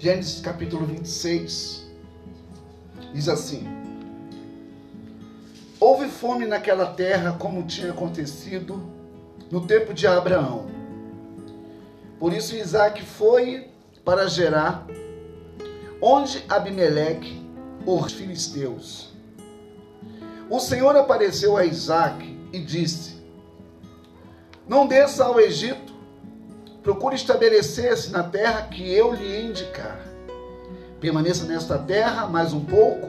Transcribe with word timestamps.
Gênesis 0.00 0.40
capítulo 0.40 0.86
26 0.86 1.84
diz 3.12 3.28
assim: 3.28 3.68
Houve 5.78 6.08
fome 6.08 6.46
naquela 6.46 6.86
terra, 6.86 7.36
como 7.38 7.66
tinha 7.66 7.90
acontecido 7.90 8.82
no 9.50 9.66
tempo 9.66 9.92
de 9.92 10.06
Abraão. 10.06 10.70
Por 12.18 12.32
isso 12.32 12.56
Isaac 12.56 13.02
foi 13.04 13.68
para 14.02 14.26
Gerar, 14.26 14.86
onde 16.00 16.46
Abimeleque, 16.48 17.38
os 17.84 18.10
filisteus. 18.10 19.10
O 20.48 20.58
Senhor 20.60 20.96
apareceu 20.96 21.58
a 21.58 21.66
Isaac 21.66 22.24
e 22.54 22.58
disse: 22.58 23.22
Não 24.66 24.86
desça 24.86 25.26
ao 25.26 25.38
Egito, 25.38 25.89
procure 26.82 27.14
estabelecer-se 27.14 28.10
na 28.10 28.22
terra 28.22 28.62
que 28.62 28.82
eu 28.92 29.12
lhe 29.12 29.42
indicar. 29.42 30.00
Permaneça 31.00 31.44
nesta 31.44 31.78
terra 31.78 32.26
mais 32.26 32.52
um 32.52 32.64
pouco, 32.64 33.08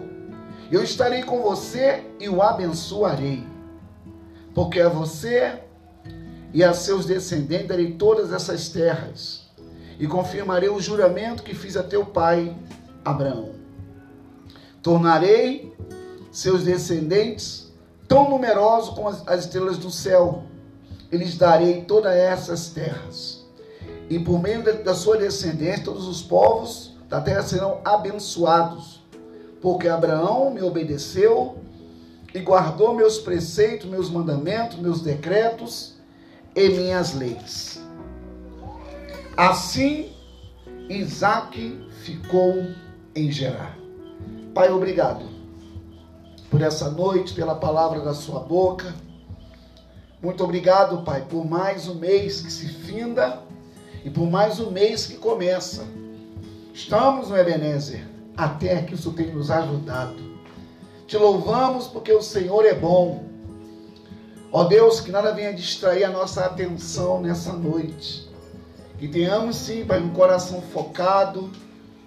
eu 0.71 0.83
estarei 0.83 1.23
com 1.23 1.41
você 1.41 2.05
e 2.19 2.29
o 2.29 2.41
abençoarei. 2.41 3.45
Porque 4.53 4.79
a 4.79 4.89
você 4.89 5.59
e 6.53 6.63
a 6.63 6.73
seus 6.73 7.05
descendentes 7.05 7.67
darei 7.67 7.91
todas 7.93 8.33
essas 8.33 8.69
terras, 8.69 9.49
e 9.99 10.07
confirmarei 10.07 10.69
o 10.69 10.79
juramento 10.79 11.43
que 11.43 11.53
fiz 11.53 11.77
a 11.77 11.83
teu 11.83 12.05
pai 12.05 12.55
Abraão. 13.05 13.51
Tornarei 14.81 15.73
seus 16.31 16.63
descendentes 16.63 17.71
tão 18.07 18.29
numerosos 18.29 18.93
como 18.93 19.09
as 19.09 19.45
estrelas 19.45 19.77
do 19.77 19.91
céu, 19.91 20.43
e 21.11 21.17
lhes 21.17 21.37
darei 21.37 21.83
todas 21.83 22.13
essas 22.13 22.69
terras. 22.69 23.40
E 24.11 24.19
por 24.19 24.41
meio 24.41 24.61
da 24.83 24.93
sua 24.93 25.15
descendência, 25.15 25.85
todos 25.85 26.05
os 26.05 26.21
povos 26.21 26.91
da 27.07 27.21
terra 27.21 27.43
serão 27.43 27.79
abençoados, 27.85 28.99
porque 29.61 29.87
Abraão 29.87 30.51
me 30.51 30.61
obedeceu 30.61 31.55
e 32.35 32.39
guardou 32.41 32.93
meus 32.93 33.19
preceitos, 33.19 33.89
meus 33.89 34.09
mandamentos, 34.09 34.77
meus 34.79 34.99
decretos 34.99 35.93
e 36.53 36.67
minhas 36.71 37.13
leis. 37.13 37.81
Assim, 39.37 40.11
Isaac 40.89 41.81
ficou 42.03 42.65
em 43.15 43.31
Gerar. 43.31 43.77
Pai, 44.53 44.69
obrigado 44.73 45.23
por 46.49 46.61
essa 46.61 46.91
noite, 46.91 47.33
pela 47.33 47.55
palavra 47.55 48.01
da 48.01 48.13
sua 48.13 48.41
boca. 48.41 48.93
Muito 50.21 50.43
obrigado, 50.43 51.01
Pai, 51.05 51.25
por 51.29 51.45
mais 51.45 51.87
um 51.87 51.95
mês 51.95 52.41
que 52.41 52.51
se 52.51 52.67
finda 52.67 53.49
e 54.03 54.09
por 54.09 54.29
mais 54.29 54.59
um 54.59 54.71
mês 54.71 55.05
que 55.05 55.15
começa. 55.15 55.85
Estamos 56.73 57.29
no 57.29 57.37
Ebenezer, 57.37 58.07
até 58.35 58.81
que 58.81 58.95
isso 58.95 59.11
tem 59.13 59.33
nos 59.33 59.51
ajudado. 59.51 60.31
Te 61.05 61.17
louvamos 61.17 61.87
porque 61.87 62.13
o 62.13 62.21
Senhor 62.21 62.65
é 62.65 62.73
bom 62.73 63.31
Ó 64.53 64.65
Deus, 64.65 64.99
que 64.99 65.11
nada 65.11 65.31
venha 65.31 65.53
distrair 65.53 66.03
a 66.03 66.09
nossa 66.09 66.43
atenção 66.43 67.21
nessa 67.21 67.53
noite. 67.53 68.29
Que 68.99 69.07
tenhamos 69.07 69.55
sim, 69.55 69.85
Pai, 69.85 70.01
um 70.01 70.09
coração 70.09 70.61
focado, 70.61 71.49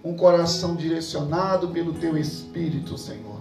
um 0.04 0.14
coração 0.14 0.76
direcionado 0.76 1.68
pelo 1.68 1.94
Teu 1.94 2.18
Espírito, 2.18 2.98
Senhor. 2.98 3.40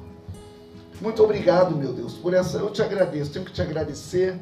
Muito 1.02 1.22
obrigado, 1.22 1.76
meu 1.76 1.92
Deus, 1.92 2.14
por 2.14 2.34
essa. 2.34 2.60
Eu 2.60 2.70
te 2.70 2.82
agradeço, 2.82 3.32
tenho 3.32 3.44
que 3.44 3.52
te 3.52 3.62
agradecer, 3.62 4.40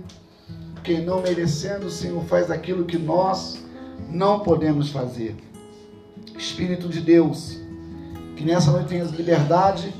porque 0.75 0.99
não 0.99 1.23
merecendo, 1.23 1.87
o 1.87 1.91
Senhor 1.91 2.23
faz 2.25 2.51
aquilo 2.51 2.85
que 2.85 2.99
nós 2.99 3.57
não 4.11 4.41
podemos 4.41 4.89
fazer. 4.89 5.35
Espírito 6.37 6.89
de 6.89 7.01
Deus, 7.01 7.57
que 8.35 8.43
nessa 8.43 8.71
noite 8.71 8.89
tenhas 8.89 9.11
liberdade 9.11 9.93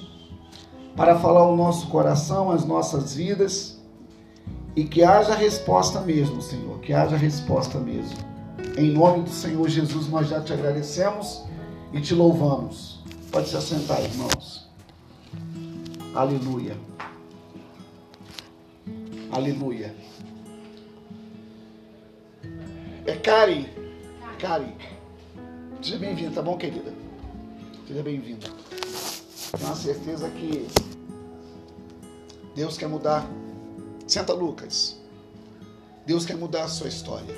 para 0.96 1.18
falar 1.18 1.48
o 1.48 1.56
nosso 1.56 1.88
coração, 1.88 2.52
as 2.52 2.66
nossas 2.66 3.16
vidas 3.16 3.80
e 4.76 4.84
que 4.84 5.04
haja 5.04 5.34
resposta 5.36 6.02
mesmo, 6.02 6.42
Senhor, 6.42 6.80
que 6.80 6.94
haja 6.94 7.16
resposta 7.16 7.80
mesmo. 7.80 8.18
Em 8.78 8.92
nome 8.92 9.24
do 9.24 9.30
Senhor 9.30 9.68
Jesus, 9.68 10.08
nós 10.10 10.28
já 10.28 10.42
te 10.42 10.54
agradecemos 10.54 11.44
e 11.94 12.00
te 12.02 12.14
louvamos. 12.14 13.02
Pode 13.32 13.50
se 13.50 13.58
assentar, 13.58 14.02
irmãos. 14.04 14.70
Aleluia. 16.14 16.78
Aleluia. 19.32 19.96
É 23.06 23.16
Kari. 23.16 23.81
Kari. 24.42 24.76
Seja 25.84 26.00
bem-vinda, 26.00 26.32
tá 26.32 26.42
bom, 26.42 26.58
querida? 26.58 26.92
Seja 27.88 28.02
bem-vinda. 28.02 28.48
Tenho 29.56 29.72
a 29.72 29.76
certeza 29.76 30.30
que 30.32 30.68
Deus 32.56 32.76
quer 32.76 32.90
mudar 32.90 33.26
Senta, 34.12 34.34
Lucas. 34.34 34.98
Deus 36.06 36.26
quer 36.26 36.36
mudar 36.36 36.64
a 36.64 36.68
sua 36.68 36.90
história. 36.90 37.34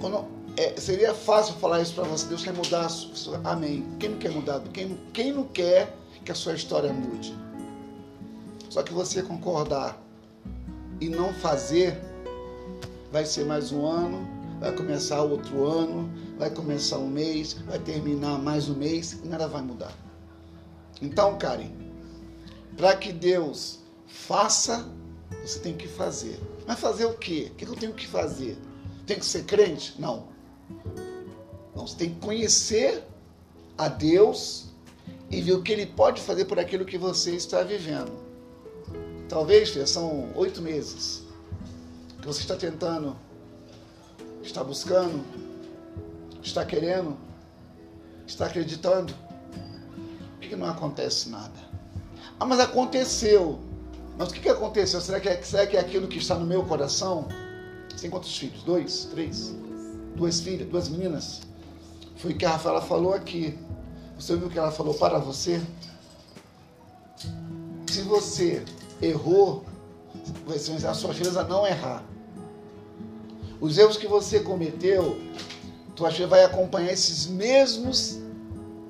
Quando, 0.00 0.24
é, 0.56 0.80
seria 0.80 1.12
fácil 1.12 1.54
falar 1.56 1.82
isso 1.82 1.92
para 1.94 2.04
você. 2.04 2.26
Deus 2.28 2.42
quer 2.42 2.54
mudar 2.54 2.86
a 2.86 2.88
sua. 2.88 3.40
Amém. 3.44 3.84
Quem 3.98 4.10
não 4.10 4.18
quer 4.18 4.30
mudar? 4.30 4.60
Quem, 4.72 4.98
quem 5.12 5.32
não 5.32 5.44
quer 5.44 5.94
que 6.24 6.32
a 6.32 6.34
sua 6.34 6.54
história 6.54 6.90
mude? 6.92 7.36
Só 8.70 8.82
que 8.82 8.92
você 8.92 9.22
concordar 9.22 10.00
e 10.98 11.10
não 11.10 11.34
fazer, 11.34 12.00
vai 13.10 13.24
ser 13.24 13.44
mais 13.44 13.72
um 13.72 13.86
ano, 13.86 14.28
vai 14.60 14.74
começar 14.74 15.22
outro 15.22 15.64
ano, 15.64 16.10
vai 16.38 16.50
começar 16.50 16.98
um 16.98 17.08
mês, 17.08 17.54
vai 17.66 17.78
terminar 17.78 18.38
mais 18.38 18.68
um 18.68 18.74
mês 18.74 19.12
e 19.24 19.28
nada 19.28 19.48
vai 19.48 19.62
mudar. 19.62 19.92
Então, 21.00 21.38
Karen, 21.38 21.70
para 22.76 22.96
que 22.96 23.12
Deus 23.12 23.78
faça, 24.06 24.88
você 25.42 25.58
tem 25.60 25.76
que 25.76 25.88
fazer. 25.88 26.38
Mas 26.66 26.78
fazer 26.78 27.06
o 27.06 27.14
quê? 27.14 27.48
O 27.52 27.54
que 27.54 27.66
eu 27.66 27.76
tenho 27.76 27.94
que 27.94 28.06
fazer? 28.06 28.58
Tem 29.06 29.18
que 29.18 29.26
ser 29.26 29.44
crente? 29.44 29.94
Não. 29.98 30.28
Não, 31.74 31.86
você 31.86 31.96
tem 31.96 32.10
que 32.10 32.20
conhecer 32.20 33.04
a 33.76 33.88
Deus 33.88 34.66
e 35.30 35.40
ver 35.40 35.52
o 35.52 35.62
que 35.62 35.72
Ele 35.72 35.86
pode 35.86 36.20
fazer 36.20 36.44
por 36.44 36.58
aquilo 36.58 36.84
que 36.84 36.98
você 36.98 37.34
está 37.34 37.62
vivendo. 37.62 38.12
Talvez, 39.28 39.70
são 39.88 40.32
oito 40.34 40.60
meses 40.60 41.27
que 42.20 42.26
você 42.26 42.40
está 42.40 42.56
tentando, 42.56 43.16
está 44.42 44.62
buscando, 44.62 45.24
está 46.42 46.64
querendo, 46.64 47.16
está 48.26 48.46
acreditando. 48.46 49.14
Por 50.38 50.48
que 50.48 50.56
não 50.56 50.68
acontece 50.68 51.28
nada? 51.28 51.68
Ah, 52.38 52.44
mas 52.44 52.60
aconteceu. 52.60 53.58
Mas 54.16 54.30
o 54.30 54.34
que, 54.34 54.40
que 54.40 54.48
aconteceu? 54.48 55.00
Será 55.00 55.20
que, 55.20 55.28
é, 55.28 55.42
será 55.42 55.66
que 55.66 55.76
é 55.76 55.80
aquilo 55.80 56.08
que 56.08 56.18
está 56.18 56.34
no 56.34 56.46
meu 56.46 56.64
coração? 56.64 57.28
Você 57.94 58.08
quantos 58.08 58.36
filhos? 58.36 58.62
Dois? 58.62 59.04
Três? 59.06 59.54
Duas 60.16 60.40
filhas? 60.40 60.68
Duas 60.68 60.88
meninas? 60.88 61.42
Foi 62.16 62.32
o 62.32 62.36
que 62.36 62.44
a 62.44 62.50
Rafaela 62.50 62.82
falou 62.82 63.14
aqui. 63.14 63.56
Você 64.18 64.32
ouviu 64.32 64.48
o 64.48 64.50
que 64.50 64.58
ela 64.58 64.72
falou 64.72 64.94
para 64.94 65.18
você? 65.18 65.60
Se 67.86 68.02
você 68.02 68.64
errou, 69.00 69.64
a 70.88 70.94
sua 70.94 71.14
filha 71.14 71.30
não 71.44 71.66
errar. 71.66 72.04
Os 73.60 73.76
erros 73.76 73.96
que 73.96 74.06
você 74.06 74.40
cometeu, 74.40 75.20
tua 75.96 76.10
filha 76.10 76.28
vai 76.28 76.44
acompanhar 76.44 76.92
esses 76.92 77.26
mesmos 77.26 78.18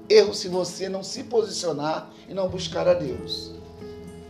erro 0.09 0.35
se 0.35 0.49
você 0.49 0.89
não 0.89 1.03
se 1.03 1.25
posicionar 1.25 2.11
e 2.29 2.35
não 2.35 2.49
buscar 2.49 2.89
a 2.89 2.95
Deus. 2.95 3.53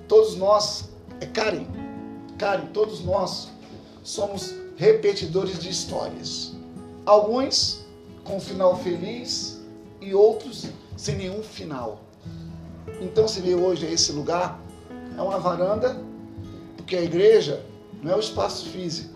Todos 0.06 0.36
nós, 0.36 0.88
é 1.20 1.26
Karen, 1.26 1.66
Karen, 2.38 2.66
todos 2.66 3.04
nós 3.04 3.48
somos 4.02 4.54
repetidores 4.76 5.58
de 5.58 5.68
histórias. 5.68 6.52
Alguns 7.04 7.84
com 8.24 8.40
final 8.40 8.76
feliz 8.78 9.60
e 10.00 10.14
outros 10.14 10.66
sem 10.96 11.16
nenhum 11.16 11.42
final. 11.42 12.00
Então 13.00 13.26
se 13.26 13.40
vê 13.40 13.54
hoje 13.54 13.86
esse 13.86 14.12
lugar, 14.12 14.60
é 15.16 15.22
uma 15.22 15.38
varanda, 15.38 16.00
porque 16.88 16.96
a 16.96 17.02
igreja 17.02 17.62
não 18.02 18.12
é 18.12 18.16
o 18.16 18.18
espaço 18.18 18.64
físico. 18.70 19.12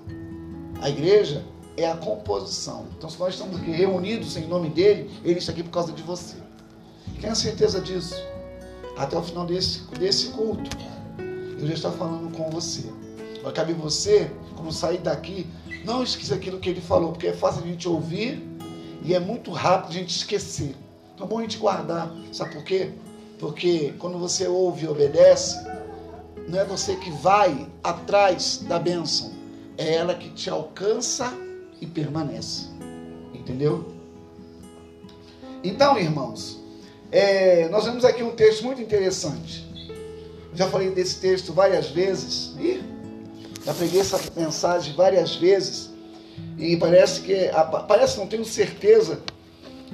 A 0.83 0.91
igreja 0.91 1.43
é 1.75 1.91
a 1.91 1.97
composição. 1.97 2.85
Então, 2.99 3.09
se 3.09 3.19
nós 3.19 3.33
estamos 3.33 3.59
aqui 3.59 3.71
reunidos 3.71 4.37
em 4.37 4.47
nome 4.47 4.69
dele, 4.69 5.11
ele 5.25 5.39
está 5.39 5.53
aqui 5.53 5.63
por 5.63 5.71
causa 5.71 5.91
de 5.91 6.03
você. 6.03 6.37
Tenha 7.19 7.35
certeza 7.35 7.81
disso. 7.81 8.15
Até 8.95 9.17
o 9.17 9.23
final 9.23 9.47
desse, 9.47 9.85
desse 9.99 10.29
culto, 10.33 10.69
eu 11.59 11.67
já 11.67 11.73
estou 11.73 11.93
falando 11.93 12.37
com 12.37 12.51
você. 12.51 12.93
Vai 13.43 13.55
cabe 13.55 13.73
você, 13.73 14.31
quando 14.55 14.71
sair 14.71 14.99
daqui, 14.99 15.47
não 15.83 16.03
esqueça 16.03 16.35
aquilo 16.35 16.61
que 16.61 16.69
ele 16.69 16.81
falou, 16.83 17.13
porque 17.13 17.29
é 17.29 17.33
fácil 17.33 17.65
a 17.65 17.67
gente 17.67 17.89
ouvir 17.89 18.47
e 19.03 19.15
é 19.15 19.19
muito 19.19 19.51
rápido 19.51 19.93
a 19.93 19.95
gente 19.95 20.15
esquecer. 20.15 20.77
Então 21.15 21.27
é 21.27 21.31
bom 21.31 21.39
a 21.39 21.43
gente 21.43 21.57
guardar. 21.57 22.15
Sabe 22.35 22.53
por 22.53 22.65
quê? 22.65 22.91
Porque 23.39 23.95
quando 23.99 24.19
você 24.19 24.47
ouve 24.47 24.85
e 24.85 24.89
obedece, 24.89 25.57
não 26.49 26.61
é 26.61 26.65
você 26.65 26.97
que 26.97 27.11
vai 27.11 27.67
atrás 27.83 28.65
da 28.69 28.79
bênção, 28.79 29.33
é 29.79 29.95
ela 29.95 30.15
que 30.15 30.31
te 30.31 30.51
alcança 30.51 31.33
e 31.81 31.87
permanece. 31.87 32.67
Entendeu? 33.35 33.93
Então, 35.65 35.99
irmãos, 35.99 36.61
é, 37.11 37.69
nós 37.69 37.85
vemos 37.85 38.05
aqui 38.05 38.23
um 38.23 38.33
texto 38.33 38.65
muito 38.65 38.81
interessante. 38.81 39.67
Já 40.55 40.69
falei 40.69 40.91
desse 40.91 41.21
texto 41.21 41.53
várias 41.53 41.89
vezes. 41.89 42.55
Ih, 42.59 42.83
já 43.65 43.73
preguei 43.73 44.01
essa 44.01 44.21
mensagem 44.37 44.95
várias 44.95 45.37
vezes. 45.37 45.91
E 46.59 46.77
parece 46.77 47.21
que, 47.21 47.51
parece, 47.89 48.19
não 48.19 48.27
tenho 48.27 48.45
certeza, 48.45 49.21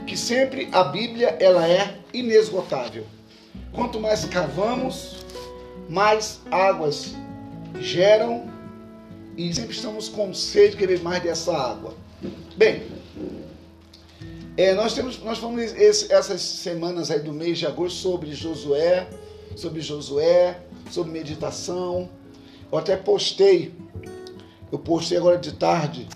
que 0.06 0.16
sempre 0.16 0.68
a 0.72 0.84
Bíblia 0.84 1.36
ela 1.40 1.68
é 1.68 1.98
inesgotável. 2.12 3.04
Quanto 3.72 4.00
mais 4.00 4.24
cavamos, 4.24 5.16
mais 5.88 6.40
águas 6.50 7.14
geram 7.80 8.50
e 9.36 9.54
sempre 9.54 9.74
estamos 9.74 10.08
com 10.08 10.34
sede 10.34 10.72
de 10.72 10.76
querer 10.76 11.00
mais 11.00 11.22
dessa 11.22 11.56
água. 11.56 11.94
Bem, 12.56 12.82
é, 14.56 14.74
nós 14.74 14.92
temos, 14.92 15.22
nós 15.22 15.38
falamos 15.38 15.62
esse, 15.62 16.12
essas 16.12 16.40
semanas 16.40 17.10
aí 17.10 17.20
do 17.20 17.32
mês 17.32 17.58
de 17.58 17.66
agosto 17.66 17.96
sobre 17.98 18.32
Josué, 18.32 19.08
sobre 19.54 19.80
Josué, 19.80 20.60
sobre 20.90 21.12
meditação. 21.12 22.08
Eu 22.70 22.78
até 22.78 22.96
postei, 22.96 23.72
eu 24.72 24.78
postei 24.78 25.16
agora 25.16 25.38
de 25.38 25.52
tarde 25.52 26.08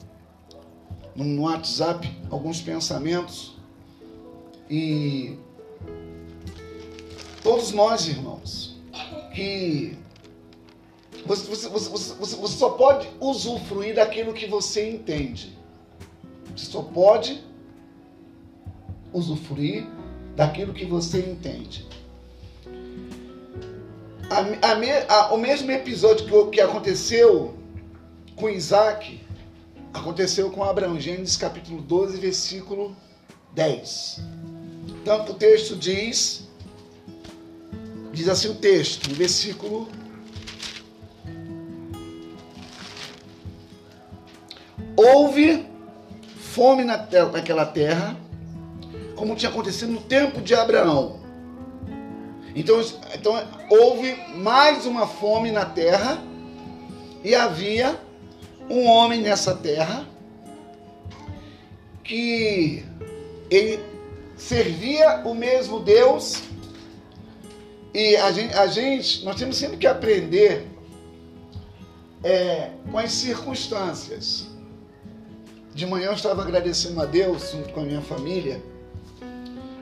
no 1.14 1.42
WhatsApp 1.42 2.10
alguns 2.30 2.60
pensamentos 2.60 3.56
e 4.68 5.36
todos 7.42 7.72
nós, 7.72 8.08
irmãos, 8.08 8.71
que 9.32 9.98
você, 11.26 11.46
você, 11.46 11.68
você, 11.68 11.88
você, 11.88 12.36
você 12.36 12.56
só 12.56 12.70
pode 12.70 13.08
usufruir 13.20 13.94
daquilo 13.94 14.32
que 14.32 14.46
você 14.46 14.90
entende. 14.90 15.56
Você 16.56 16.70
só 16.70 16.82
pode 16.82 17.42
usufruir 19.12 19.86
daquilo 20.34 20.72
que 20.72 20.84
você 20.84 21.20
entende. 21.20 21.86
A, 24.30 24.40
a, 24.68 25.20
a, 25.20 25.34
o 25.34 25.38
mesmo 25.38 25.70
episódio 25.70 26.26
que, 26.26 26.56
que 26.56 26.60
aconteceu 26.60 27.54
com 28.34 28.48
Isaac 28.48 29.20
aconteceu 29.92 30.50
com 30.50 30.64
Abraão. 30.64 30.98
Gênesis 30.98 31.36
capítulo 31.36 31.82
12, 31.82 32.18
versículo 32.18 32.96
10. 33.54 34.20
Tanto 35.04 35.32
o 35.32 35.34
texto 35.34 35.76
diz, 35.76 36.48
diz 38.12 38.28
assim 38.28 38.48
o 38.48 38.54
texto, 38.54 39.08
no 39.08 39.14
versículo 39.14 39.88
Houve 44.96 45.66
fome 46.36 46.84
na 46.84 46.98
terra, 46.98 47.30
naquela 47.32 47.64
terra, 47.64 48.16
como 49.16 49.34
tinha 49.34 49.50
acontecido 49.50 49.90
no 49.90 50.00
tempo 50.00 50.40
de 50.40 50.54
Abraão. 50.54 51.20
Então, 52.54 52.80
então 53.14 53.48
houve 53.70 54.14
mais 54.36 54.84
uma 54.84 55.06
fome 55.06 55.50
na 55.50 55.64
terra 55.64 56.22
e 57.24 57.34
havia 57.34 57.98
um 58.68 58.86
homem 58.86 59.22
nessa 59.22 59.54
terra 59.54 60.06
que 62.04 62.84
ele 63.50 63.80
servia 64.36 65.22
o 65.24 65.34
mesmo 65.34 65.80
Deus 65.80 66.42
e 67.94 68.16
a 68.16 68.32
gente, 68.32 68.54
a 68.54 68.66
gente 68.66 69.24
nós 69.24 69.36
temos 69.36 69.56
sempre 69.56 69.76
que 69.76 69.86
aprender 69.86 70.66
é, 72.22 72.70
com 72.90 72.98
as 72.98 73.12
circunstâncias. 73.12 74.46
De 75.74 75.86
manhã 75.86 76.06
eu 76.06 76.14
estava 76.14 76.42
agradecendo 76.42 77.00
a 77.00 77.06
Deus 77.06 77.50
junto 77.52 77.72
com 77.72 77.80
a 77.80 77.84
minha 77.84 78.02
família. 78.02 78.62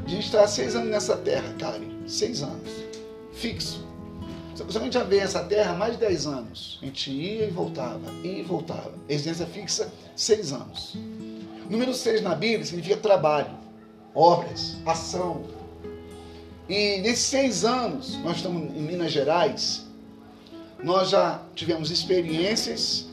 A 0.04 0.08
gente 0.08 0.26
está 0.26 0.44
há 0.44 0.48
seis 0.48 0.74
anos 0.74 0.90
nessa 0.90 1.16
terra, 1.16 1.54
Karen. 1.58 2.06
Seis 2.06 2.42
anos. 2.42 2.70
Fixo. 3.32 3.90
Que 4.66 4.76
a 4.76 4.80
gente 4.80 4.92
já 4.92 5.02
vê 5.02 5.18
essa 5.18 5.42
terra 5.42 5.72
há 5.72 5.74
mais 5.74 5.94
de 5.94 6.00
dez 6.00 6.26
anos. 6.26 6.78
A 6.82 6.84
gente 6.84 7.10
ia 7.10 7.46
e 7.46 7.50
voltava, 7.50 8.12
ia 8.22 8.40
e 8.40 8.42
voltava. 8.42 8.92
Residência 9.08 9.46
fixa, 9.46 9.90
seis 10.14 10.52
anos. 10.52 10.96
Número 11.68 11.94
seis 11.94 12.20
na 12.20 12.34
Bíblia 12.34 12.64
significa 12.66 12.96
trabalho, 12.98 13.50
obras, 14.14 14.76
ação. 14.84 15.44
E 16.70 16.99
nesses 16.99 17.25
seis 17.25 17.64
anos, 17.64 18.17
nós 18.19 18.37
estamos 18.37 18.62
em 18.76 18.81
Minas 18.81 19.11
Gerais, 19.11 19.84
nós 20.81 21.11
já 21.11 21.43
tivemos 21.52 21.90
experiências 21.90 23.08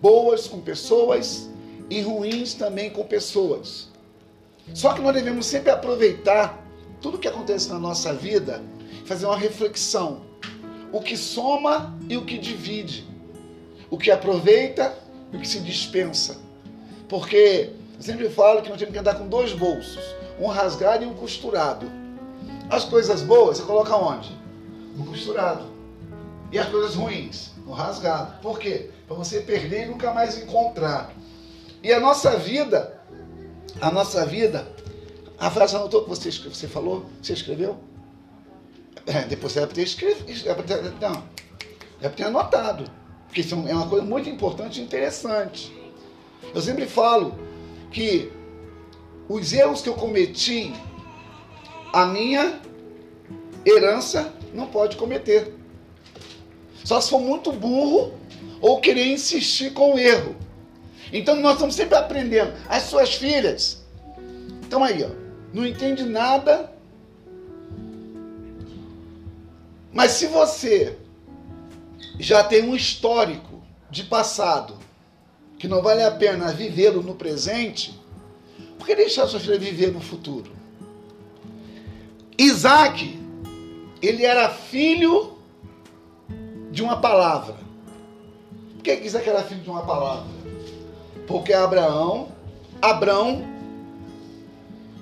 boas 0.00 0.46
com 0.46 0.62
pessoas 0.62 1.46
e 1.90 2.00
ruins 2.00 2.54
também 2.54 2.88
com 2.88 3.04
pessoas. 3.04 3.88
Só 4.72 4.94
que 4.94 5.02
nós 5.02 5.12
devemos 5.12 5.44
sempre 5.44 5.70
aproveitar 5.70 6.66
tudo 7.02 7.18
que 7.18 7.28
acontece 7.28 7.68
na 7.68 7.78
nossa 7.78 8.14
vida, 8.14 8.62
fazer 9.04 9.26
uma 9.26 9.36
reflexão. 9.36 10.22
O 10.90 11.02
que 11.02 11.18
soma 11.18 11.94
e 12.08 12.16
o 12.16 12.24
que 12.24 12.38
divide. 12.38 13.06
O 13.90 13.98
que 13.98 14.10
aproveita 14.10 14.96
e 15.30 15.36
o 15.36 15.40
que 15.40 15.46
se 15.46 15.60
dispensa. 15.60 16.38
Porque 17.10 17.72
eu 17.94 18.02
sempre 18.02 18.30
falo 18.30 18.62
que 18.62 18.70
nós 18.70 18.78
temos 18.78 18.94
que 18.94 18.98
andar 18.98 19.16
com 19.16 19.28
dois 19.28 19.52
bolsos, 19.52 20.02
um 20.40 20.46
rasgado 20.46 21.04
e 21.04 21.06
um 21.06 21.12
costurado. 21.12 22.03
As 22.74 22.84
coisas 22.84 23.22
boas 23.22 23.58
você 23.58 23.62
coloca 23.62 23.94
onde? 23.94 24.36
No 24.96 25.06
costurado. 25.06 25.64
E 26.50 26.58
as 26.58 26.68
coisas 26.68 26.96
ruins? 26.96 27.52
No 27.64 27.72
rasgado. 27.72 28.40
Por 28.40 28.58
quê? 28.58 28.90
Para 29.06 29.16
você 29.16 29.42
perder 29.42 29.84
e 29.84 29.86
nunca 29.86 30.12
mais 30.12 30.36
encontrar. 30.42 31.12
E 31.84 31.92
a 31.92 32.00
nossa 32.00 32.36
vida, 32.36 33.00
a 33.80 33.92
nossa 33.92 34.26
vida, 34.26 34.66
a 35.38 35.52
frase 35.52 35.76
anotou 35.76 36.02
que 36.02 36.08
você, 36.08 36.32
você 36.32 36.66
falou? 36.66 37.06
Você 37.22 37.34
escreveu? 37.34 37.78
É, 39.06 39.22
depois 39.22 39.52
você 39.52 39.60
deve 39.60 39.74
ter 39.74 39.82
escrito. 39.82 40.24
Não, 41.00 41.22
deve 42.00 42.16
ter 42.16 42.24
anotado. 42.24 42.90
Porque 43.28 43.42
isso 43.42 43.54
é 43.54 43.72
uma 43.72 43.86
coisa 43.86 44.04
muito 44.04 44.28
importante 44.28 44.80
e 44.80 44.82
interessante. 44.82 45.72
Eu 46.52 46.60
sempre 46.60 46.86
falo 46.86 47.38
que 47.92 48.32
os 49.28 49.52
erros 49.52 49.80
que 49.80 49.88
eu 49.88 49.94
cometi, 49.94 50.74
a 51.92 52.06
minha 52.06 52.63
herança 53.64 54.32
não 54.52 54.66
pode 54.66 54.96
cometer. 54.96 55.54
Só 56.84 57.00
se 57.00 57.10
for 57.10 57.20
muito 57.20 57.52
burro 57.52 58.14
ou 58.60 58.80
querer 58.80 59.06
insistir 59.06 59.72
com 59.72 59.94
o 59.94 59.98
erro. 59.98 60.36
Então 61.12 61.36
nós 61.36 61.54
estamos 61.54 61.74
sempre 61.74 61.96
aprendendo. 61.96 62.52
As 62.68 62.84
suas 62.84 63.14
filhas 63.14 63.82
estão 64.62 64.82
aí, 64.82 65.02
ó, 65.02 65.10
não 65.52 65.66
entende 65.66 66.02
nada. 66.04 66.72
Mas 69.92 70.12
se 70.12 70.26
você 70.26 70.98
já 72.18 72.42
tem 72.42 72.64
um 72.64 72.74
histórico 72.74 73.62
de 73.90 74.04
passado 74.04 74.76
que 75.58 75.68
não 75.68 75.80
vale 75.80 76.02
a 76.02 76.10
pena 76.10 76.52
vivê-lo 76.52 77.02
no 77.02 77.14
presente, 77.14 77.98
por 78.76 78.86
que 78.86 78.96
deixar 78.96 79.26
sua 79.26 79.40
filha 79.40 79.58
viver 79.58 79.92
no 79.92 80.00
futuro? 80.00 80.52
Isaac, 82.36 83.18
ele 84.06 84.24
era 84.24 84.48
filho 84.48 85.34
de 86.70 86.82
uma 86.82 86.96
palavra. 86.96 87.56
Por 88.74 88.82
que 88.82 88.94
Isaac 88.94 89.28
era 89.28 89.42
filho 89.42 89.60
de 89.60 89.70
uma 89.70 89.84
palavra? 89.84 90.26
Porque 91.26 91.52
Abraão, 91.52 92.28
Abrão 92.82 93.42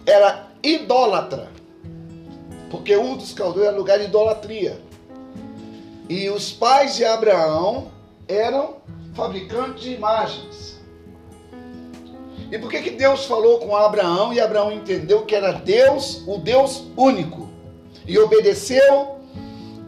era 0.06 0.48
idólatra. 0.62 1.50
Porque 2.70 2.96
um 2.96 3.16
dos 3.16 3.32
caldeus 3.32 3.66
era 3.66 3.76
lugar 3.76 3.98
de 3.98 4.04
idolatria. 4.04 4.80
E 6.08 6.28
os 6.28 6.52
pais 6.52 6.96
de 6.96 7.04
Abraão 7.04 7.90
eram 8.28 8.76
fabricantes 9.14 9.82
de 9.82 9.94
imagens. 9.94 10.80
E 12.50 12.58
por 12.58 12.70
que, 12.70 12.82
que 12.82 12.90
Deus 12.90 13.24
falou 13.24 13.58
com 13.58 13.74
Abraão 13.74 14.32
e 14.32 14.38
Abraão 14.38 14.70
entendeu 14.70 15.24
que 15.24 15.34
era 15.34 15.52
Deus, 15.52 16.22
o 16.26 16.36
Deus 16.36 16.84
único? 16.96 17.41
E 18.12 18.18
obedeceu 18.18 19.18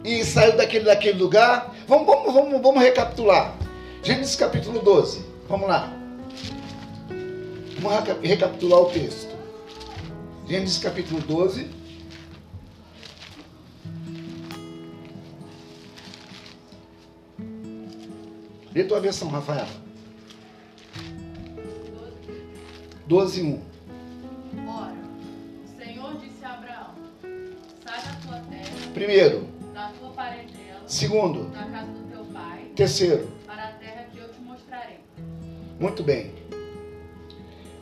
e 0.03 0.25
saiu 0.25 0.57
daquele, 0.57 0.85
daquele 0.85 1.19
lugar. 1.19 1.75
Vamos, 1.87 2.07
vamos, 2.07 2.33
vamos, 2.33 2.59
vamos 2.59 2.81
recapitular. 2.81 3.55
Gênesis 4.01 4.35
capítulo 4.35 4.79
12. 4.79 5.23
Vamos 5.47 5.67
lá. 5.67 5.95
Vamos 7.79 8.17
recapitular 8.23 8.79
o 8.79 8.85
texto. 8.85 9.29
Gênesis 10.47 10.79
capítulo 10.79 11.21
12. 11.21 11.69
Lê 18.73 18.83
tua 18.85 18.99
versão, 18.99 19.29
Rafael. 19.29 19.67
12, 23.05 23.43
1. 23.43 23.61
Ora, 24.67 24.84
Primeiro. 28.95 29.49
Da 29.73 29.89
tua 29.99 30.09
parentela. 30.11 30.79
Segundo. 30.87 31.49
Da 31.49 31.65
casa 31.65 31.91
do 31.91 32.09
teu 32.09 32.23
pai. 32.33 32.71
Terceiro. 32.77 33.29
Para 33.45 33.65
a 33.65 33.71
terra 33.73 34.05
que 34.09 34.17
eu 34.17 34.29
te 34.29 34.39
mostrarei. 34.39 34.99
Muito 35.77 36.01
bem. 36.01 36.33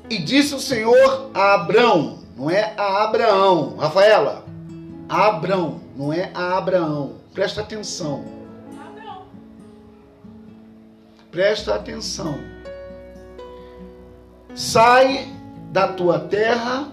E 0.09 0.17
disse 0.17 0.55
o 0.55 0.59
Senhor 0.59 1.29
a 1.31 1.53
Abrão: 1.53 2.17
não 2.35 2.49
é 2.49 2.73
a 2.75 3.03
Abraão. 3.03 3.77
Rafaela, 3.77 4.43
Abrão, 5.07 5.81
não 5.95 6.11
é 6.11 6.31
a 6.33 6.57
Abraão. 6.57 7.17
Presta 7.31 7.61
atenção. 7.61 8.25
Abraão. 8.71 9.25
Presta 11.29 11.75
atenção. 11.75 12.39
Sai 14.55 15.31
da 15.71 15.89
tua 15.89 16.21
terra, 16.21 16.89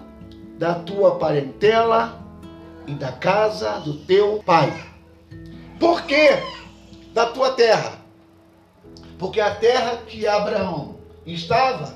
da 0.59 0.75
tua 0.75 1.17
parentela 1.17 2.20
e 2.87 2.95
da 2.95 3.13
casa 3.13 3.81
do 3.81 3.95
teu 4.05 4.43
pai. 4.45 4.73
Por 5.79 6.03
que 6.03 6.31
da 7.13 7.27
tua 7.27 7.53
terra? 7.53 8.01
Porque 9.19 9.41
a 9.41 9.55
terra 9.55 9.99
que 10.07 10.27
Abraão 10.27 10.97
estava, 11.27 11.95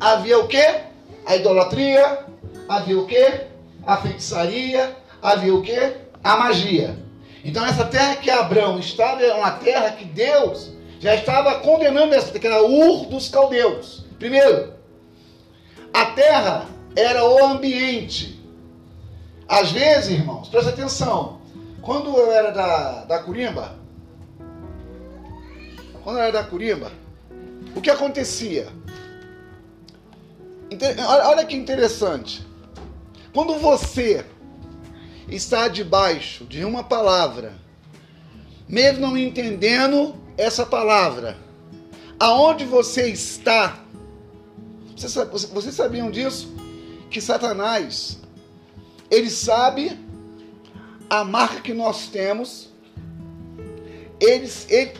havia 0.00 0.38
o 0.38 0.48
quê? 0.48 0.82
A 1.26 1.36
idolatria, 1.36 2.26
havia 2.68 2.98
o 2.98 3.06
quê? 3.06 3.46
A 3.86 3.96
feitiçaria, 3.96 4.96
havia 5.22 5.54
o 5.54 5.62
quê? 5.62 5.96
A 6.22 6.36
magia. 6.36 6.98
Então 7.44 7.64
essa 7.64 7.84
terra 7.84 8.16
que 8.16 8.30
Abraão 8.30 8.78
estava 8.78 9.22
era 9.22 9.36
uma 9.36 9.52
terra 9.52 9.92
que 9.92 10.04
Deus 10.04 10.72
já 11.00 11.14
estava 11.14 11.60
condenando 11.60 12.14
essa 12.14 12.26
terra, 12.26 12.40
que 12.40 12.46
era 12.46 12.62
Ur 12.62 13.06
dos 13.06 13.28
caldeus. 13.28 14.04
Primeiro, 14.18 14.74
a 15.92 16.06
terra 16.06 16.66
era 16.96 17.24
o 17.24 17.44
ambiente. 17.44 18.37
Às 19.48 19.72
vezes, 19.72 20.10
irmãos, 20.10 20.48
presta 20.48 20.70
atenção. 20.70 21.40
Quando 21.80 22.14
eu 22.14 22.30
era 22.30 22.50
da, 22.50 23.04
da 23.04 23.18
Curimba, 23.22 23.78
quando 26.04 26.18
eu 26.18 26.22
era 26.22 26.32
da 26.32 26.44
Curimba, 26.44 26.92
o 27.74 27.80
que 27.80 27.90
acontecia? 27.90 28.68
Olha 31.24 31.46
que 31.46 31.56
interessante. 31.56 32.46
Quando 33.32 33.54
você 33.54 34.24
está 35.28 35.66
debaixo 35.66 36.44
de 36.44 36.62
uma 36.64 36.84
palavra, 36.84 37.54
mesmo 38.68 39.00
não 39.00 39.16
entendendo 39.16 40.14
essa 40.36 40.66
palavra, 40.66 41.38
aonde 42.20 42.66
você 42.66 43.08
está, 43.08 43.78
vocês, 44.94 45.14
vocês 45.50 45.74
sabiam 45.74 46.10
disso? 46.10 46.54
Que 47.10 47.20
Satanás, 47.20 48.18
ele 49.10 49.30
sabe 49.30 49.98
a 51.08 51.24
marca 51.24 51.60
que 51.60 51.72
nós 51.72 52.08
temos, 52.08 52.68
ele, 54.20 54.50
ele, 54.68 54.92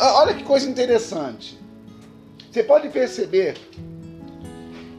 olha 0.00 0.34
que 0.34 0.44
coisa 0.44 0.68
interessante. 0.68 1.58
Você 2.50 2.62
pode 2.62 2.88
perceber 2.88 3.56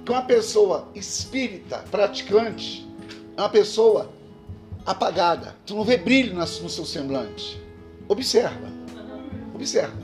que 0.06 0.12
uma 0.12 0.22
pessoa 0.22 0.90
espírita, 0.94 1.80
praticante, 1.90 2.88
é 3.36 3.42
uma 3.42 3.50
pessoa 3.50 4.12
apagada. 4.86 5.56
Tu 5.66 5.76
não 5.76 5.84
vê 5.84 5.98
brilho 5.98 6.36
no 6.36 6.46
seu 6.48 6.86
semblante. 6.86 7.62
Observa. 8.08 8.72
Observa. 9.54 9.98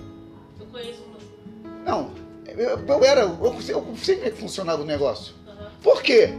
Eu 0.60 0.66
conheço 0.68 1.04
você. 1.13 1.70
Não, 1.86 2.12
eu, 2.48 2.80
eu 2.80 3.04
era, 3.04 3.22
eu, 3.22 3.40
eu 3.42 3.62
sei 3.62 3.75
como 3.75 3.96
é 3.96 4.30
que 4.30 4.38
funcionava 4.38 4.82
o 4.82 4.86
negócio. 4.86 5.34
Por 5.82 6.02
quê? 6.02 6.34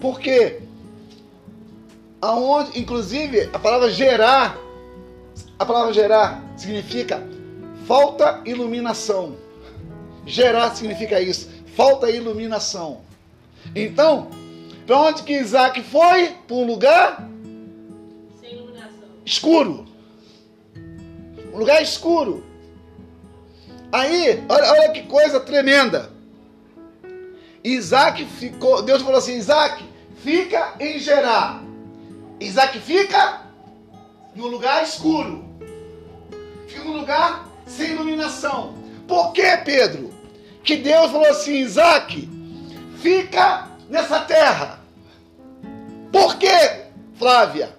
Porque 0.00 0.65
aonde, 2.26 2.78
inclusive, 2.78 3.48
a 3.52 3.58
palavra 3.58 3.90
gerar, 3.90 4.58
a 5.58 5.64
palavra 5.64 5.92
gerar 5.92 6.42
significa 6.56 7.22
falta 7.86 8.42
iluminação. 8.44 9.36
Gerar 10.26 10.74
significa 10.74 11.20
isso 11.20 11.56
falta 11.76 12.10
iluminação. 12.10 13.02
Então, 13.74 14.30
para 14.86 14.98
onde 14.98 15.22
que 15.22 15.34
Isaac 15.34 15.82
foi? 15.82 16.28
Para 16.46 16.56
um 16.56 16.66
lugar 16.66 17.28
escuro. 19.24 19.84
Um 21.52 21.58
lugar 21.58 21.82
escuro. 21.82 22.44
Aí, 23.92 24.42
olha, 24.48 24.72
olha 24.72 24.90
que 24.90 25.02
coisa 25.02 25.38
tremenda. 25.38 26.10
Isaac 27.62 28.24
ficou, 28.24 28.82
Deus 28.82 29.02
falou 29.02 29.18
assim: 29.18 29.36
Isaac, 29.36 29.84
fica 30.22 30.74
em 30.80 30.98
Gerar. 30.98 31.65
Isaac 32.40 32.78
fica 32.80 33.42
no 34.34 34.46
lugar 34.46 34.82
escuro. 34.82 35.44
Fica 36.68 36.84
no 36.84 36.98
lugar 36.98 37.48
sem 37.66 37.92
iluminação. 37.92 38.74
Por 39.06 39.32
que, 39.32 39.56
Pedro? 39.58 40.16
que 40.66 40.76
Deus 40.76 41.12
falou 41.12 41.28
assim: 41.28 41.54
Isaac, 41.60 42.28
fica 43.00 43.68
nessa 43.88 44.18
terra. 44.20 44.80
Por 46.12 46.36
quê, 46.36 46.82
Flávia? 47.16 47.74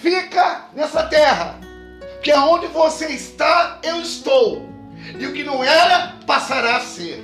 Fica 0.00 0.68
nessa 0.74 1.02
terra. 1.04 1.60
Que 2.22 2.32
aonde 2.32 2.66
você 2.68 3.08
está, 3.08 3.78
eu 3.82 4.00
estou. 4.00 4.68
E 5.18 5.26
o 5.26 5.32
que 5.32 5.44
não 5.44 5.62
era, 5.62 6.14
passará 6.26 6.76
a 6.76 6.80
ser. 6.80 7.22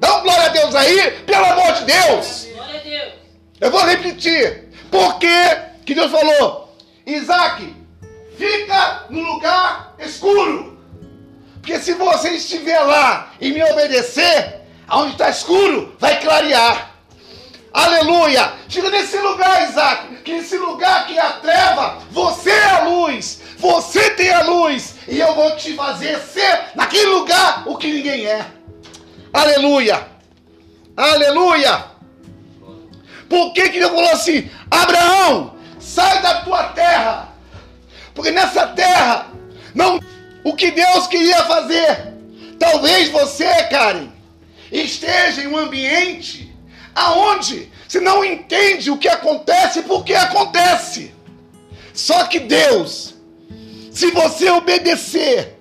Dá 0.00 0.18
um 0.18 0.22
glória 0.22 0.46
a 0.46 0.48
Deus 0.48 0.74
aí, 0.74 1.10
pelo 1.26 1.44
amor 1.44 1.72
de 1.74 1.84
Deus. 1.84 2.48
Glória 2.54 2.80
a 2.80 2.82
Deus. 2.82 3.12
Eu 3.60 3.70
vou 3.70 3.84
repetir. 3.84 4.68
Por 4.90 5.18
que 5.84 5.94
Deus 5.94 6.10
falou? 6.10 6.76
Isaac, 7.06 7.74
fica 8.36 9.06
no 9.10 9.20
lugar 9.20 9.94
escuro. 9.98 10.78
Porque 11.54 11.78
se 11.78 11.94
você 11.94 12.30
estiver 12.30 12.80
lá 12.80 13.32
e 13.40 13.52
me 13.52 13.62
obedecer, 13.62 14.62
aonde 14.88 15.12
está 15.12 15.28
escuro, 15.30 15.94
vai 15.98 16.20
clarear. 16.20 16.92
Aleluia! 17.72 18.52
Chega 18.68 18.90
nesse 18.90 19.16
lugar, 19.18 19.70
Isaac, 19.70 20.16
que 20.16 20.32
nesse 20.32 20.58
lugar 20.58 21.06
que 21.06 21.16
é 21.16 21.22
a 21.22 21.32
treva, 21.32 21.98
você 22.10 22.50
é 22.50 22.70
a 22.70 22.84
luz, 22.84 23.40
você 23.56 24.10
tem 24.10 24.30
a 24.30 24.42
luz, 24.42 24.96
e 25.08 25.18
eu 25.18 25.34
vou 25.34 25.56
te 25.56 25.74
fazer 25.74 26.18
ser 26.18 26.72
naquele 26.74 27.06
lugar 27.06 27.62
o 27.66 27.78
que 27.78 27.90
ninguém 27.90 28.26
é. 28.26 28.44
Aleluia! 29.32 30.06
Aleluia! 30.94 31.84
Por 33.30 33.54
que 33.54 33.70
que 33.70 33.78
Deus 33.78 33.92
falou 33.92 34.10
assim? 34.10 34.50
Abraão, 34.70 35.54
sai 35.82 36.22
da 36.22 36.42
tua 36.42 36.64
terra, 36.68 37.28
porque 38.14 38.30
nessa 38.30 38.68
terra 38.68 39.26
não 39.74 40.00
o 40.44 40.54
que 40.54 40.70
Deus 40.70 41.06
queria 41.06 41.44
fazer. 41.44 42.12
Talvez 42.58 43.10
você, 43.10 43.64
Karen, 43.64 44.08
esteja 44.70 45.42
em 45.42 45.48
um 45.48 45.56
ambiente 45.56 46.54
aonde 46.94 47.70
você 47.88 48.00
não 48.00 48.24
entende 48.24 48.90
o 48.90 48.96
que 48.96 49.08
acontece 49.08 49.82
porque 49.82 50.14
acontece. 50.14 51.12
Só 51.92 52.24
que 52.24 52.40
Deus, 52.40 53.14
se 53.90 54.10
você 54.10 54.48
obedecer 54.50 55.58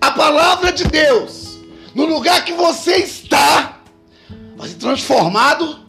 a 0.00 0.10
palavra 0.10 0.72
de 0.72 0.84
Deus 0.84 1.58
no 1.94 2.04
lugar 2.04 2.44
que 2.44 2.52
você 2.52 2.96
está, 2.98 3.80
vai 4.56 4.68
ser 4.68 4.76
transformado 4.76 5.80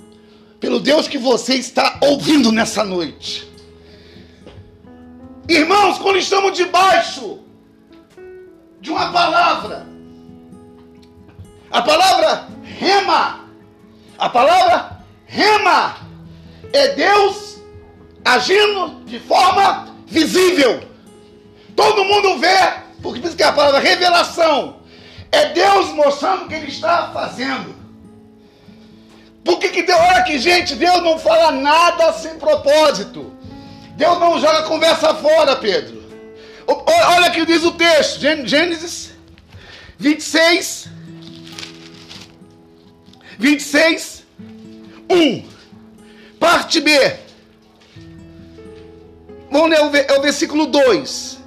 pelo 0.60 0.80
Deus 0.80 1.08
que 1.08 1.18
você 1.18 1.56
está 1.56 2.00
ouvindo 2.02 2.52
nessa 2.52 2.84
noite. 2.84 3.48
Irmãos, 5.50 5.98
quando 5.98 6.18
estamos 6.18 6.54
debaixo 6.56 7.40
de 8.82 8.90
uma 8.90 9.12
palavra. 9.12 9.88
A 11.72 11.82
palavra 11.82 12.48
rema. 12.64 13.42
A 14.18 14.30
palavra 14.30 15.06
rema 15.26 15.98
é 16.74 16.90
Deus 16.90 17.62
agindo 18.26 19.04
de 19.06 19.20
forma 19.20 19.96
visível. 20.06 20.82
Todo 21.76 22.06
mundo 22.06 22.40
vê, 22.40 22.58
porque 23.02 23.20
diz 23.20 23.36
que 23.36 23.44
é 23.44 23.48
a 23.48 23.54
palavra 23.54 23.80
revelação 23.80 24.78
é 25.32 25.50
Deus 25.50 25.90
mostrando 25.90 26.46
o 26.46 26.48
que 26.48 26.56
ele 26.56 26.68
está 26.68 27.12
fazendo. 27.14 27.76
Por 29.44 29.60
que, 29.60 29.70
que 29.70 29.84
Deus, 29.84 30.00
olha 30.00 30.18
aqui, 30.18 30.38
gente, 30.40 30.76
Deus 30.76 31.02
não 31.04 31.18
fala 31.18 31.52
nada 31.52 32.12
sem 32.14 32.38
propósito. 32.38 33.37
Deus 33.98 34.20
não 34.20 34.40
joga 34.40 34.62
conversa 34.64 35.14
fora, 35.16 35.56
Pedro. 35.56 36.04
Olha 36.68 37.32
que 37.32 37.46
diz 37.46 37.64
o 37.64 37.72
texto, 37.72 38.20
Gênesis 38.20 39.12
26, 39.98 40.88
26, 43.40 44.24
1. 45.10 45.44
Parte 46.40 46.80
B. 46.80 46.92
Vamos 49.50 49.76
é 49.76 50.14
o 50.16 50.22
versículo 50.22 50.68
2. 50.68 51.40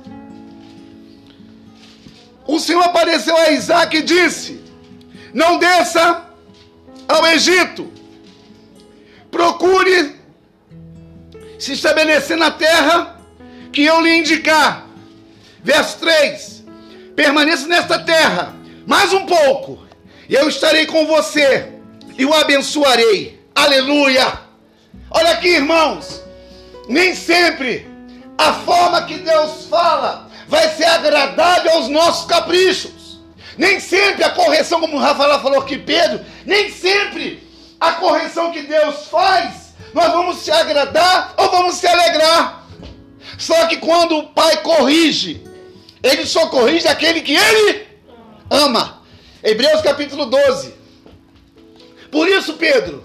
O 2.49 2.59
Senhor 2.59 2.83
apareceu 2.83 3.37
a 3.37 3.53
Isaac 3.53 3.97
e 3.97 4.03
disse: 4.03 4.61
Não 5.33 5.59
desça 5.59 6.25
ao 7.07 7.25
Egito, 7.29 7.93
procure 9.31 10.20
se 11.61 11.73
estabelecer 11.73 12.37
na 12.37 12.51
terra 12.51 13.21
que 13.73 13.85
eu 13.85 14.01
lhe 14.01 14.17
indicar. 14.17 14.87
Verso 15.63 15.99
3: 15.99 16.65
Permaneça 17.15 17.69
nesta 17.69 17.99
terra 17.99 18.55
mais 18.87 19.13
um 19.13 19.27
pouco, 19.27 19.87
e 20.29 20.35
eu 20.35 20.49
estarei 20.49 20.87
com 20.87 21.07
você 21.07 21.69
e 22.19 22.25
o 22.25 22.35
abençoarei. 22.35 23.41
Aleluia! 23.55 24.41
Olha 25.11 25.33
aqui, 25.33 25.49
irmãos. 25.49 26.23
Nem 26.89 27.15
sempre 27.15 27.87
a 28.39 28.55
forma 28.55 29.03
que 29.03 29.19
Deus 29.19 29.67
fala 29.67 30.29
vai 30.49 30.69
ser 30.71 30.87
agradável 30.87 31.73
aos 31.73 31.89
nossos 31.89 32.27
caprichos. 32.27 33.21
Nem 33.57 33.79
sempre 33.79 34.25
a 34.25 34.31
correção, 34.31 34.81
como 34.81 34.97
o 34.97 35.01
Rafael 35.01 35.41
falou 35.41 35.61
aqui, 35.61 35.79
Pedro, 35.79 36.25
nem 36.47 36.71
sempre 36.71 37.47
a 37.79 37.93
correção 37.93 38.51
que 38.51 38.63
Deus 38.63 39.07
faz, 39.09 39.70
nós 39.93 40.13
vamos 40.13 40.39
se 40.39 40.51
agradar 40.51 41.35
ou 41.37 41.51
vamos 41.51 41.75
se 41.75 41.87
alegrar. 41.87 42.67
Só 43.39 43.67
que 43.67 43.79
quando 43.79 44.19
o 44.19 44.29
pai 44.29 44.59
corrige, 44.59 45.43
ele 46.03 46.27
só 46.27 46.47
corrige 46.49 46.87
aquele 46.89 47.21
que 47.21 47.35
ele 47.35 47.87
ama. 48.51 49.03
Hebreus 49.43 49.81
capítulo 49.81 50.27
12. 50.27 50.75
Por 52.11 52.29
isso, 52.29 52.55
Pedro, 52.55 53.05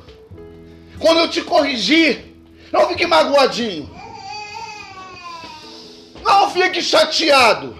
quando 0.99 1.19
eu 1.21 1.29
te 1.29 1.41
corrigir, 1.41 2.35
não 2.71 2.87
fique 2.89 3.05
magoadinho. 3.05 3.89
Não 6.23 6.49
fique 6.49 6.81
chateado. 6.81 7.77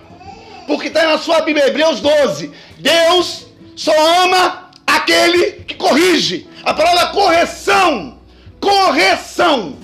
Porque 0.68 0.88
está 0.88 1.06
na 1.08 1.18
sua 1.18 1.42
Bíblia, 1.42 1.68
Hebreus 1.68 2.00
12. 2.00 2.52
Deus 2.78 3.48
só 3.76 3.92
ama 4.24 4.70
aquele 4.86 5.64
que 5.64 5.76
corrige. 5.76 6.48
A 6.64 6.74
palavra 6.74 7.08
correção, 7.08 8.15
correção, 8.66 9.78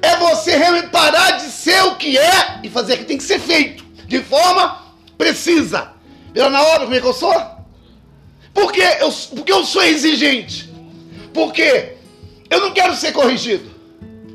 é 0.00 0.16
você 0.16 0.58
parar 0.90 1.32
de 1.32 1.50
ser 1.50 1.82
o 1.84 1.96
que 1.96 2.16
é 2.16 2.60
e 2.62 2.70
fazer 2.70 2.94
o 2.94 2.98
que 2.98 3.04
tem 3.04 3.18
que 3.18 3.22
ser 3.22 3.38
feito, 3.38 3.84
de 4.06 4.22
forma 4.22 4.82
precisa. 5.18 5.92
Viram 6.32 6.48
na 6.48 6.62
hora 6.62 6.84
como 6.84 6.94
é 6.94 7.00
que 7.00 7.06
eu 7.06 7.12
sou? 7.12 7.34
Porque 8.54 8.80
eu, 8.80 9.12
porque 9.34 9.52
eu 9.52 9.64
sou 9.64 9.82
exigente. 9.82 10.72
Porque 11.34 11.96
eu 12.48 12.60
não 12.60 12.72
quero 12.72 12.94
ser 12.94 13.12
corrigido. 13.12 13.70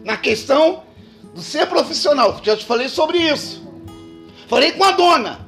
Na 0.03 0.17
questão 0.17 0.84
do 1.34 1.41
ser 1.41 1.65
profissional, 1.67 2.39
já 2.43 2.55
te 2.55 2.65
falei 2.65 2.89
sobre 2.89 3.17
isso. 3.17 3.67
Falei 4.48 4.72
com 4.74 4.84
a 4.84 4.91
dona. 4.91 5.48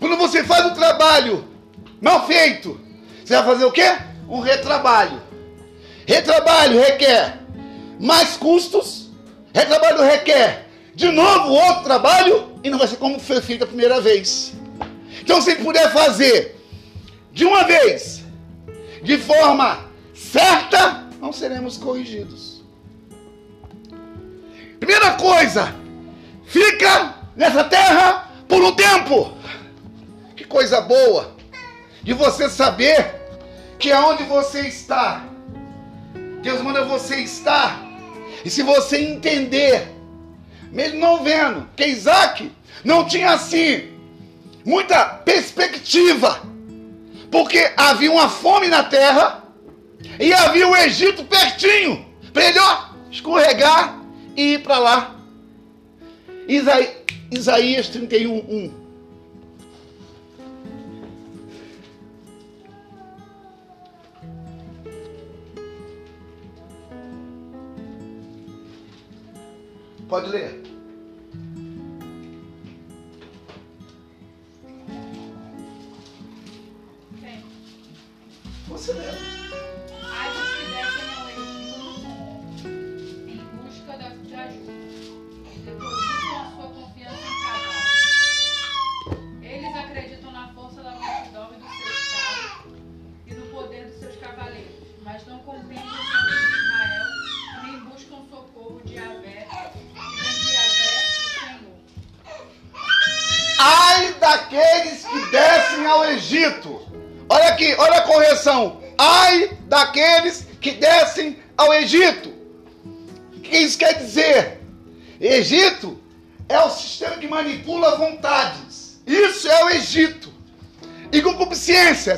Quando 0.00 0.16
você 0.16 0.42
faz 0.42 0.66
o 0.66 0.74
trabalho 0.74 1.44
mal 2.00 2.26
feito, 2.26 2.80
você 3.24 3.34
vai 3.34 3.44
fazer 3.44 3.64
o 3.64 3.72
quê? 3.72 3.96
Um 4.28 4.40
retrabalho. 4.40 5.22
Retrabalho 6.06 6.80
requer 6.80 7.41
mais 8.02 8.36
custos, 8.36 9.10
retrabalho 9.54 10.02
requer 10.02 10.66
de 10.92 11.08
novo 11.12 11.52
outro 11.52 11.84
trabalho 11.84 12.48
e 12.64 12.68
não 12.68 12.76
vai 12.76 12.88
ser 12.88 12.96
como 12.96 13.20
foi 13.20 13.40
feito 13.40 13.62
a 13.62 13.66
primeira 13.66 14.00
vez. 14.00 14.54
Então, 15.20 15.40
se 15.40 15.54
puder 15.54 15.92
fazer 15.92 16.60
de 17.32 17.44
uma 17.44 17.62
vez, 17.62 18.24
de 19.04 19.16
forma 19.18 19.86
certa, 20.12 21.06
não 21.20 21.32
seremos 21.32 21.78
corrigidos. 21.78 22.64
Primeira 24.80 25.12
coisa, 25.12 25.72
fica 26.44 27.14
nessa 27.36 27.62
terra 27.62 28.32
por 28.48 28.60
um 28.64 28.72
tempo. 28.72 29.32
Que 30.34 30.42
coisa 30.42 30.80
boa 30.80 31.36
de 32.02 32.12
você 32.14 32.50
saber 32.50 33.14
que 33.78 33.92
aonde 33.92 34.24
você 34.24 34.62
está 34.62 35.28
Deus 36.42 36.60
manda 36.60 36.84
você 36.84 37.20
estar. 37.20 37.80
E 38.44 38.50
se 38.50 38.62
você 38.62 38.98
entender, 38.98 39.88
mesmo 40.70 40.98
não 40.98 41.22
vendo, 41.22 41.68
que 41.76 41.86
Isaac 41.86 42.50
não 42.84 43.06
tinha 43.06 43.30
assim 43.30 43.88
muita 44.64 45.04
perspectiva, 45.04 46.42
porque 47.30 47.72
havia 47.76 48.10
uma 48.10 48.28
fome 48.28 48.68
na 48.68 48.82
terra 48.84 49.44
e 50.18 50.32
havia 50.32 50.68
o 50.68 50.76
Egito 50.76 51.24
pertinho, 51.24 52.04
para 52.32 52.44
ele 52.46 52.58
ó, 52.58 52.84
escorregar 53.10 54.00
e 54.36 54.54
ir 54.54 54.62
para 54.62 54.78
lá. 54.78 55.16
Isaí, 56.48 56.90
Isaías 57.30 57.88
31, 57.88 58.38
1. 58.38 58.81
Pode 70.12 70.28
ler. 70.32 70.61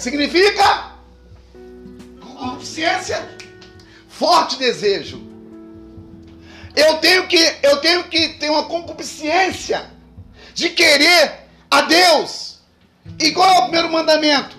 Significa 0.04 0.92
concupiscência, 2.20 3.26
forte 4.06 4.56
desejo. 4.58 5.22
Eu 6.76 6.98
tenho 6.98 7.26
que 7.26 7.38
eu 7.62 7.78
tenho 7.78 8.04
que 8.04 8.28
ter 8.34 8.50
uma 8.50 8.64
concupiscência 8.64 9.90
de 10.52 10.68
querer 10.70 11.46
a 11.70 11.82
Deus. 11.82 12.58
E 13.18 13.32
qual 13.32 13.48
é 13.48 13.58
o 13.58 13.62
primeiro 13.62 13.90
mandamento 13.90 14.56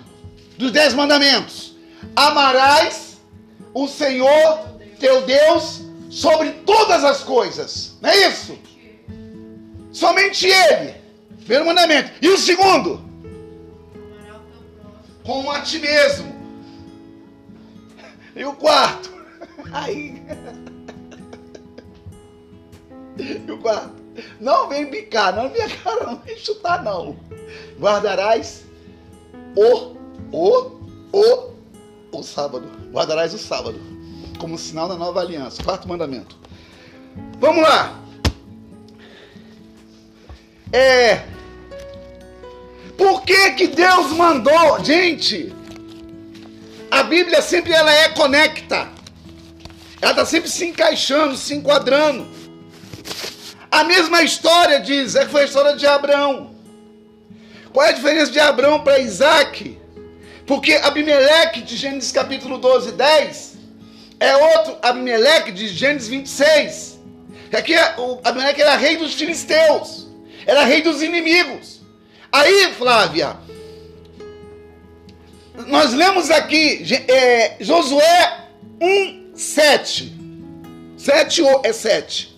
dos 0.58 0.72
dez 0.72 0.94
mandamentos? 0.94 1.76
Amarás 2.16 3.18
o 3.72 3.86
Senhor 3.86 4.66
teu 4.98 5.22
Deus 5.22 5.82
sobre 6.10 6.50
todas 6.64 7.04
as 7.04 7.22
coisas. 7.22 7.96
Não 8.00 8.10
é 8.10 8.28
isso? 8.28 8.58
Somente 9.92 10.46
Ele. 10.48 10.94
Primeiro 11.38 11.66
mandamento. 11.66 12.10
E 12.20 12.28
o 12.28 12.38
segundo? 12.38 13.05
Como 15.26 15.50
a 15.50 15.60
ti 15.60 15.80
mesmo. 15.80 16.34
E 18.36 18.44
o 18.44 18.54
quarto? 18.54 19.10
Aí. 19.72 20.22
E 23.18 23.50
o 23.50 23.58
quarto? 23.58 24.06
Não 24.40 24.68
vem 24.68 24.88
bicar, 24.88 25.34
não 25.34 25.50
vem 25.50 25.68
cara, 25.68 26.04
não 26.04 26.16
vem 26.20 26.36
chutar, 26.38 26.82
não. 26.82 27.16
Guardarás 27.78 28.64
o, 29.56 29.96
o, 30.30 30.80
o, 31.12 31.52
o 32.12 32.22
sábado. 32.22 32.70
Guardarás 32.92 33.34
o 33.34 33.38
sábado. 33.38 33.80
Como 34.38 34.56
sinal 34.56 34.88
da 34.88 34.96
nova 34.96 35.20
aliança. 35.20 35.62
Quarto 35.62 35.88
mandamento. 35.88 36.36
Vamos 37.40 37.62
lá. 37.62 38.00
É. 40.72 41.35
Por 42.96 43.22
que 43.22 43.50
que 43.52 43.66
Deus 43.66 44.12
mandou, 44.12 44.82
gente? 44.84 45.54
A 46.90 47.02
Bíblia 47.02 47.42
sempre 47.42 47.72
ela 47.72 47.92
é 47.92 48.08
conecta. 48.10 48.88
Ela 50.00 50.12
está 50.12 50.24
sempre 50.24 50.48
se 50.48 50.66
encaixando, 50.66 51.36
se 51.36 51.54
enquadrando. 51.54 52.26
A 53.70 53.84
mesma 53.84 54.22
história 54.22 54.80
diz, 54.80 55.14
é 55.14 55.24
que 55.24 55.30
foi 55.30 55.42
a 55.42 55.44
história 55.46 55.76
de 55.76 55.86
Abraão. 55.86 56.54
Qual 57.72 57.84
é 57.84 57.90
a 57.90 57.92
diferença 57.92 58.30
de 58.30 58.40
Abraão 58.40 58.80
para 58.80 58.98
Isaac? 58.98 59.78
Porque 60.46 60.74
Abimeleque 60.74 61.60
de 61.60 61.76
Gênesis 61.76 62.12
capítulo 62.12 62.56
12, 62.58 62.92
10 62.92 63.56
é 64.18 64.36
outro 64.36 64.78
Abimeleque 64.80 65.50
de 65.52 65.68
Gênesis 65.68 66.08
26. 66.08 66.98
Aqui 67.52 67.74
é- 67.74 67.94
o 67.98 68.20
Abimeleque 68.24 68.62
era 68.62 68.76
rei 68.76 68.96
dos 68.96 69.14
filisteus, 69.14 70.06
era 70.46 70.64
rei 70.64 70.82
dos 70.82 71.02
inimigos. 71.02 71.75
Aí, 72.36 72.74
Flávia, 72.74 73.34
nós 75.68 75.94
lemos 75.94 76.30
aqui 76.30 76.84
é, 77.08 77.56
Josué 77.60 78.46
1, 78.78 79.32
7. 79.34 80.14
7 80.98 81.42
ou 81.42 81.62
é 81.64 81.72
7. 81.72 82.36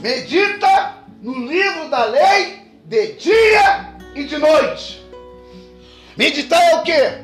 Medita 0.00 0.94
no 1.22 1.46
livro 1.46 1.88
da 1.88 2.04
lei 2.04 2.70
de 2.84 3.14
dia 3.14 3.94
e 4.14 4.24
de 4.24 4.36
noite. 4.36 5.02
Meditar 6.14 6.62
é 6.62 6.76
o 6.76 6.82
quê? 6.82 7.18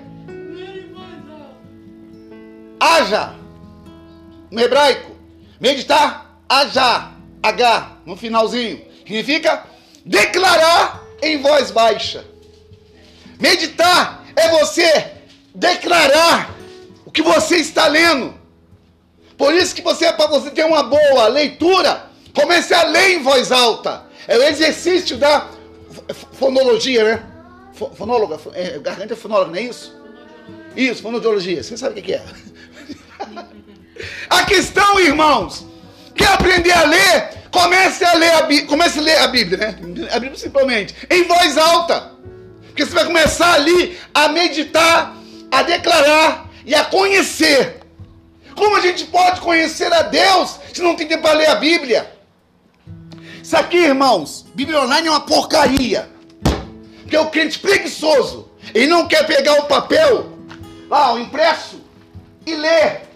Haja. 2.81 3.35
No 4.51 4.59
hebraico. 4.59 5.15
Meditar, 5.61 6.41
H, 6.49 7.13
H 7.43 7.99
no 8.07 8.17
finalzinho. 8.17 8.83
Significa 9.05 9.67
declarar 10.03 11.06
em 11.23 11.41
voz 11.41 11.71
baixa. 11.71 12.25
Meditar 13.39 14.25
é 14.35 14.49
você 14.49 15.13
declarar 15.55 16.55
o 17.05 17.11
que 17.11 17.23
você 17.23 17.57
está 17.57 17.87
lendo. 17.87 18.35
Por 19.37 19.55
isso 19.55 19.75
que 19.75 19.83
você, 19.83 20.13
para 20.13 20.27
você 20.27 20.51
ter 20.51 20.65
uma 20.65 20.83
boa 20.83 21.29
leitura, 21.29 22.07
comece 22.35 22.73
a 22.75 22.85
ler 22.85 23.15
em 23.15 23.23
voz 23.23 23.53
alta. 23.53 24.05
É 24.27 24.37
o 24.37 24.43
exercício 24.43 25.17
da 25.17 25.49
fonologia, 26.33 27.05
né? 27.05 27.27
Fonóloga, 27.75 28.39
é, 28.55 28.79
garganta 28.79 29.13
é 29.13 29.17
fonóloga, 29.17 29.51
não 29.51 29.59
é 29.59 29.63
isso? 29.63 29.95
Isso, 30.75 31.03
fonologia. 31.03 31.63
Você 31.63 31.77
sabe 31.77 32.01
o 32.01 32.03
que 32.03 32.15
é? 32.15 32.23
a 34.31 34.45
questão, 34.45 34.99
irmãos, 34.99 35.67
quer 36.15 36.29
aprender 36.29 36.73
a 36.73 36.85
ler? 36.85 37.31
Comece 37.57 38.05
a 38.05 38.13
ler 38.13 38.33
a, 38.33 38.43
Bíblia, 38.43 38.67
comece 38.67 38.99
a 38.99 39.03
ler 39.03 39.19
a 39.19 39.29
Bíblia, 39.29 39.57
né? 39.57 40.09
A 40.13 40.19
Bíblia 40.19 40.39
simplesmente, 40.39 40.95
em 41.09 41.23
voz 41.23 41.57
alta. 41.57 42.13
Porque 42.67 42.85
você 42.85 42.93
vai 42.93 43.07
começar 43.07 43.55
ali 43.55 43.99
a 44.13 44.29
meditar, 44.29 45.17
a 45.51 45.63
declarar 45.63 46.51
e 46.67 46.75
a 46.75 46.85
conhecer. 46.85 47.81
Como 48.55 48.77
a 48.77 48.81
gente 48.81 49.07
pode 49.07 49.41
conhecer 49.41 49.91
a 49.91 50.03
Deus 50.03 50.59
se 50.71 50.83
não 50.83 50.95
tem 50.97 51.07
tempo 51.07 51.23
para 51.23 51.33
ler 51.33 51.49
a 51.49 51.55
Bíblia? 51.55 52.13
Isso 53.43 53.57
aqui, 53.57 53.79
irmãos, 53.79 54.45
Bíblia 54.55 54.83
online 54.83 55.09
é 55.09 55.11
uma 55.11 55.21
porcaria. 55.21 56.11
Porque 57.01 57.17
o 57.17 57.31
crente 57.31 57.59
preguiçoso, 57.59 58.51
ele 58.75 58.89
não 58.89 59.09
quer 59.09 59.27
pegar 59.27 59.55
o 59.61 59.65
papel, 59.65 60.31
lá, 60.91 61.15
o 61.15 61.19
impresso, 61.19 61.81
e 62.45 62.55
ler, 62.55 63.09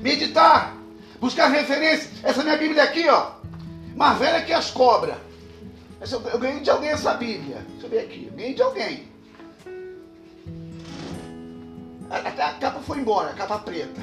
meditar, 0.00 0.76
buscar 1.20 1.48
referência. 1.48 2.08
Essa 2.22 2.44
minha 2.44 2.56
Bíblia 2.56 2.84
aqui, 2.84 3.08
ó, 3.08 3.37
mais 3.98 4.16
velha 4.16 4.44
que 4.44 4.52
as 4.52 4.70
cobras. 4.70 5.16
Eu 6.32 6.38
ganhei 6.38 6.60
de 6.60 6.70
alguém 6.70 6.90
essa 6.90 7.14
Bíblia. 7.14 7.66
Deixa 7.70 7.86
eu 7.86 7.90
ver 7.90 7.98
aqui. 7.98 8.28
Eu 8.30 8.36
ganhei 8.36 8.54
de 8.54 8.62
alguém. 8.62 9.08
Até 12.08 12.42
a 12.42 12.52
capa 12.54 12.80
foi 12.80 12.98
embora, 12.98 13.30
a 13.30 13.34
capa 13.34 13.58
preta. 13.58 14.00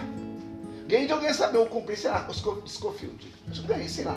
Ganhei 0.88 1.08
de 1.08 1.14
alguém 1.14 1.34
saber, 1.34 1.58
eu 1.58 1.66
comprei, 1.66 1.96
sei 1.96 2.12
lá, 2.12 2.28
o 2.30 2.68
Scofield. 2.68 3.34
Acho 3.50 3.62
que 3.62 3.68
ganhei, 3.68 3.88
sei 3.88 4.04
lá. 4.04 4.16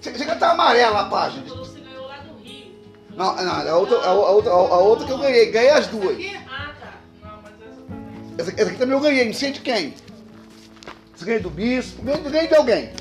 Chega 0.00 0.30
a 0.30 0.34
estar 0.34 0.52
amarela 0.52 1.00
a 1.00 1.04
página. 1.06 1.42
Você 1.46 1.80
ganhou 1.80 2.06
lá 2.06 2.18
do 2.18 2.42
Rio. 2.42 2.72
Não, 3.10 3.34
não, 3.36 3.52
a 3.52 3.76
outra, 3.76 3.98
a, 3.98 4.12
outra, 4.12 4.50
a 4.52 4.78
outra 4.78 5.06
que 5.06 5.12
eu 5.12 5.18
ganhei, 5.18 5.50
ganhei 5.50 5.70
as 5.70 5.88
duas. 5.88 6.16
Ah, 6.48 6.74
tá. 6.80 6.94
Não, 7.20 7.42
mas 7.42 7.52
essa 7.60 7.82
também. 7.82 8.34
Essa, 8.38 8.52
essa 8.52 8.70
aqui 8.70 8.78
também 8.78 8.96
eu 8.96 9.00
ganhei, 9.00 9.26
não 9.26 9.34
sei 9.34 9.50
de 9.50 9.60
quem. 9.60 9.94
Você 11.14 11.24
ganhei 11.26 11.40
do 11.40 11.50
bispo, 11.50 12.02
ganhei 12.02 12.46
de 12.46 12.54
alguém. 12.54 12.92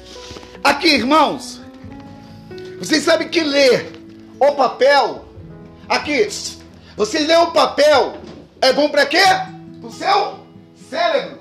Aqui, 0.63 0.87
irmãos, 0.87 1.61
vocês 2.79 3.03
sabem 3.03 3.29
que 3.29 3.41
ler 3.41 3.91
o 4.39 4.51
papel, 4.53 5.25
aqui, 5.87 6.27
vocês 6.97 7.27
ler 7.27 7.39
o 7.39 7.51
papel 7.51 8.17
é 8.61 8.73
bom 8.73 8.89
para 8.89 9.05
quê? 9.05 9.23
Para 9.79 9.89
o 9.89 9.91
seu 9.91 10.39
cérebro. 10.89 11.39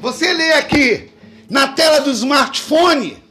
Você 0.00 0.32
lê 0.32 0.52
aqui 0.54 1.10
na 1.48 1.68
tela 1.68 2.00
do 2.00 2.10
smartphone, 2.10 3.22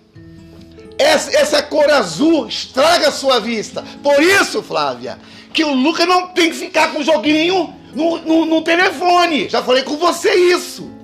essa, 0.97 1.36
essa 1.38 1.62
cor 1.62 1.89
azul 1.89 2.47
estraga 2.47 3.10
a 3.10 3.12
sua 3.12 3.39
vista. 3.39 3.84
Por 4.04 4.21
isso, 4.21 4.62
Flávia, 4.62 5.19
que 5.54 5.63
o 5.63 5.73
Lucas 5.73 6.08
não 6.08 6.28
tem 6.30 6.49
que 6.49 6.58
ficar 6.58 6.93
com 6.93 6.99
o 6.99 7.04
joguinho 7.04 7.73
no, 7.93 8.19
no, 8.19 8.45
no 8.45 8.62
telefone. 8.62 9.49
Já 9.49 9.62
falei 9.63 9.84
com 9.84 9.97
você 9.97 10.34
isso. 10.34 10.98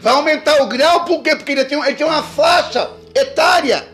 Vai 0.00 0.12
aumentar 0.12 0.62
o 0.62 0.66
grau, 0.66 1.04
por 1.04 1.22
quê? 1.22 1.34
Porque 1.34 1.52
ele 1.52 1.64
tem, 1.64 1.78
ele 1.82 1.94
tem 1.94 2.06
uma 2.06 2.22
faixa 2.22 2.90
etária. 3.14 3.86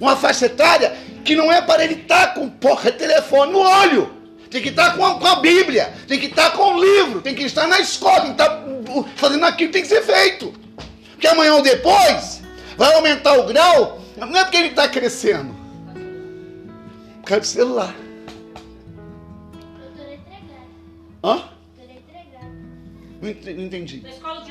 Uma 0.00 0.16
faixa 0.16 0.46
etária 0.46 0.96
que 1.24 1.34
não 1.34 1.50
é 1.50 1.62
para 1.62 1.84
ele 1.84 1.94
estar 2.02 2.28
tá 2.28 2.34
com 2.34 2.48
porra 2.48 2.92
telefone 2.92 3.52
no 3.52 3.58
olho. 3.58 4.12
Tem 4.50 4.62
que 4.62 4.68
estar 4.68 4.90
tá 4.90 4.96
com 4.96 5.04
a, 5.04 5.18
com 5.18 5.26
a 5.26 5.36
Bíblia, 5.36 5.92
tem 6.06 6.18
que 6.20 6.26
estar 6.26 6.50
tá 6.50 6.56
com 6.56 6.74
o 6.74 6.80
livro, 6.80 7.20
tem 7.20 7.34
que 7.34 7.42
estar 7.42 7.66
na 7.66 7.80
escola, 7.80 8.20
tem 8.20 8.34
que 8.34 8.42
estar 8.42 8.64
uh, 8.64 9.08
fazendo 9.16 9.44
aquilo 9.44 9.68
que 9.70 9.72
tem 9.72 9.82
que 9.82 9.88
ser 9.88 10.02
feito. 10.02 10.54
Porque 11.12 11.26
amanhã 11.26 11.54
ou 11.54 11.62
depois 11.62 12.40
vai 12.76 12.94
aumentar 12.94 13.36
o 13.38 13.46
grau, 13.46 14.00
não 14.16 14.36
é 14.36 14.44
porque 14.44 14.56
ele 14.58 14.68
está 14.68 14.88
crescendo. 14.88 15.54
Por 17.22 17.28
causa 17.28 17.40
do 17.40 17.46
celular. 17.46 17.94
Doutora 19.80 20.14
entregada. 20.14 20.68
Hã? 21.24 21.34
Doutora 21.76 21.98
entregada. 21.98 22.52
Não 23.20 23.28
ent- 23.28 23.44
não 23.56 23.64
entendi. 23.64 24.00
Na 24.02 24.10
escola. 24.10 24.43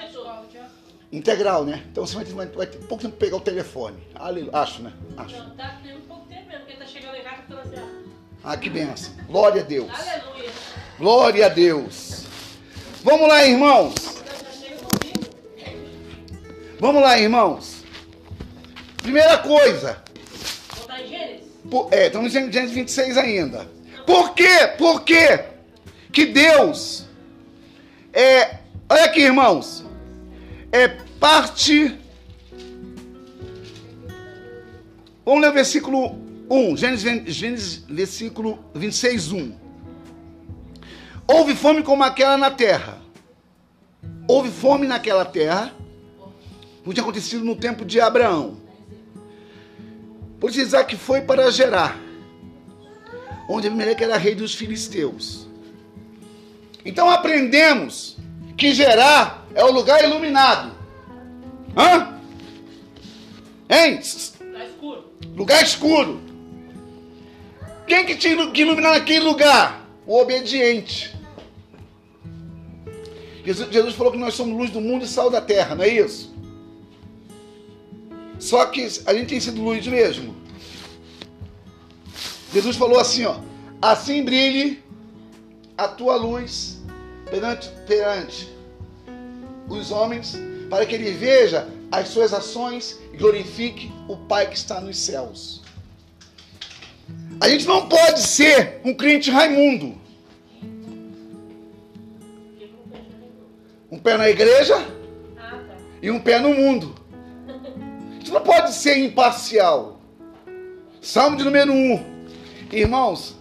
Integral, 1.13 1.63
né? 1.63 1.83
Então 1.91 2.07
você 2.07 2.15
vai 2.15 2.25
ter, 2.25 2.33
vai, 2.33 2.47
vai 2.47 2.65
ter 2.65 2.79
pouco 2.79 3.03
tempo 3.03 3.15
pegar 3.17 3.37
o 3.37 3.39
telefone. 3.39 3.97
Ali, 4.15 4.49
acho, 4.51 4.81
né? 4.81 4.91
Acho. 5.15 5.37
Não, 5.37 5.51
tá 5.51 5.79
tendo 5.83 5.99
pouco 6.07 6.25
tempo 6.27 6.47
mesmo, 6.47 6.65
porque 6.65 6.75
tá 6.79 6.87
chegando 6.87 7.15
em 7.15 7.21
casa 7.21 7.43
pela 7.47 7.63
cidade. 7.63 7.87
Ah, 8.43 8.57
que 8.57 8.67
benção. 8.67 9.13
Glória 9.27 9.61
a 9.61 9.63
Deus. 9.65 9.91
Aleluia. 9.93 10.49
Glória 10.97 11.45
a 11.45 11.49
Deus. 11.49 12.23
Vamos 13.03 13.27
lá, 13.27 13.45
irmãos. 13.45 13.93
Vamos 16.79 17.01
lá, 17.03 17.19
irmãos. 17.19 17.83
Primeira 18.97 19.37
coisa. 19.37 20.01
Por- 21.69 21.89
é, 21.93 22.07
estamos 22.07 22.35
em 22.35 22.51
Gênesis 22.51 22.75
26 22.75 23.17
ainda. 23.19 23.67
Por 24.07 24.33
quê? 24.33 24.67
Por 24.79 25.03
quê 25.03 25.45
que 26.11 26.25
Deus 26.25 27.05
é. 28.11 28.57
Olha 28.89 29.05
aqui, 29.05 29.21
irmãos. 29.21 29.85
É 30.71 31.02
parte. 31.23 31.97
Vamos 35.25 35.41
ler 35.41 35.51
o 35.51 35.53
versículo 35.53 36.19
1. 36.49 36.75
Gênesis, 36.75 37.33
Gênesis 37.33 37.83
versículo 37.87 38.59
26, 38.75 39.31
1. 39.31 39.55
Houve 41.25 41.55
fome 41.55 41.81
como 41.81 42.03
aquela 42.03 42.35
na 42.35 42.51
terra. 42.51 43.01
Houve 44.27 44.51
fome 44.51 44.85
naquela 44.85 45.23
terra. 45.23 45.73
Como 46.81 46.93
tinha 46.93 47.03
acontecido 47.03 47.45
no 47.45 47.55
tempo 47.55 47.85
de 47.85 48.01
Abraão. 48.01 48.57
Por 50.41 50.49
isso 50.49 50.59
Isaac 50.59 50.93
foi 50.97 51.21
para 51.21 51.49
Gerar, 51.49 51.97
onde 53.47 53.67
Abimeleque 53.67 54.03
era 54.03 54.17
rei 54.17 54.35
dos 54.35 54.53
filisteus. 54.53 55.47
Então 56.83 57.09
aprendemos 57.09 58.17
que 58.57 58.73
Gerar 58.73 59.47
é 59.55 59.63
o 59.63 59.71
lugar 59.71 60.03
iluminado. 60.03 60.82
Hã? 61.75 62.19
Hein? 63.69 63.97
Tá 63.97 64.65
escuro. 64.65 65.03
Lugar 65.35 65.63
escuro. 65.63 66.21
Quem 67.87 68.05
que 68.05 68.15
tinha 68.15 68.51
que 68.51 68.61
iluminar 68.61 68.93
naquele 68.93 69.25
lugar? 69.25 69.87
O 70.05 70.19
obediente. 70.19 71.15
Jesus, 73.45 73.69
Jesus 73.71 73.95
falou 73.95 74.11
que 74.11 74.17
nós 74.17 74.33
somos 74.33 74.57
luz 74.57 74.69
do 74.69 74.79
mundo 74.79 75.03
e 75.03 75.07
sal 75.07 75.29
da 75.29 75.41
terra, 75.41 75.75
não 75.75 75.83
é 75.83 75.89
isso? 75.89 76.33
Só 78.39 78.65
que 78.65 78.81
a 79.05 79.13
gente 79.13 79.27
tem 79.27 79.39
sido 79.39 79.61
luz 79.61 79.85
mesmo. 79.87 80.35
Jesus 82.53 82.75
falou 82.75 82.99
assim, 82.99 83.25
ó. 83.25 83.37
Assim 83.81 84.23
brilhe 84.23 84.81
a 85.77 85.87
tua 85.87 86.15
luz 86.15 86.81
perante, 87.29 87.69
perante 87.87 88.49
os 89.67 89.91
homens, 89.91 90.37
para 90.73 90.87
que 90.87 90.95
ele 90.95 91.11
veja 91.11 91.67
as 91.91 92.07
suas 92.07 92.33
ações 92.33 92.99
e 93.13 93.17
glorifique 93.17 93.91
o 94.07 94.17
Pai 94.17 94.49
que 94.49 94.55
está 94.55 94.81
nos 94.81 94.97
céus. 94.97 95.61
A 97.39 97.47
gente 97.47 97.67
não 97.67 97.87
pode 97.87 98.19
ser 98.21 98.81
um 98.83 98.91
crente 98.91 99.29
Raimundo. 99.29 99.95
Um 103.91 103.99
pé 103.99 104.17
na 104.17 104.27
igreja 104.27 104.75
e 106.01 106.09
um 106.09 106.19
pé 106.19 106.39
no 106.39 106.55
mundo. 106.55 106.95
A 107.47 108.13
gente 108.15 108.31
não 108.31 108.41
pode 108.41 108.73
ser 108.73 108.97
imparcial. 108.97 110.01
Salmo 110.99 111.37
de 111.37 111.43
número 111.43 111.71
1. 111.71 111.75
Um. 111.75 112.25
Irmãos, 112.71 113.35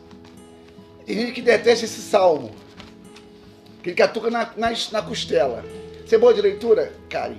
tem 1.06 1.16
gente 1.16 1.32
que 1.32 1.40
detesta 1.40 1.86
esse 1.86 2.02
salmo. 2.02 2.54
Que 3.82 3.88
ele 3.88 3.96
catuca 3.96 4.30
na, 4.30 4.52
na, 4.54 4.70
na 4.92 5.00
costela. 5.00 5.64
Você 6.12 6.16
é 6.16 6.18
boa 6.18 6.35
de 6.35 6.42
leitura, 6.42 6.92
Karen? 7.09 7.38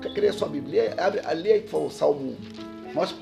Quer 0.00 0.10
ler 0.10 0.28
a 0.28 0.32
sua 0.32 0.48
Bíblia? 0.48 0.94
Abre, 0.96 1.20
lê 1.34 1.54
aí, 1.54 1.60
por 1.62 1.70
favor, 1.70 1.90
Salmo 1.90 2.36
1. 2.86 2.92
Mostra. 2.94 3.18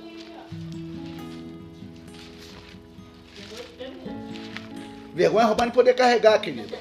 Vergonha 5.15 5.45
é 5.45 5.47
roubar 5.47 5.65
nem 5.65 5.73
poder 5.73 5.95
carregar, 5.95 6.39
querido. 6.39 6.77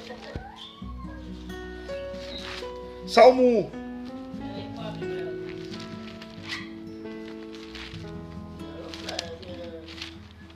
Salmo 3.07 3.41
1. 3.41 3.71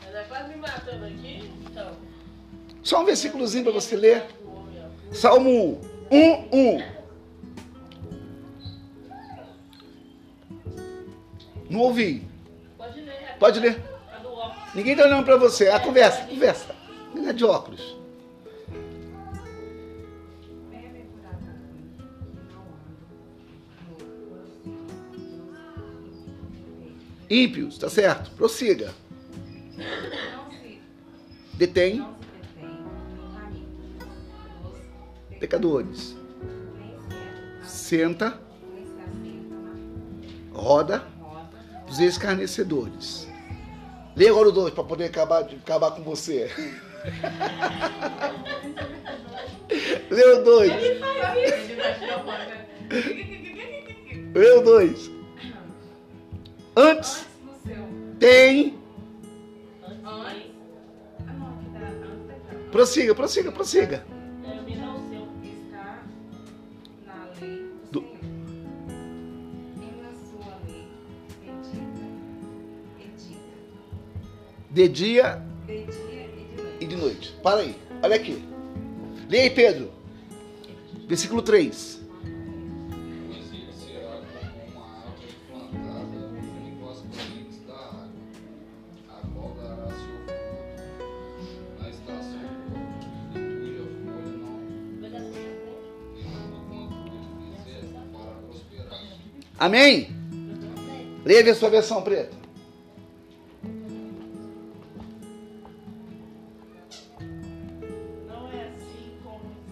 Ela 0.06 0.20
é 0.20 0.24
quase 0.28 0.50
me 0.50 0.58
matando 0.58 1.06
aqui, 1.06 1.50
então. 1.66 1.94
Só 2.84 3.02
um 3.02 3.06
versículozinho 3.06 3.64
para 3.64 3.72
você 3.72 3.96
ler. 3.96 4.26
Salmo 5.14 5.80
1, 6.12 6.50
1. 6.52 6.95
Não 11.70 11.80
ouvi. 11.82 12.28
Pode 12.78 13.02
ler. 13.02 13.38
Pode 13.40 13.60
ler. 13.60 13.84
A. 14.12 14.72
Ninguém 14.76 14.96
tá 14.96 15.04
olhando 15.04 15.26
pra 15.26 15.38
você. 15.38 15.66
É 15.66 15.74
a 15.74 15.80
conversa, 15.80 16.26
conversa. 16.26 16.76
Não 17.14 17.28
é 17.28 17.34
de 17.34 17.44
óculos. 17.44 17.96
Ímpios, 27.30 27.78
tá 27.78 27.90
certo? 27.90 28.32
Prossiga. 28.32 28.94
Detém 31.54 32.06
pecadores. 35.40 36.16
Senta, 37.64 38.40
roda 40.54 41.15
dos 41.98 42.08
escarnecedores. 42.08 43.28
Lê 44.16 44.28
agora 44.30 44.50
o 44.50 44.52
2 44.52 44.74
para 44.74 44.84
poder 44.84 45.06
acabar, 45.06 45.42
de- 45.44 45.56
acabar 45.56 45.92
com 45.92 46.02
você. 46.04 46.50
Lê 50.10 50.24
o 50.34 50.44
2. 50.44 50.72
Ele 50.72 51.00
vai 51.76 52.00
tirar 52.00 52.22
o 52.22 52.26
manga. 52.26 52.66
Lê 54.34 54.52
o 54.52 54.62
2. 54.62 55.12
Antes 56.78 57.26
antes 57.26 57.26
no 57.44 57.54
seu. 57.66 57.88
tem. 58.20 58.78
Antes 59.88 60.00
Ah, 60.04 60.34
tá 61.26 61.32
antes 61.32 61.74
da 61.74 62.70
Prossiga, 62.72 63.16
prossiga, 63.16 63.52
prossiga. 63.52 64.06
De 74.76 74.90
dia 74.90 75.42
de 75.66 75.86
dia 75.86 75.86
e 75.86 75.86
de 75.86 75.96
noite. 76.58 76.78
e 76.82 76.86
de 76.86 76.96
noite. 76.98 77.34
Para 77.42 77.62
aí. 77.62 77.76
Olha 78.04 78.18
aqui. 78.18 78.44
Lê 79.30 79.44
aí, 79.44 79.50
Pedro. 79.50 79.90
Versículo 81.08 81.42
3. 81.42 82.02
Pois 83.26 83.54
ele 83.54 83.72
será 83.72 84.20
como 84.20 84.74
uma 84.74 84.86
árvore 85.08 85.30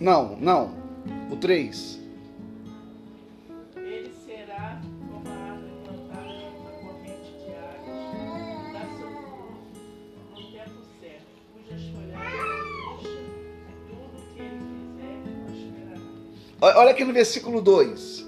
Não, 0.03 0.35
não. 0.35 0.75
O 1.31 1.37
3. 1.37 1.97
ele 3.77 4.11
será 4.25 4.81
como 5.09 5.29
a 5.29 5.31
árvore 5.31 5.71
plantada 5.85 6.27
junto 6.27 6.67
à 6.67 6.71
corrente 6.71 7.31
de 7.39 7.49
águas, 7.55 8.73
dá 8.73 8.81
seu 8.97 9.07
fruto 9.21 9.71
no 10.31 10.51
tempo 10.51 10.81
certo, 10.99 11.25
cujas 11.53 11.83
folhagens 11.87 12.37
não 12.37 12.91
murcham, 12.91 13.23
e 13.69 13.73
tudo 13.87 14.33
que 14.35 14.41
ele 14.41 14.59
fizer 14.91 15.15
prosperará. 15.45 16.01
Olha 16.59 16.77
olha 16.79 16.91
aqui 16.91 17.05
no 17.05 17.13
versículo 17.13 17.61
2. 17.61 18.27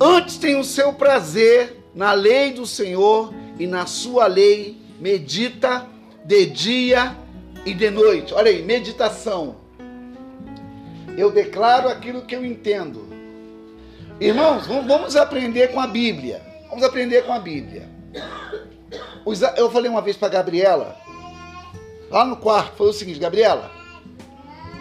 Antes 0.00 0.36
tem 0.36 0.58
o 0.58 0.64
seu 0.64 0.92
prazer 0.94 1.76
na 1.94 2.12
lei 2.12 2.52
do 2.52 2.66
Senhor 2.66 3.32
e 3.56 3.68
na 3.68 3.86
sua 3.86 4.26
lei 4.26 4.76
medita 4.98 5.86
de 6.24 6.44
dia 6.46 7.16
e 7.64 7.72
de 7.72 7.88
noite. 7.88 8.34
Olha 8.34 8.50
aí, 8.50 8.64
meditação. 8.64 9.67
Eu 11.18 11.32
declaro 11.32 11.88
aquilo 11.88 12.22
que 12.22 12.34
eu 12.36 12.44
entendo. 12.44 13.08
Irmãos, 14.20 14.66
vamos- 14.66 15.16
aprender 15.16 15.72
com 15.72 15.80
a 15.80 15.86
Bíblia. 15.86 16.40
Vamos 16.68 16.84
aprender 16.84 17.24
com 17.24 17.32
a 17.32 17.40
Bíblia. 17.40 17.88
Eu 19.56 19.70
falei 19.70 19.90
uma 19.90 20.00
vez 20.00 20.16
para 20.16 20.28
Gabriela, 20.28 20.96
lá 22.08 22.24
no 22.24 22.36
quarto, 22.36 22.76
foi 22.76 22.88
o 22.88 22.92
seguinte, 22.92 23.18
Gabriela, 23.18 23.70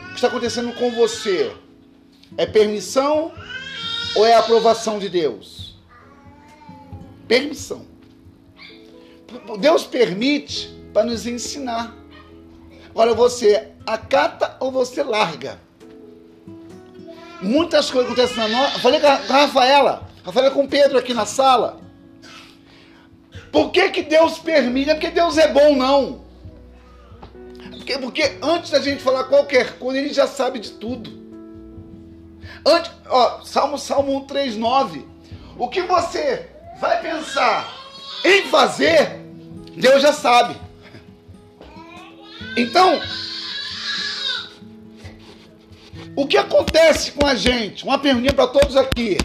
o 0.06 0.10
que 0.10 0.15
está 0.15 0.28
acontecendo 0.28 0.73
com 0.73 0.91
você? 0.91 1.54
É 2.38 2.45
permissão 2.45 3.32
ou 4.15 4.26
é 4.26 4.36
aprovação 4.36 5.00
de 5.00 5.10
Deus? 5.10 5.76
Permissão. 7.28 7.86
Deus 9.60 9.86
permite 9.86 10.69
para 10.93 11.04
nos 11.04 11.26
ensinar. 11.26 11.93
Agora 12.91 13.13
você 13.13 13.69
acata 13.86 14.56
ou 14.60 14.71
você 14.71 15.04
larga? 15.04 15.60
Muitas 17.41 17.91
coisas 17.91 18.12
acontecem 18.12 18.38
na 18.38 18.47
nossa. 18.47 18.80
Falei 18.80 19.00
com 19.00 19.08
a, 19.08 19.17
com 19.17 19.34
a 19.34 19.38
Rafaela, 19.38 20.10
Rafaela 20.26 20.52
com 20.52 20.63
o 20.63 20.67
Pedro 20.67 20.97
aqui 20.97 21.13
na 21.13 21.26
sala. 21.26 21.80
Por 23.52 23.71
que, 23.71 23.89
que 23.89 24.04
Deus 24.04 24.39
permite? 24.39 24.88
Não 24.88 24.93
é 24.93 24.95
porque 24.95 25.12
Deus 25.12 25.38
é 25.38 25.47
bom, 25.47 25.76
não. 25.76 26.21
Porque, 27.71 27.97
porque 28.00 28.38
antes 28.41 28.71
da 28.71 28.80
gente 28.80 29.02
falar 29.02 29.26
qualquer 29.26 29.78
coisa, 29.78 30.00
ele 30.00 30.13
já 30.13 30.28
sabe 30.28 30.60
de 30.60 30.71
tudo. 30.71 31.10
Antes, 32.65 32.91
ó, 33.08 33.41
Salmo, 33.43 33.78
Salmo 33.78 34.12
139. 34.28 35.08
O 35.58 35.69
que 35.69 35.82
você 35.84 36.50
vai 36.82 37.02
pensar 37.02 37.73
em 38.26 38.43
fazer, 38.43 39.21
Deus 39.76 40.02
já 40.02 40.12
sabe. 40.12 40.56
Então, 42.58 43.00
o 46.17 46.27
que 46.27 46.36
acontece 46.38 47.12
com 47.13 47.25
a 47.25 47.36
gente? 47.36 47.84
Uma 47.86 47.97
pergunta 47.99 48.34
para 48.34 48.47
todos 48.47 48.75
aqui. 48.75 49.17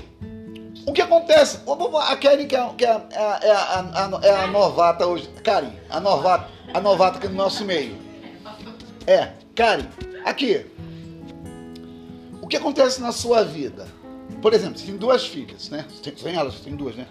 O 0.86 0.92
que 0.92 1.00
acontece? 1.00 1.58
A 1.66 2.16
Karen, 2.16 2.46
que 2.46 2.54
é, 2.56 2.68
que 2.76 2.84
é, 2.84 2.90
a- 2.90 3.40
é 3.42 3.50
a, 3.50 4.20
é 4.22 4.30
a 4.44 4.46
novata 4.48 5.06
hoje. 5.06 5.28
Karen, 5.42 5.70
a 5.88 5.98
novata, 6.00 6.48
a 6.74 6.80
novata 6.80 7.18
aqui 7.18 7.28
no 7.28 7.34
nosso 7.34 7.64
meio. 7.64 7.96
É, 9.06 9.30
Karen, 9.54 9.86
aqui. 10.24 10.66
O 12.40 12.46
que 12.48 12.56
acontece 12.56 13.00
na 13.00 13.12
sua 13.12 13.42
vida? 13.44 13.86
Por 14.42 14.52
exemplo, 14.52 14.76
você 14.78 14.86
tem 14.86 14.96
duas 14.96 15.24
filhas, 15.26 15.70
né? 15.70 15.86
Você 15.88 16.02
tem, 16.02 16.12
tem 16.12 16.34
elas, 16.36 16.54
você 16.54 16.64
tem 16.64 16.74
duas, 16.76 16.96
né? 16.96 17.06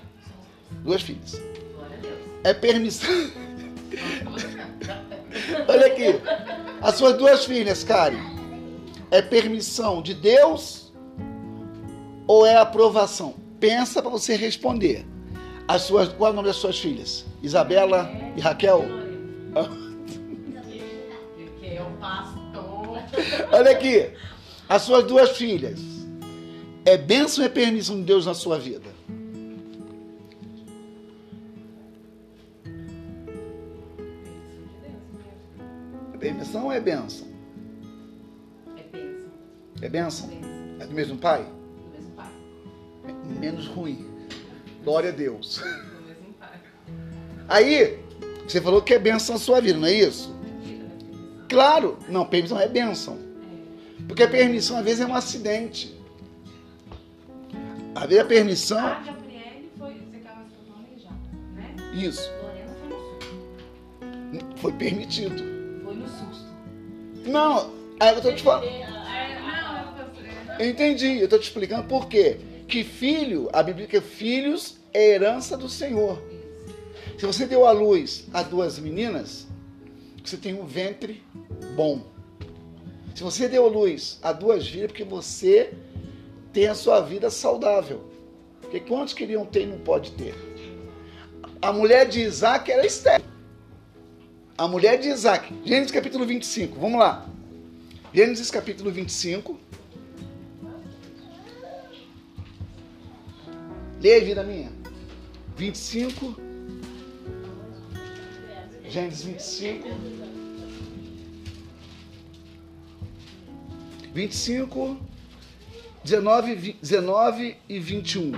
Duas 0.83 1.01
filhas. 1.01 1.41
É 2.43 2.53
permissão. 2.53 3.09
Olha 5.67 5.85
aqui. 5.87 6.19
As 6.81 6.95
suas 6.95 7.17
duas 7.17 7.45
filhas, 7.45 7.83
Karen. 7.83 8.30
É 9.11 9.21
permissão 9.21 10.01
de 10.01 10.13
Deus 10.13 10.91
ou 12.25 12.45
é 12.45 12.55
aprovação? 12.55 13.35
Pensa 13.59 14.01
para 14.01 14.09
você 14.09 14.37
responder. 14.37 15.05
As 15.67 15.81
suas, 15.83 16.09
qual 16.09 16.29
é 16.29 16.33
o 16.33 16.35
nome 16.35 16.47
das 16.47 16.55
suas 16.55 16.79
filhas? 16.79 17.25
Isabela 17.43 18.09
e 18.35 18.41
Raquel? 18.41 18.85
Que 21.59 21.67
é 21.67 21.81
o 21.81 21.91
pastor. 21.99 23.03
Olha 23.51 23.71
aqui. 23.71 24.09
As 24.67 24.81
suas 24.83 25.03
duas 25.03 25.31
filhas. 25.31 25.79
É 26.85 26.97
bênção 26.97 27.43
ou 27.43 27.49
é 27.49 27.53
permissão 27.53 27.97
de 27.97 28.03
Deus 28.03 28.25
na 28.25 28.33
sua 28.33 28.57
vida? 28.57 28.89
É 36.13 36.17
permissão 36.17 36.65
ou 36.65 36.71
é 36.71 36.79
bênção? 36.79 37.30
É. 39.81 39.85
É? 39.85 39.89
Bênção. 39.89 40.29
É 40.79 40.85
do 40.85 40.93
mesmo 40.93 41.17
pai? 41.17 41.43
Do 41.43 41.97
mesmo 41.97 42.11
pai. 42.15 42.31
Menos 43.39 43.67
ruim. 43.67 44.07
Glória 44.83 45.09
a 45.09 45.13
Deus. 45.13 45.57
Do 45.57 46.07
mesmo 46.07 46.33
pai. 46.39 46.59
Aí, 47.47 47.99
você 48.47 48.61
falou 48.61 48.81
que 48.81 48.93
é 48.93 48.99
bênção 48.99 49.35
na 49.35 49.39
sua 49.39 49.59
vida, 49.59 49.79
não 49.79 49.87
é 49.87 49.93
isso? 49.93 50.35
Claro. 51.49 51.97
Não, 52.07 52.25
permissão 52.25 52.59
é 52.59 52.67
bênção. 52.67 53.17
Porque 54.07 54.23
a 54.23 54.27
permissão 54.27 54.77
às 54.77 54.83
vezes 54.83 55.01
é 55.01 55.05
um 55.05 55.15
acidente. 55.15 55.97
Às 57.93 58.05
vezes 58.07 58.23
a 58.23 58.25
permissão. 58.25 58.79
A 58.79 58.99
Gabriele 58.99 59.69
foi, 59.77 59.93
você 59.93 60.19
planejado, 60.67 61.15
né? 61.55 61.75
Isso. 61.93 62.31
Lorena 62.41 62.73
foi 62.79 62.89
no 62.89 64.41
susto. 64.41 64.57
Foi 64.57 64.73
permitido. 64.73 65.43
Foi 65.83 65.95
no 65.95 66.07
susto. 66.07 66.45
Não, 67.25 67.71
aí 67.99 68.15
eu 68.15 68.21
tô 68.21 68.33
te 68.33 68.43
falando. 68.43 68.90
Eu 70.61 70.69
entendi, 70.69 71.19
eu 71.19 71.27
tô 71.27 71.37
te 71.37 71.43
explicando 71.43 71.87
por 71.87 72.07
quê. 72.07 72.37
Que 72.67 72.83
filho, 72.83 73.49
a 73.51 73.61
Bíblia 73.61 73.87
diz 73.87 73.99
que 73.99 74.07
filhos 74.07 74.77
é 74.93 75.09
herança 75.09 75.57
do 75.57 75.67
Senhor. 75.67 76.21
Se 77.17 77.25
você 77.25 77.45
deu 77.45 77.65
à 77.65 77.71
luz 77.71 78.25
a 78.33 78.43
duas 78.43 78.79
meninas, 78.79 79.47
você 80.23 80.37
tem 80.37 80.53
um 80.53 80.65
ventre 80.65 81.23
bom. 81.75 82.01
Se 83.15 83.23
você 83.23 83.47
deu 83.47 83.67
luz 83.67 84.19
a 84.21 84.31
duas 84.31 84.67
filhas, 84.67 84.85
é 84.85 84.87
porque 84.87 85.03
você 85.03 85.73
tem 86.53 86.67
a 86.67 86.75
sua 86.75 87.01
vida 87.01 87.29
saudável. 87.29 88.09
Porque 88.61 88.79
quantos 88.79 89.13
queriam 89.13 89.45
ter 89.45 89.63
e 89.63 89.65
não 89.65 89.79
pode 89.79 90.11
ter? 90.11 90.33
a 91.61 91.71
mulher 91.71 92.07
de 92.07 92.21
Isaac 92.21 92.71
era 92.71 92.85
estéril. 92.85 93.25
A 94.57 94.67
mulher 94.67 94.97
de 94.97 95.09
Isaac. 95.09 95.53
Gênesis 95.63 95.91
capítulo 95.91 96.25
25, 96.25 96.79
vamos 96.79 96.99
lá. 96.99 97.29
Gênesis 98.13 98.49
capítulo 98.49 98.91
25. 98.91 99.59
Leia 104.01 104.15
aí, 104.15 104.23
vida 104.25 104.43
minha. 104.43 104.71
25. 105.55 106.35
Gênesis 108.89 109.23
25. 109.23 109.87
25, 114.13 114.97
19, 116.03 116.55
vi- 116.55 116.77
19 116.81 117.55
e 117.69 117.79
21. 117.79 118.31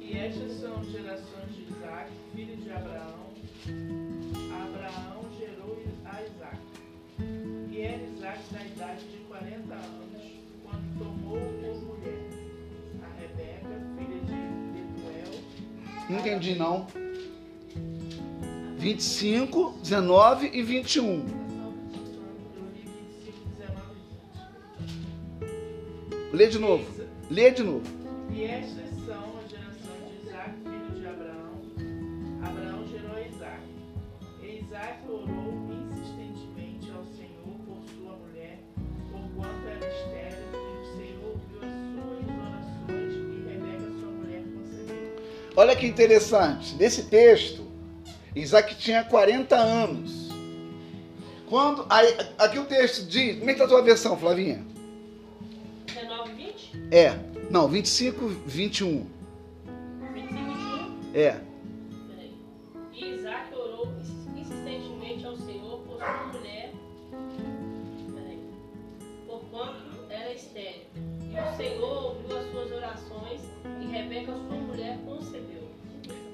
E 0.00 0.16
estas 0.16 0.59
entendi 16.18 16.54
não. 16.54 16.86
25, 18.78 19.78
19 19.82 20.50
e 20.52 20.62
21. 20.62 21.04
eu 21.04 21.16
li 22.74 22.82
25, 22.82 23.48
19 23.58 23.82
e 25.40 25.46
20. 26.26 26.32
Lê 26.32 26.46
de 26.46 26.58
novo. 26.58 26.86
Lê 27.30 27.50
de 27.50 27.62
novo. 27.62 27.86
E 28.32 28.44
estas 28.44 28.89
Olha 45.60 45.76
que 45.76 45.86
interessante. 45.86 46.74
Nesse 46.76 47.02
texto, 47.02 47.66
Isaac 48.34 48.76
tinha 48.76 49.04
40 49.04 49.54
anos. 49.54 50.30
Quando. 51.50 51.84
Aí, 51.90 52.16
aqui 52.38 52.58
o 52.58 52.64
texto 52.64 53.04
diz. 53.06 53.38
Como 53.38 53.50
é 53.50 53.52
que 53.52 53.58
tá 53.58 53.66
a 53.66 53.68
tua 53.68 53.82
versão, 53.82 54.16
Flavinha? 54.16 54.64
19, 55.86 56.32
20? 56.32 56.72
É. 56.90 57.14
Não, 57.50 57.68
25, 57.68 58.26
21. 58.46 59.06
25, 60.14 60.34
21? 60.34 61.10
É. 61.14 61.49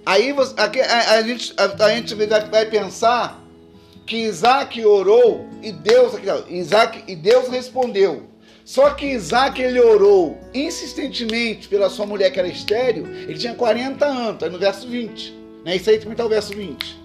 Aí 0.07 0.33
você- 0.33 0.55
aqui, 0.57 0.81
a, 0.81 1.11
a 1.15 1.23
gente, 1.23 1.53
a, 1.57 1.85
a 1.85 1.95
gente 1.97 2.15
vai 2.15 2.65
pensar 2.67 3.43
que 4.07 4.19
Isaac 4.19 4.83
orou 4.87 5.49
e 5.61 5.73
Deus, 5.73 6.13
Isaac, 6.49 7.03
e 7.09 7.17
Deus 7.17 7.49
respondeu. 7.49 8.29
Só 8.65 8.91
que 8.91 9.07
Isaac 9.07 9.61
ele 9.61 9.81
orou 9.81 10.39
insistentemente 10.55 11.67
pela 11.69 11.91
sua 11.91 12.07
mulher 12.07 12.31
que 12.31 12.39
era 12.39 12.47
estéreo, 12.49 13.07
ele 13.07 13.37
tinha 13.39 13.55
40 13.55 14.07
anos, 14.07 14.39
tá 14.41 14.49
no 14.49 14.59
verso 14.59 14.87
20. 14.89 15.33
Né? 15.65 15.75
Isso 15.77 15.91
aí 15.91 15.99
também 15.99 16.13
está 16.13 16.25
o 16.25 16.29
verso 16.29 16.55
20. 16.55 17.01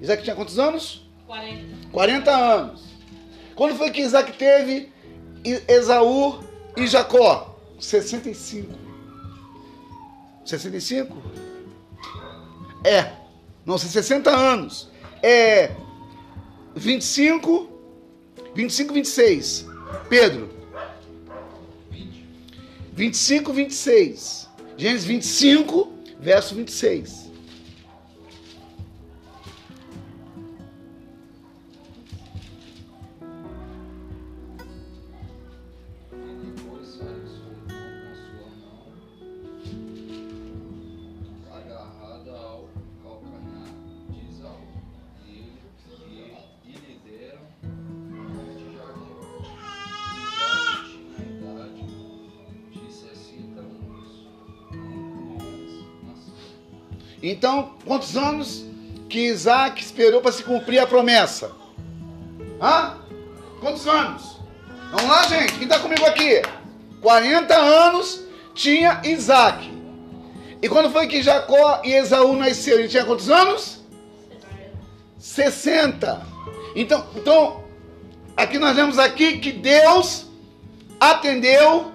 Isaac 0.00 0.22
tinha 0.22 0.36
quantos 0.36 0.58
anos? 0.60 1.02
40. 1.26 1.64
40 1.90 2.30
anos. 2.30 2.82
Quando 3.56 3.76
foi 3.76 3.90
que 3.90 4.02
Isaac 4.02 4.32
teve 4.32 4.92
Esaú 5.66 6.38
e 6.76 6.86
Jacó? 6.86 7.58
65. 7.80 8.72
65? 10.44 11.16
É. 12.86 13.12
Não, 13.64 13.76
60 13.76 14.30
anos. 14.30 14.88
É 15.20 15.72
25, 16.76 17.68
25, 18.54 18.94
26. 18.94 19.66
Pedro. 20.08 20.50
25, 22.92 23.52
26. 23.52 24.48
Gênesis 24.76 25.04
25, 25.04 25.92
verso 26.20 26.54
26. 26.54 27.25
Então, 57.28 57.72
quantos 57.84 58.16
anos 58.16 58.64
que 59.08 59.18
Isaac 59.18 59.82
esperou 59.82 60.20
para 60.20 60.30
se 60.30 60.44
cumprir 60.44 60.78
a 60.78 60.86
promessa? 60.86 61.50
Hã? 62.62 62.98
Quantos 63.60 63.86
anos? 63.88 64.38
Vamos 64.92 65.08
lá, 65.08 65.24
gente. 65.24 65.54
Quem 65.54 65.64
está 65.64 65.80
comigo 65.80 66.04
aqui? 66.06 66.40
40 67.00 67.52
anos 67.52 68.22
tinha 68.54 69.00
Isaac. 69.04 69.68
E 70.62 70.68
quando 70.68 70.90
foi 70.90 71.08
que 71.08 71.20
Jacó 71.20 71.82
e 71.84 71.94
Esaú 71.94 72.36
nasceram? 72.36 72.78
Ele 72.78 72.88
tinha 72.88 73.04
quantos 73.04 73.28
anos? 73.28 73.80
60. 75.18 76.24
Então, 76.76 77.06
então, 77.16 77.64
aqui 78.36 78.56
nós 78.56 78.76
vemos 78.76 79.00
aqui 79.00 79.38
que 79.38 79.50
Deus 79.50 80.26
atendeu 81.00 81.90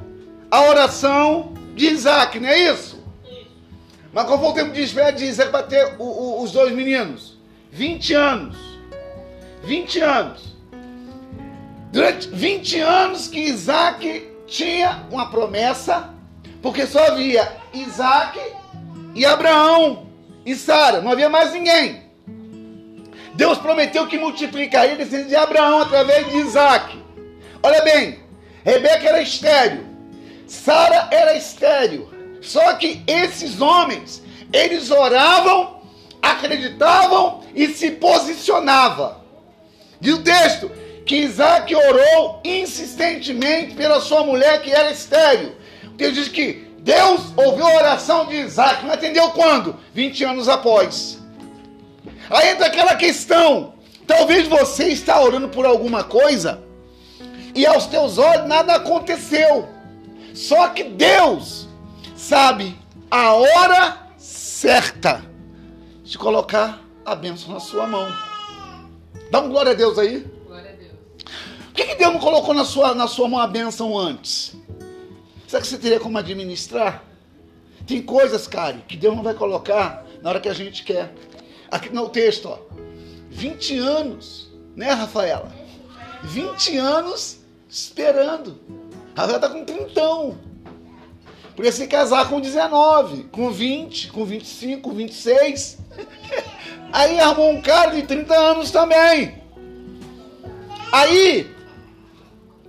a 0.49 0.63
oração 0.63 1.53
de 1.73 1.85
Isaac, 1.87 2.37
não 2.37 2.49
é 2.49 2.59
isso? 2.59 2.90
Mas 4.13 4.25
qual 4.25 4.39
foi 4.39 4.49
o 4.49 4.53
tempo 4.53 4.71
de 4.71 4.81
espera 4.81 5.11
de 5.11 5.25
Isaac 5.25 5.51
para 5.51 5.63
ter 5.63 5.95
o- 5.97 6.03
o- 6.03 6.43
os 6.43 6.51
dois 6.51 6.73
meninos? 6.73 7.37
20 7.71 8.13
anos. 8.13 8.57
20 9.63 9.99
anos. 9.99 10.51
Durante 11.91 12.27
20 12.29 12.79
anos 12.79 13.27
que 13.27 13.39
Isaac 13.39 14.29
tinha 14.47 15.05
uma 15.11 15.29
promessa, 15.29 16.09
porque 16.61 16.85
só 16.85 17.07
havia 17.07 17.51
Isaac 17.73 18.39
e 19.15 19.25
Abraão 19.25 20.07
e 20.45 20.55
Sara, 20.55 21.01
não 21.01 21.11
havia 21.11 21.29
mais 21.29 21.53
ninguém. 21.53 22.01
Deus 23.33 23.57
prometeu 23.57 24.07
que 24.07 24.17
multiplicaria 24.17 24.93
a 24.93 24.97
descendência 24.97 25.29
de 25.29 25.35
Abraão 25.35 25.81
através 25.81 26.29
de 26.29 26.37
Isaac. 26.37 27.01
Olha 27.63 27.81
bem, 27.81 28.19
Rebeca 28.63 29.07
era 29.07 29.21
estéreo, 29.21 29.85
Sara 30.47 31.07
era 31.11 31.35
estéreo. 31.35 32.09
Só 32.41 32.73
que 32.73 33.03
esses 33.05 33.61
homens, 33.61 34.21
eles 34.51 34.89
oravam, 34.89 35.81
acreditavam 36.21 37.41
e 37.55 37.67
se 37.69 37.91
posicionavam. 37.91 39.15
Diz 39.99 40.15
o 40.15 40.23
texto 40.23 40.71
que 41.05 41.17
Isaac 41.17 41.73
orou 41.75 42.41
insistentemente 42.43 43.75
pela 43.75 44.01
sua 44.01 44.23
mulher 44.23 44.61
que 44.61 44.71
era 44.71 44.91
estéreo. 44.91 45.55
O 45.85 45.91
texto 45.91 46.13
diz 46.15 46.27
que 46.27 46.67
Deus 46.79 47.21
ouviu 47.37 47.67
a 47.67 47.75
oração 47.75 48.25
de 48.25 48.35
Isaac, 48.35 48.83
não 48.83 48.93
atendeu 48.93 49.29
quando? 49.29 49.77
20 49.93 50.23
anos 50.23 50.49
após. 50.49 51.19
Aí 52.29 52.49
entra 52.49 52.65
aquela 52.67 52.95
questão. 52.95 53.73
Talvez 54.07 54.47
você 54.47 54.85
está 54.85 55.21
orando 55.21 55.47
por 55.49 55.65
alguma 55.65 56.03
coisa 56.03 56.63
e 57.53 57.65
aos 57.65 57.85
teus 57.85 58.17
olhos 58.17 58.47
nada 58.47 58.75
aconteceu. 58.75 59.69
Só 60.33 60.69
que 60.69 60.83
Deus 60.83 61.67
sabe 62.21 62.77
a 63.09 63.33
hora 63.33 64.13
certa 64.15 65.23
de 66.03 66.17
colocar 66.19 66.79
a 67.03 67.15
bênção 67.15 67.51
na 67.51 67.59
sua 67.59 67.87
mão. 67.87 68.07
Dá 69.31 69.41
um 69.41 69.49
glória 69.49 69.71
a 69.71 69.75
Deus 69.75 69.97
aí. 69.97 70.19
Glória 70.45 70.69
a 70.69 70.73
Deus. 70.73 70.93
Por 71.65 71.73
que, 71.73 71.85
que 71.87 71.95
Deus 71.95 72.13
não 72.13 72.19
colocou 72.19 72.53
na 72.53 72.63
sua, 72.63 72.93
na 72.93 73.07
sua 73.07 73.27
mão 73.27 73.39
a 73.39 73.47
bênção 73.47 73.97
antes? 73.97 74.55
Será 75.47 75.61
que 75.61 75.67
você 75.67 75.79
teria 75.79 75.99
como 75.99 76.17
administrar? 76.17 77.03
Tem 77.87 78.01
coisas, 78.01 78.47
cara, 78.47 78.77
que 78.87 78.95
Deus 78.95 79.15
não 79.15 79.23
vai 79.23 79.33
colocar 79.33 80.05
na 80.21 80.29
hora 80.29 80.39
que 80.39 80.47
a 80.47 80.53
gente 80.53 80.83
quer. 80.83 81.13
Aqui 81.71 81.89
no 81.89 82.07
texto, 82.07 82.47
ó. 82.47 82.59
20 83.31 83.79
anos, 83.79 84.51
né, 84.75 84.91
Rafaela? 84.91 85.51
20 86.23 86.77
anos 86.77 87.39
esperando. 87.67 88.59
A 89.15 89.21
Rafaela 89.21 89.39
tá 89.39 89.49
com 89.49 89.65
trintão. 89.65 90.50
Por 91.61 91.65
Podia 91.65 91.71
se 91.73 91.85
casar 91.85 92.27
com 92.27 92.41
19, 92.41 93.25
com 93.25 93.51
20, 93.51 94.11
com 94.11 94.25
25, 94.25 94.81
com 94.81 94.95
26. 94.95 95.77
Aí 96.91 97.19
arrumou 97.19 97.51
um 97.51 97.61
cara 97.61 97.91
de 97.91 98.01
30 98.01 98.33
anos 98.33 98.71
também. 98.71 99.39
Aí, 100.91 101.47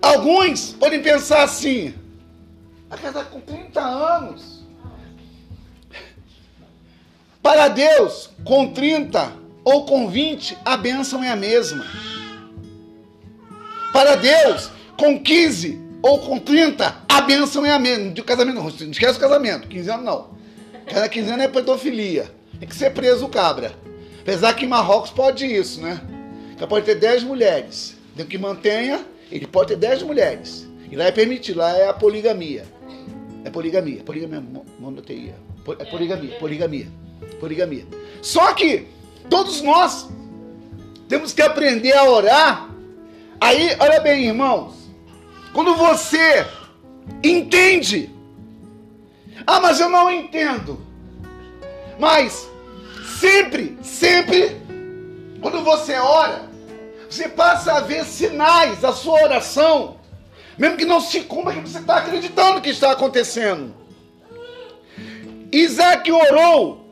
alguns 0.03 0.74
podem 0.74 1.01
pensar 1.01 1.43
assim: 1.43 1.95
vai 2.90 2.99
casar 2.99 3.24
com 3.30 3.40
30 3.40 3.80
anos. 3.80 4.62
Para 7.43 7.68
Deus, 7.68 8.28
com 8.45 8.74
30 8.74 9.32
ou 9.64 9.86
com 9.86 10.11
20, 10.11 10.59
a 10.66 10.76
bênção 10.76 11.24
é 11.24 11.30
a 11.30 11.36
mesma. 11.36 11.82
Para 13.90 14.16
Deus, 14.16 14.70
com 14.99 15.18
15 15.18 15.82
ou 16.03 16.18
com 16.18 16.38
30, 16.38 17.05
a 17.09 17.20
bênção 17.20 17.64
é 17.64 17.70
a 17.70 17.78
mesma. 17.78 18.11
De 18.11 18.22
casamento, 18.22 18.57
não, 18.57 18.64
não 18.64 18.90
esquece 18.90 19.16
o 19.16 19.20
casamento, 19.20 19.68
15 19.68 19.90
anos 19.90 20.05
não. 20.05 20.30
Cada 20.86 21.09
15 21.09 21.30
anos 21.30 21.44
é 21.44 21.48
pedofilia. 21.48 22.30
Tem 22.59 22.68
que 22.68 22.74
ser 22.74 22.90
preso 22.90 23.24
o 23.24 23.28
cabra. 23.28 23.72
Apesar 24.20 24.55
que 24.55 24.64
em 24.64 24.68
Marrocos 24.68 25.11
pode 25.11 25.46
isso, 25.46 25.80
né? 25.80 26.00
Então 26.53 26.66
pode 26.66 26.84
ter 26.84 26.96
10 26.96 27.22
mulheres. 27.22 27.96
Tem 28.16 28.26
que 28.26 28.36
mantenha, 28.36 29.05
ele 29.30 29.46
pode 29.46 29.68
ter 29.68 29.76
10 29.76 30.03
mulheres. 30.03 30.68
E 30.90 30.96
lá 30.96 31.05
é 31.05 31.12
permitido, 31.12 31.59
lá 31.59 31.76
é 31.76 31.88
a 31.88 31.92
poligamia. 31.92 32.64
É 33.44 33.50
poligamia, 33.50 34.03
poligamia, 34.03 34.42
monoteia. 34.78 35.34
É 35.78 35.84
poligamia, 35.84 36.36
poligamia, 36.38 36.88
poligamia. 37.40 37.86
Só 38.20 38.53
que 38.53 38.86
todos 39.30 39.62
nós 39.62 40.09
temos 41.09 41.32
que 41.32 41.42
aprender 41.42 41.92
a 41.96 42.11
orar. 42.11 42.68
Aí, 43.40 43.76
olha 43.80 44.00
bem, 44.00 44.26
irmãos, 44.26 44.82
quando 45.53 45.74
você 45.76 46.46
entende, 47.22 48.11
ah, 49.46 49.61
mas 49.61 49.80
eu 49.80 49.88
não 49.88 50.11
entendo. 50.11 50.80
Mas 51.98 52.48
sempre, 53.20 53.76
sempre, 53.82 54.57
quando 55.40 55.62
você 55.62 55.94
ora, 55.94 56.48
você 57.09 57.28
passa 57.28 57.74
a 57.74 57.80
ver 57.80 58.05
sinais 58.05 58.80
da 58.80 58.92
sua 58.92 59.22
oração, 59.22 59.96
mesmo 60.57 60.76
que 60.76 60.84
não 60.84 61.00
se 61.00 61.20
cumpra 61.20 61.53
que 61.53 61.61
você 61.61 61.78
está 61.78 61.96
acreditando 61.98 62.61
que 62.61 62.70
está 62.70 62.92
acontecendo. 62.92 63.74
Isaac 65.53 66.11
orou 66.11 66.86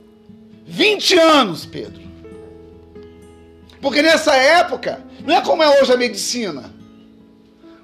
20 0.66 1.18
anos, 1.18 1.64
Pedro. 1.64 2.00
Porque 3.80 4.02
nessa 4.02 4.36
época, 4.36 5.02
não 5.24 5.34
é 5.34 5.40
como 5.40 5.62
é 5.62 5.80
hoje 5.80 5.92
a 5.92 5.96
medicina. 5.96 6.79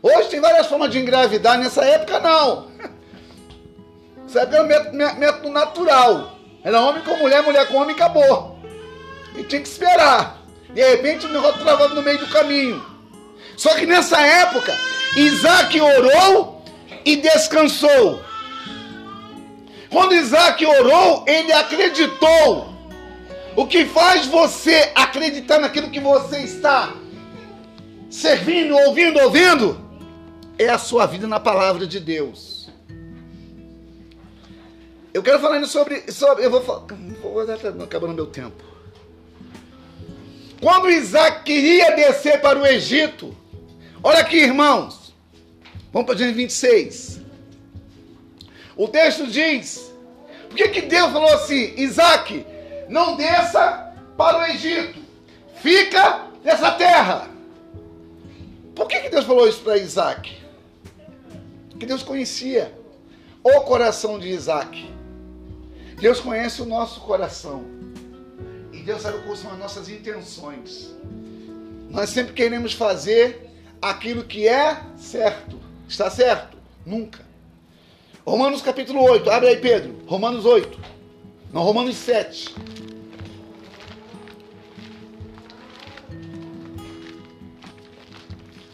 Hoje 0.07 0.29
tem 0.29 0.41
várias 0.41 0.69
formas 0.69 0.93
de 0.93 1.01
engravidar, 1.01 1.59
nessa 1.59 1.85
época 1.85 2.21
não. 2.21 2.69
Nessa 4.23 4.41
época 4.43 4.57
era 4.57 4.65
um 4.65 5.19
método, 5.19 5.51
natural. 5.51 6.39
Era 6.63 6.81
homem 6.81 7.03
com 7.03 7.17
mulher, 7.17 7.43
mulher 7.43 7.67
com 7.67 7.79
homem, 7.79 7.95
acabou. 7.95 8.57
E 9.37 9.43
tinha 9.43 9.61
que 9.61 9.69
esperar. 9.69 10.43
De 10.73 10.81
repente 10.81 11.27
o 11.27 11.29
negócio 11.29 11.59
travava 11.59 11.95
no 11.95 12.03
meio 12.03 12.19
do 12.19 12.29
caminho. 12.29 12.85
Só 13.57 13.75
que 13.75 13.85
nessa 13.85 14.21
época, 14.21 14.73
Isaac 15.17 15.81
orou 15.81 16.63
e 17.05 17.17
descansou. 17.17 18.21
Quando 19.91 20.15
Isaac 20.15 20.65
orou, 20.65 21.25
ele 21.27 21.53
acreditou. 21.53 22.73
O 23.57 23.67
que 23.67 23.87
faz 23.87 24.27
você 24.27 24.93
acreditar 24.95 25.59
naquilo 25.59 25.91
que 25.91 25.99
você 26.01 26.39
está 26.39 26.93
servindo, 28.11 28.77
ouvindo, 28.77 29.19
ouvindo, 29.21 29.86
é 30.59 30.69
a 30.69 30.79
sua 30.79 31.07
vida 31.07 31.27
na 31.27 31.41
palavra 31.41 31.87
de 31.87 32.01
Deus. 32.01 32.69
Eu 35.13 35.23
quero 35.23 35.41
falar 35.41 35.65
sobre. 35.67 36.11
sobre 36.13 36.45
eu 36.45 36.51
vou. 36.51 36.87
Vou 37.23 37.41
acabando 37.85 38.15
meu 38.15 38.27
tempo. 38.27 38.63
Quando 40.61 40.91
Isaac 40.91 41.45
queria 41.45 41.95
descer 41.97 42.41
para 42.41 42.59
o 42.59 42.67
Egito, 42.67 43.37
olha 44.03 44.21
aqui, 44.21 44.37
irmãos. 44.37 45.15
Vamos 45.93 46.07
para 46.07 46.19
Gênesis 46.19 46.37
26. 46.37 47.21
O 48.77 48.89
texto 48.89 49.27
diz: 49.27 49.91
por 50.49 50.57
que, 50.57 50.69
que 50.69 50.83
Deus 50.83 51.13
falou 51.13 51.33
assim, 51.35 51.75
Isaac, 51.77 52.47
não 52.89 53.17
desça 53.17 53.93
para 54.17 54.39
o 54.39 54.45
Egito, 54.45 54.99
fica 55.57 56.27
nessa 56.43 56.73
terra? 56.73 57.29
Por 58.75 58.87
que, 58.87 59.01
que 59.01 59.09
Deus 59.11 59.25
falou 59.25 59.49
isso 59.49 59.61
para 59.61 59.77
Isaac? 59.77 60.46
Porque 61.77 61.85
Deus 61.85 62.03
conhecia 62.03 62.73
o 63.45 63.61
coração 63.61 64.19
de 64.19 64.29
Isaac. 64.29 64.91
Deus 66.01 66.21
conhece 66.21 66.63
o 66.63 66.65
nosso 66.65 67.03
coração. 67.03 67.67
E 68.73 68.79
Deus 68.79 69.03
sabe 69.03 69.19
quais 69.25 69.41
são 69.41 69.53
as 69.53 69.59
nossas 69.59 69.91
intenções. 69.91 70.95
Nós 71.91 72.09
sempre 72.09 72.33
queremos 72.33 72.73
fazer 72.73 73.51
aquilo 73.81 74.25
que 74.25 74.49
é 74.49 74.81
certo. 74.97 75.61
Está 75.87 76.09
certo? 76.09 76.57
Nunca. 76.85 77.23
Romanos 78.25 78.63
capítulo 78.63 79.03
8. 79.03 79.29
Abre 79.29 79.49
aí, 79.49 79.59
Pedro. 79.59 79.99
Romanos 80.07 80.47
8. 80.47 80.81
Não, 81.53 81.63
Romanos 81.63 81.97
7. 81.97 82.55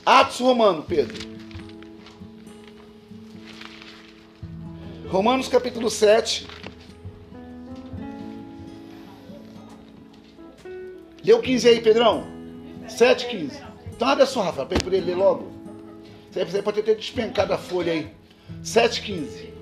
Atos 0.06 0.38
Romano, 0.38 0.84
Pedro. 0.84 1.31
Romanos 5.12 5.46
capítulo 5.46 5.90
7. 5.90 6.46
Leu 11.22 11.38
15 11.38 11.68
aí, 11.68 11.82
Pedrão? 11.82 12.26
7, 12.88 13.26
15. 13.26 13.62
Então 13.94 14.08
abre 14.08 14.24
a 14.24 14.26
sua, 14.26 14.44
Rafael, 14.44 14.66
para 14.66 14.96
ele 14.96 15.00
ler 15.04 15.14
logo. 15.14 15.52
Você 16.30 16.62
pode 16.62 16.82
ter 16.82 16.96
despencado 16.96 17.52
a 17.52 17.58
folha 17.58 17.92
aí. 17.92 18.10
7, 18.62 19.02
15. 19.02 19.52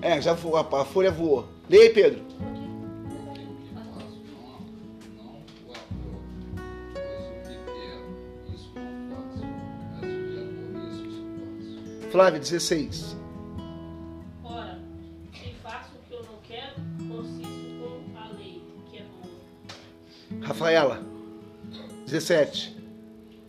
É, 0.00 0.18
já 0.22 0.32
voou, 0.32 0.56
a 0.56 0.84
folha 0.86 1.10
voou. 1.10 1.46
Lê 1.68 1.82
aí, 1.82 1.90
Pedro. 1.90 2.24
Flávio, 12.16 12.40
16. 12.40 13.14
Ora, 14.42 14.78
se 15.34 15.52
faço 15.62 15.90
o 15.96 16.08
que 16.08 16.14
eu 16.14 16.22
não 16.24 16.38
quero, 16.42 16.76
consisto 17.10 17.78
com 17.78 18.18
a 18.18 18.28
lei, 18.38 18.62
que 18.90 18.96
é 18.96 19.02
boa. 19.02 20.46
Rafaela, 20.46 21.02
17. 22.06 22.74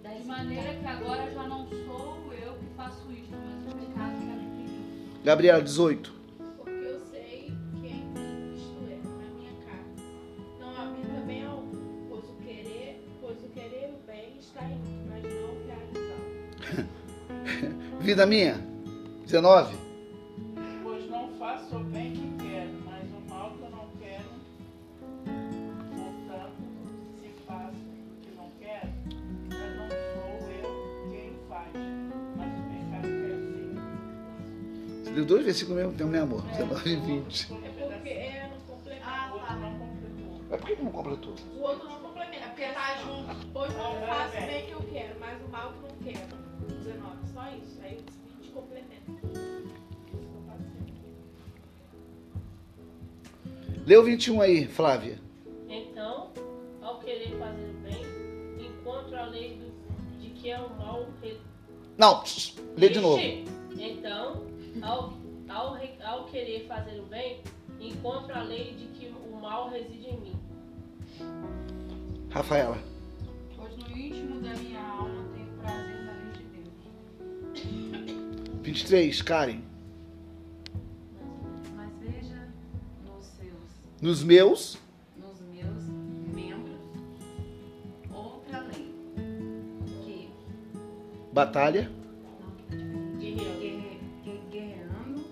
De 0.04 0.28
maneira 0.28 0.74
que 0.74 0.86
agora 0.86 1.32
já 1.32 1.44
não 1.48 1.66
sou 1.70 2.34
eu 2.34 2.56
que 2.56 2.66
faço 2.76 3.10
isto, 3.10 3.32
mas 3.32 3.74
o 3.74 3.78
pecado 3.78 4.20
que 4.20 4.26
mim. 4.26 5.22
Gabriela, 5.24 5.62
18. 5.62 6.17
Vida 18.18 18.26
minha, 18.26 18.56
19. 19.28 19.78
Pois 20.82 21.08
não 21.08 21.30
faço 21.38 21.76
o 21.76 21.80
bem 21.84 22.14
que 22.14 22.46
quero, 22.48 22.72
mas 22.84 23.04
o 23.12 23.30
mal 23.30 23.52
que 23.52 23.62
eu 23.62 23.70
não 23.70 23.88
quero. 24.00 24.24
Portanto, 25.96 26.52
se 27.22 27.30
faço 27.46 27.78
o 27.78 28.22
que 28.24 28.32
não 28.36 28.50
quero, 28.60 28.90
já 29.52 29.70
não 29.76 29.88
sou 29.88 30.50
eu 30.50 31.12
quem 31.12 31.30
o 31.30 31.34
faz, 31.48 31.70
mas 32.36 32.50
o 32.58 32.62
pecado 32.72 33.08
que 33.08 33.22
é 33.22 33.36
assim. 33.36 35.04
Você 35.04 35.12
deu 35.12 35.26
dois 35.26 35.46
versículos 35.46 35.78
mesmo 35.78 35.94
tempo, 35.94 36.10
né, 36.10 36.20
amor? 36.22 36.42
19 36.42 36.90
e 36.90 36.96
20. 36.96 37.54
É 37.54 37.70
porque 37.70 38.10
é 38.10 38.50
no 38.50 38.58
complemento. 38.66 38.98
O 39.30 39.38
outro 39.38 39.60
não 39.60 39.78
completou. 39.78 40.42
Mas 40.50 40.60
por 40.60 40.68
que 40.68 40.76
não 40.82 40.92
completou? 40.92 41.36
O 41.56 41.62
outro 41.62 41.88
não 41.88 42.00
complementa, 42.00 42.46
é 42.46 42.48
porque 42.48 42.66
tá 42.66 42.96
junto. 42.96 43.48
Pois 43.54 43.72
não 43.78 43.94
faço 44.08 44.38
o 44.38 44.42
bem 44.42 44.66
que 44.66 44.72
eu 44.72 44.82
quero, 44.92 45.20
mas 45.20 45.40
o 45.40 45.48
mal 45.50 45.72
que 45.72 45.78
eu 45.78 45.90
não 45.90 45.97
Lê 53.88 53.96
o 53.98 54.04
21 54.04 54.42
aí, 54.42 54.68
Flávia. 54.68 55.18
Então, 55.70 56.30
ao 56.82 57.00
querer 57.00 57.38
fazer 57.40 57.70
o 57.70 57.74
bem, 57.84 58.06
encontro 58.68 59.16
a 59.18 59.26
lei 59.28 59.58
do, 59.58 60.20
de 60.20 60.30
que 60.32 60.50
é 60.52 60.60
o 60.60 60.70
mal. 60.78 61.08
re- 61.22 61.38
Não, 61.98 62.22
lê 62.78 62.90
de 62.90 63.00
novo. 63.00 63.22
Então, 63.80 64.44
ao, 64.82 65.14
ao, 65.50 65.78
ao 66.06 66.26
querer 66.26 66.66
fazer 66.68 67.00
o 67.00 67.04
bem, 67.04 67.40
encontro 67.80 68.36
a 68.38 68.44
lei 68.44 68.74
de 68.74 68.86
que 68.88 69.08
o 69.08 69.40
mal 69.40 69.70
reside 69.70 70.08
em 70.10 70.20
mim. 70.20 70.36
Rafaela. 72.30 72.78
Pois 73.56 73.76
no 73.78 73.98
íntimo 73.98 74.42
da 74.42 74.54
minha 74.56 74.82
alma 74.82 75.24
tenho 75.34 75.48
prazer 75.62 75.96
na 76.04 76.12
lei 76.12 76.32
de 76.34 76.44
Deus. 77.64 78.62
23, 78.64 79.22
Karen. 79.22 79.62
Nos 84.00 84.22
meus, 84.24 84.78
nos 85.16 85.42
meus 85.42 85.84
membros 86.34 86.78
outra 88.14 88.60
lei 88.62 88.94
que 90.06 90.30
batalha. 91.34 91.90
Guerreando 93.20 95.26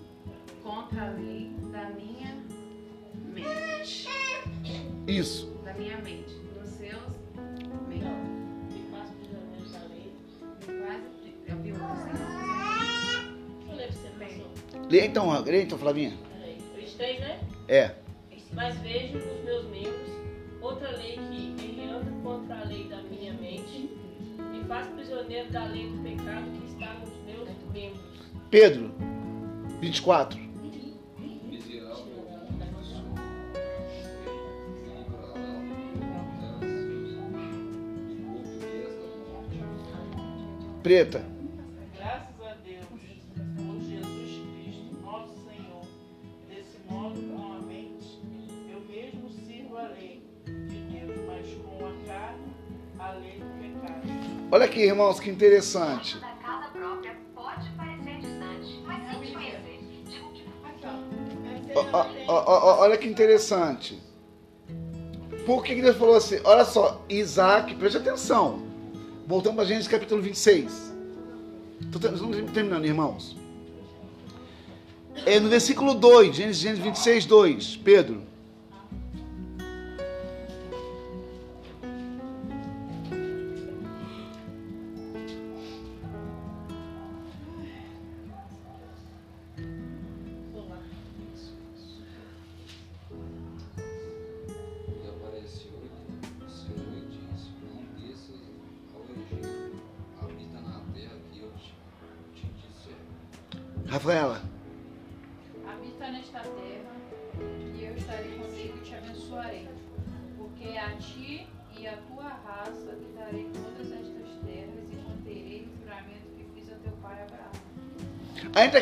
contra 0.64 1.06
a 1.06 1.10
lei 1.10 1.48
da 1.70 1.90
minha 1.90 2.34
mente, 3.32 4.08
Isso. 5.06 5.46
da 5.64 5.72
minha 5.74 5.98
mente, 5.98 6.34
nos 6.58 6.68
seus. 6.70 7.14
Lê 14.90 15.06
então, 15.06 15.40
lê 15.42 15.62
então, 15.62 15.78
Flavinha. 15.78 16.16
Peraí. 16.32 16.58
23, 16.76 17.20
né? 17.20 17.40
É. 17.68 18.05
Mas 18.56 18.74
vejo 18.78 19.18
nos 19.18 19.44
meus 19.44 19.64
membros 19.66 20.10
outra 20.62 20.90
lei 20.92 21.18
que, 21.30 21.54
guerreando 21.60 22.10
contra 22.22 22.58
a 22.58 22.64
lei 22.64 22.88
da 22.88 23.02
minha 23.02 23.34
mente, 23.34 23.90
me 24.50 24.64
faz 24.64 24.88
prisioneiro 24.88 25.52
da 25.52 25.66
lei 25.66 25.90
do 25.90 26.02
pecado 26.02 26.50
que 26.52 26.64
está 26.72 26.94
nos 26.94 27.10
meus 27.26 27.50
membros. 27.70 28.00
Pedro, 28.50 28.90
24. 29.78 30.40
Miserável 40.80 41.35
ó, 61.74 62.04
não 62.04 62.14
tem- 62.14 62.24
ó, 62.28 62.44
ó, 62.46 62.80
olha 62.80 62.96
que 62.96 63.06
interessante. 63.08 64.00
Por 65.44 65.62
que, 65.62 65.74
que 65.74 65.82
Deus 65.82 65.96
falou 65.96 66.16
assim? 66.16 66.40
Olha 66.44 66.64
só, 66.64 67.04
Isaac, 67.08 67.74
preste 67.76 67.98
atenção. 67.98 68.62
Voltamos 69.26 69.56
para 69.56 69.64
Gênesis 69.66 69.88
capítulo 69.88 70.22
26. 70.22 70.94
Estamos 71.80 72.20
terminando, 72.52 72.84
irmãos. 72.84 73.36
É 75.24 75.38
no 75.40 75.48
versículo 75.48 75.94
2, 75.94 76.34
Gênesis, 76.36 76.62
Gênesis 76.62 76.84
26, 76.84 77.26
2. 77.26 77.76
Pedro. 77.76 78.22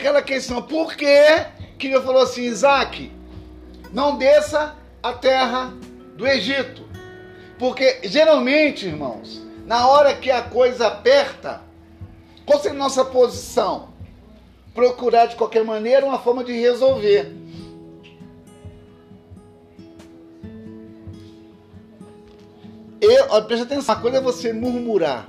Aquela 0.05 0.20
questão, 0.20 0.61
por 0.61 0.94
que 0.94 1.16
que 1.78 1.88
Deus 1.88 2.05
falou 2.05 2.22
assim, 2.22 2.42
Isaac, 2.42 3.11
não 3.90 4.18
desça 4.18 4.76
a 5.02 5.14
terra 5.14 5.72
do 6.14 6.26
Egito? 6.26 6.86
Porque 7.59 8.00
geralmente, 8.05 8.84
irmãos, 8.84 9.40
na 9.64 9.88
hora 9.88 10.14
que 10.14 10.30
a 10.30 10.42
coisa 10.42 10.88
aperta, 10.88 11.62
qual 12.44 12.61
seria 12.61 12.76
a 12.76 12.82
nossa 12.82 13.02
posição? 13.02 13.94
Procurar 14.74 15.24
de 15.24 15.36
qualquer 15.36 15.64
maneira 15.64 16.05
uma 16.05 16.18
forma 16.18 16.44
de 16.44 16.52
resolver. 16.52 17.34
Eu, 23.00 23.34
atenção, 23.34 23.94
a 23.94 23.98
coisa 23.98 24.18
é 24.18 24.20
você 24.20 24.52
murmurar. 24.52 25.26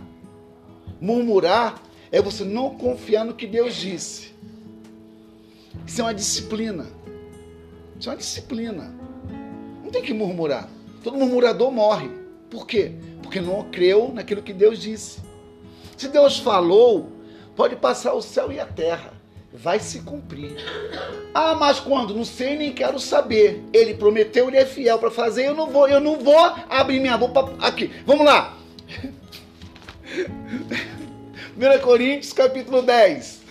Murmurar 1.00 1.82
é 2.12 2.22
você 2.22 2.44
não 2.44 2.76
confiar 2.76 3.24
no 3.24 3.34
que 3.34 3.48
Deus 3.48 3.74
disse. 3.74 4.35
Isso 5.86 6.02
é 6.02 6.04
uma 6.04 6.14
disciplina. 6.14 6.88
Isso 8.00 8.10
é 8.10 8.12
uma 8.12 8.18
disciplina. 8.18 8.94
Não 9.84 9.92
tem 9.92 10.02
que 10.02 10.14
murmurar. 10.14 10.70
Todo 11.04 11.18
murmurador 11.18 11.72
morre. 11.72 12.10
Por 12.50 12.66
quê? 12.66 12.94
Porque 13.22 13.40
não 13.40 13.64
creu 13.70 14.12
naquilo 14.14 14.42
que 14.42 14.54
Deus 14.54 14.80
disse. 14.80 15.20
Se 15.96 16.08
Deus 16.08 16.40
falou, 16.40 17.12
pode 17.56 17.76
passar 17.76 18.14
o 18.14 18.22
céu 18.22 18.52
e 18.52 18.60
a 18.60 18.66
terra. 18.66 19.14
Vai 19.54 19.80
se 19.80 20.02
cumprir. 20.02 20.58
Ah, 21.34 21.56
mas 21.56 21.80
quando? 21.80 22.14
Não 22.14 22.26
sei 22.26 22.58
nem 22.58 22.74
quero 22.74 23.00
saber. 23.00 23.64
Ele 23.72 23.94
prometeu, 23.94 24.50
ele 24.50 24.58
é 24.58 24.66
fiel 24.66 25.00
para 25.00 25.10
fazer. 25.10 25.46
Eu 25.46 25.56
não 25.56 25.70
vou, 25.70 25.88
eu 25.88 26.02
não 26.02 26.20
vou 26.20 26.38
abrir 26.70 27.00
minha 27.00 27.18
boca 27.18 27.54
aqui. 27.66 27.90
Vamos 28.06 28.26
lá. 28.26 28.58
1 31.56 31.82
Coríntios 31.82 32.34
capítulo 32.34 32.82
10. 32.82 33.45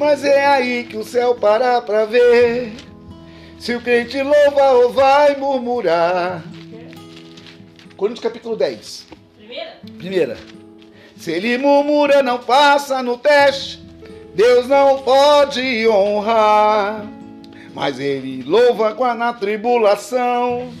Mas 0.00 0.24
é 0.24 0.46
aí 0.46 0.84
que 0.84 0.96
o 0.96 1.04
céu 1.04 1.34
para 1.34 1.82
pra 1.82 2.06
ver 2.06 2.72
se 3.58 3.74
o 3.74 3.82
crente 3.82 4.16
louva 4.22 4.70
ou 4.70 4.90
vai 4.94 5.36
murmurar. 5.36 6.42
Coríntios 7.98 8.24
capítulo 8.24 8.56
10. 8.56 9.06
Primeira? 9.36 9.78
Primeira. 9.98 10.38
Se 11.18 11.30
ele 11.30 11.58
murmura, 11.58 12.22
não 12.22 12.38
passa 12.38 13.02
no 13.02 13.18
teste. 13.18 13.84
Deus 14.34 14.66
não 14.66 15.02
pode 15.02 15.86
honrar. 15.86 17.06
Mas 17.74 18.00
ele 18.00 18.42
louva 18.42 18.94
com 18.94 19.04
a 19.04 19.14
na 19.14 19.34
tribulação. 19.34 20.72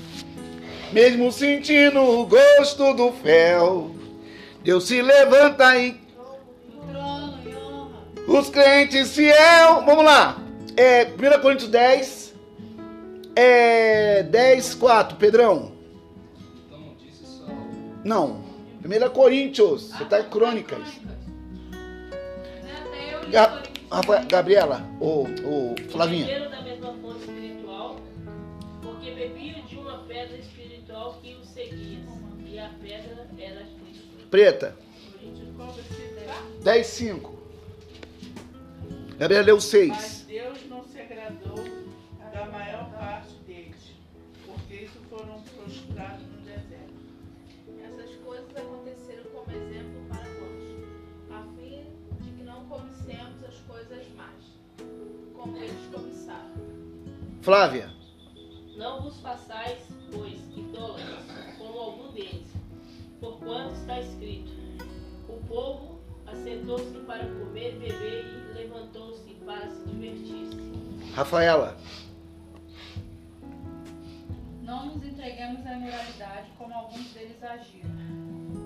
Mesmo 0.94 1.30
sentindo 1.30 2.00
o 2.00 2.24
gosto 2.24 2.94
do 2.94 3.12
fel. 3.12 3.90
Deus 4.64 4.88
se 4.88 5.02
levanta 5.02 5.76
e 5.76 6.00
os 8.38 8.48
crentes 8.50 9.14
fiel. 9.14 9.84
Vamos 9.84 10.04
lá. 10.04 10.36
É, 10.76 11.04
1 11.04 11.40
Coríntios 11.40 11.70
10. 11.70 12.34
É 13.36 14.22
10, 14.24 14.74
4. 14.74 15.16
Pedrão. 15.16 15.72
Não. 18.04 18.42
1 18.84 19.10
Coríntios. 19.10 19.90
Você 19.90 20.02
está 20.02 20.20
em 20.20 20.28
crônicas. 20.28 20.80
Ga- 23.30 23.62
Gabriela, 24.28 24.84
ou 24.98 25.26
Flavinha. 25.90 26.26
Beberam 26.26 26.50
da 26.50 26.62
mesma 26.62 26.92
fonte 27.00 27.20
espiritual, 27.20 27.96
porque 28.82 29.10
bebiam 29.12 29.60
de 29.66 29.76
uma 29.76 29.98
pedra 29.98 30.36
espiritual 30.36 31.18
que 31.22 31.34
os 31.34 31.48
seguia, 31.48 31.98
e 32.46 32.58
a 32.58 32.70
pedra 32.82 33.26
era. 33.38 33.62
Preta, 34.30 34.76
Coríntios, 35.12 35.48
qual 35.56 35.72
versículo 35.72 36.20
é? 36.20 36.62
10, 36.64 36.86
5. 36.86 37.39
Gabriela 39.20 39.44
leu 39.44 39.56
Mas 39.56 39.64
6. 39.64 40.24
Deus 40.28 40.66
não 40.70 40.82
se 40.82 40.98
agradou 40.98 41.62
da 42.32 42.46
maior 42.46 42.90
parte 42.90 43.34
deles, 43.46 43.92
porque 44.46 44.76
isso 44.76 44.98
foram 45.10 45.42
prostrados 45.42 46.22
no 46.26 46.38
deserto. 46.38 46.94
Essas 47.84 48.14
coisas 48.24 48.56
aconteceram 48.56 49.24
como 49.24 49.52
exemplo 49.54 50.06
para 50.08 50.24
nós, 50.24 51.32
a 51.32 51.42
fim 51.54 51.84
de 52.22 52.30
que 52.30 52.42
não 52.44 52.64
cobicemos 52.64 53.44
as 53.44 53.56
coisas 53.68 54.06
más, 54.16 54.88
como 55.34 55.54
eles 55.54 55.94
cobiçaram. 55.94 56.54
Flávia, 57.42 57.92
Não 58.74 59.02
vos 59.02 59.20
façais, 59.20 59.80
pois, 60.10 60.40
idólatras, 60.56 61.26
como 61.58 61.78
algum 61.78 62.12
deles, 62.12 62.48
porquanto 63.20 63.74
está 63.74 64.00
escrito: 64.00 64.50
O 65.28 65.46
povo 65.46 65.99
assentou-se 66.32 66.98
para 67.06 67.26
comer, 67.26 67.72
beber 67.78 68.24
e 68.24 68.54
levantou-se 68.54 69.30
para 69.44 69.68
se 69.68 69.88
divertir. 69.88 70.48
Rafaela, 71.14 71.76
Não 74.62 74.86
nos 74.86 75.04
alguns 76.72 77.12
deles 77.12 77.42
agiram. 77.42 77.90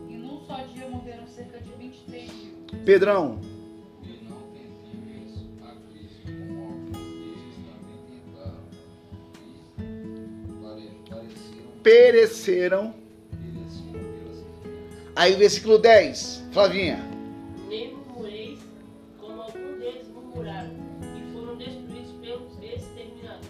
E 0.09 0.17
num 0.17 0.45
só 0.47 0.57
dia 0.65 0.89
morreram 0.89 1.27
cerca 1.27 1.59
de 1.59 1.71
23 1.71 2.33
mil. 2.33 2.55
Pedrão, 2.85 3.41
como 3.41 4.45
pereceram. 11.85 12.95
Aí, 15.15 15.37
versículo 15.37 15.79
10, 15.79 16.45
Flavinha. 16.51 17.14
Nem 17.75 17.93
murmureis, 17.93 18.61
como 19.20 19.43
alguns 19.43 19.81
deles 19.81 20.07
murmuraram, 20.14 20.70
e 21.03 21.33
foram 21.33 21.57
destruídos 21.57 22.12
pelos 22.20 22.53
exterminadores. 22.62 23.49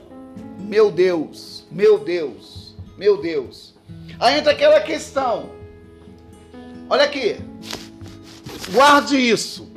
Meu 0.61 0.91
Deus, 0.91 1.66
meu 1.70 1.99
Deus, 1.99 2.75
meu 2.97 3.20
Deus. 3.20 3.75
Aí 4.18 4.39
entra 4.39 4.53
aquela 4.53 4.81
questão. 4.81 5.51
Olha 6.89 7.05
aqui. 7.05 7.37
Guarde 8.72 9.18
isso. 9.18 9.70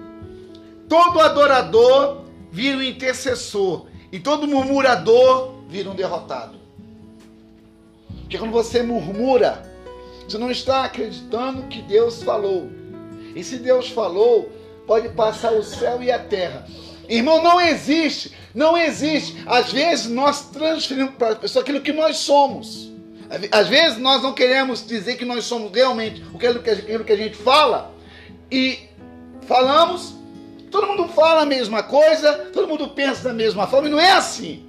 Todo 0.87 1.19
adorador 1.19 2.23
vira 2.49 2.77
um 2.77 2.81
intercessor. 2.81 3.87
E 4.13 4.17
todo 4.17 4.47
murmurador 4.47 5.55
vira 5.67 5.89
um 5.89 5.95
derrotado. 5.95 6.57
Porque 8.21 8.37
quando 8.37 8.51
você 8.51 8.81
murmura, 8.81 9.69
você 10.25 10.37
não 10.37 10.49
está 10.49 10.85
acreditando 10.85 11.63
que 11.63 11.81
Deus 11.81 12.23
falou. 12.23 12.76
E 13.37 13.43
se 13.43 13.57
Deus 13.57 13.89
falou, 13.89 14.51
pode 14.87 15.09
passar 15.09 15.53
o 15.53 15.63
céu 15.63 16.01
e 16.01 16.11
a 16.11 16.17
terra. 16.17 16.67
Irmão, 17.07 17.41
não 17.43 17.61
existe, 17.61 18.31
não 18.53 18.75
existe. 18.75 19.37
Às 19.45 19.71
vezes 19.71 20.07
nós 20.07 20.49
transferimos 20.49 21.13
para 21.15 21.33
a 21.33 21.35
pessoa 21.35 21.61
aquilo 21.61 21.81
que 21.81 21.93
nós 21.93 22.17
somos. 22.17 22.91
Às 23.51 23.67
vezes 23.67 23.99
nós 23.99 24.23
não 24.23 24.33
queremos 24.33 24.85
dizer 24.85 25.17
que 25.17 25.25
nós 25.25 25.45
somos 25.45 25.71
realmente 25.71 26.23
aquilo 26.33 27.03
que 27.03 27.13
a 27.13 27.17
gente 27.17 27.35
fala 27.35 27.93
e 28.49 28.79
falamos, 29.45 30.15
todo 30.71 30.87
mundo 30.87 31.07
fala 31.09 31.41
a 31.41 31.45
mesma 31.45 31.83
coisa, 31.83 32.33
todo 32.53 32.67
mundo 32.67 32.89
pensa 32.89 33.25
da 33.25 33.33
mesma 33.33 33.67
forma, 33.67 33.87
e 33.87 33.91
não 33.91 33.99
é 33.99 34.13
assim. 34.13 34.65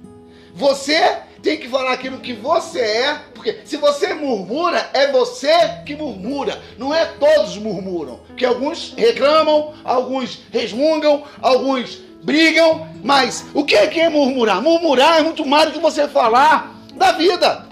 Você 0.53 1.17
tem 1.41 1.57
que 1.57 1.69
falar 1.69 1.93
aquilo 1.93 2.19
que 2.19 2.33
você 2.33 2.79
é, 2.79 3.19
porque 3.33 3.61
se 3.65 3.77
você 3.77 4.13
murmura, 4.13 4.89
é 4.93 5.11
você 5.11 5.51
que 5.85 5.95
murmura, 5.95 6.59
não 6.77 6.93
é 6.93 7.05
todos 7.05 7.57
murmuram. 7.57 8.19
Que 8.35 8.45
alguns 8.45 8.93
reclamam, 8.97 9.73
alguns 9.83 10.41
resmungam, 10.51 11.23
alguns 11.41 11.99
brigam, 12.23 12.87
mas 13.03 13.45
o 13.53 13.63
que 13.63 13.75
é 13.75 13.87
que 13.87 13.99
é 13.99 14.09
murmurar? 14.09 14.61
Murmurar 14.61 15.19
é 15.19 15.23
muito 15.23 15.45
mais 15.45 15.67
do 15.67 15.73
que 15.73 15.79
você 15.79 16.07
falar 16.07 16.75
da 16.95 17.13
vida. 17.13 17.67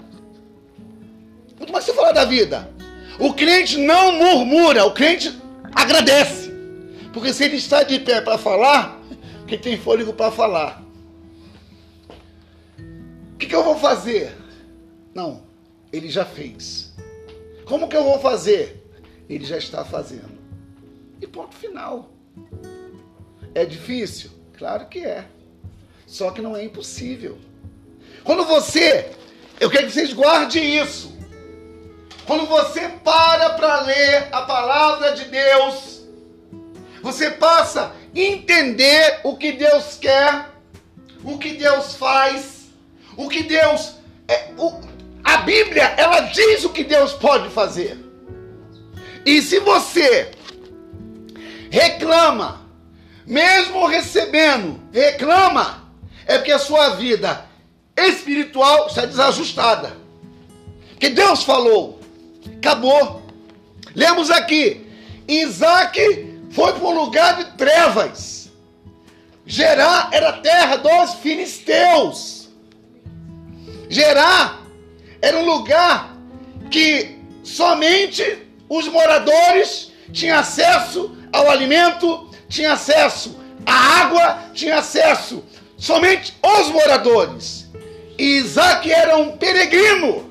Muito 1.58 1.72
mais 1.72 1.84
do 1.84 1.88
que 1.88 1.92
você 1.92 1.94
falar 1.94 2.12
da 2.12 2.24
vida. 2.24 2.70
O 3.18 3.34
crente 3.34 3.76
não 3.76 4.12
murmura, 4.12 4.86
o 4.86 4.92
crente 4.92 5.36
agradece. 5.74 6.52
Porque 7.12 7.32
se 7.32 7.44
ele 7.44 7.56
está 7.56 7.82
de 7.82 7.98
pé 7.98 8.20
para 8.20 8.38
falar, 8.38 8.98
quem 9.46 9.58
tem 9.58 9.76
fôlego 9.76 10.12
para 10.12 10.30
falar. 10.30 10.87
Que, 13.38 13.46
que 13.46 13.54
eu 13.54 13.62
vou 13.62 13.78
fazer? 13.78 14.36
Não, 15.14 15.42
ele 15.92 16.10
já 16.10 16.24
fez. 16.24 16.92
Como 17.64 17.88
que 17.88 17.96
eu 17.96 18.02
vou 18.02 18.18
fazer? 18.18 18.84
Ele 19.28 19.44
já 19.44 19.56
está 19.56 19.84
fazendo. 19.84 20.38
E 21.20 21.26
ponto 21.26 21.54
final. 21.54 22.10
É 23.54 23.64
difícil? 23.64 24.30
Claro 24.56 24.86
que 24.86 25.00
é. 25.00 25.26
Só 26.06 26.30
que 26.30 26.42
não 26.42 26.56
é 26.56 26.64
impossível. 26.64 27.38
Quando 28.24 28.44
você, 28.44 29.10
eu 29.60 29.70
quero 29.70 29.86
que 29.86 29.92
vocês 29.92 30.12
guardem 30.12 30.78
isso. 30.78 31.16
Quando 32.26 32.46
você 32.46 32.88
para 33.04 33.50
para 33.50 33.82
ler 33.82 34.28
a 34.32 34.42
palavra 34.42 35.12
de 35.12 35.24
Deus, 35.26 36.02
você 37.02 37.30
passa 37.30 37.86
a 37.86 37.92
entender 38.18 39.20
o 39.24 39.36
que 39.36 39.52
Deus 39.52 39.96
quer, 39.96 40.50
o 41.24 41.38
que 41.38 41.54
Deus 41.54 41.94
faz, 41.94 42.57
o 43.18 43.28
que 43.28 43.42
Deus. 43.42 43.96
É, 44.28 44.50
o, 44.56 44.80
a 45.24 45.38
Bíblia, 45.38 45.94
ela 45.98 46.20
diz 46.20 46.64
o 46.64 46.70
que 46.70 46.84
Deus 46.84 47.12
pode 47.14 47.50
fazer. 47.50 47.98
E 49.26 49.42
se 49.42 49.58
você 49.58 50.30
reclama, 51.70 52.62
mesmo 53.26 53.86
recebendo, 53.86 54.80
reclama, 54.92 55.84
é 56.26 56.38
porque 56.38 56.52
a 56.52 56.58
sua 56.58 56.90
vida 56.90 57.44
espiritual 57.96 58.86
está 58.86 59.04
desajustada. 59.04 59.96
Que 60.98 61.10
Deus 61.10 61.42
falou, 61.42 62.00
acabou. 62.56 63.22
Lemos 63.94 64.30
aqui, 64.30 64.86
Isaac 65.26 66.40
foi 66.52 66.72
para 66.72 66.86
um 66.86 66.94
lugar 66.94 67.36
de 67.36 67.56
trevas. 67.56 68.50
Gerá 69.44 70.08
era 70.12 70.32
terra 70.34 70.76
dos 70.76 71.14
filisteus. 71.14 72.37
Gerá 73.88 74.60
era 75.20 75.38
um 75.38 75.44
lugar 75.44 76.16
que 76.70 77.18
somente 77.42 78.46
os 78.68 78.86
moradores 78.88 79.90
tinham 80.12 80.38
acesso 80.38 81.16
ao 81.32 81.50
alimento, 81.50 82.30
tinham 82.48 82.72
acesso 82.72 83.36
à 83.64 84.00
água, 84.00 84.50
tinham 84.52 84.78
acesso 84.78 85.42
somente 85.76 86.36
os 86.42 86.68
moradores. 86.68 87.66
E 88.18 88.38
Isaac 88.38 88.90
era 88.90 89.16
um 89.16 89.36
peregrino, 89.36 90.28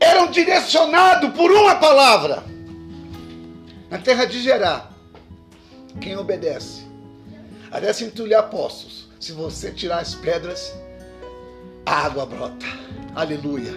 era 0.00 0.22
um 0.22 0.30
direcionado 0.30 1.30
por 1.32 1.50
uma 1.50 1.74
palavra. 1.76 2.44
Na 3.90 3.98
terra 3.98 4.24
de 4.24 4.40
Gerá, 4.42 4.88
quem 6.00 6.16
obedece? 6.16 6.84
Aliás, 7.70 8.00
entulhar 8.00 8.50
poços. 8.50 9.08
Se 9.18 9.32
você 9.32 9.70
tirar 9.70 9.98
as 9.98 10.14
pedras, 10.14 10.72
a 11.86 12.06
água 12.06 12.26
brota. 12.26 12.66
Aleluia. 13.14 13.72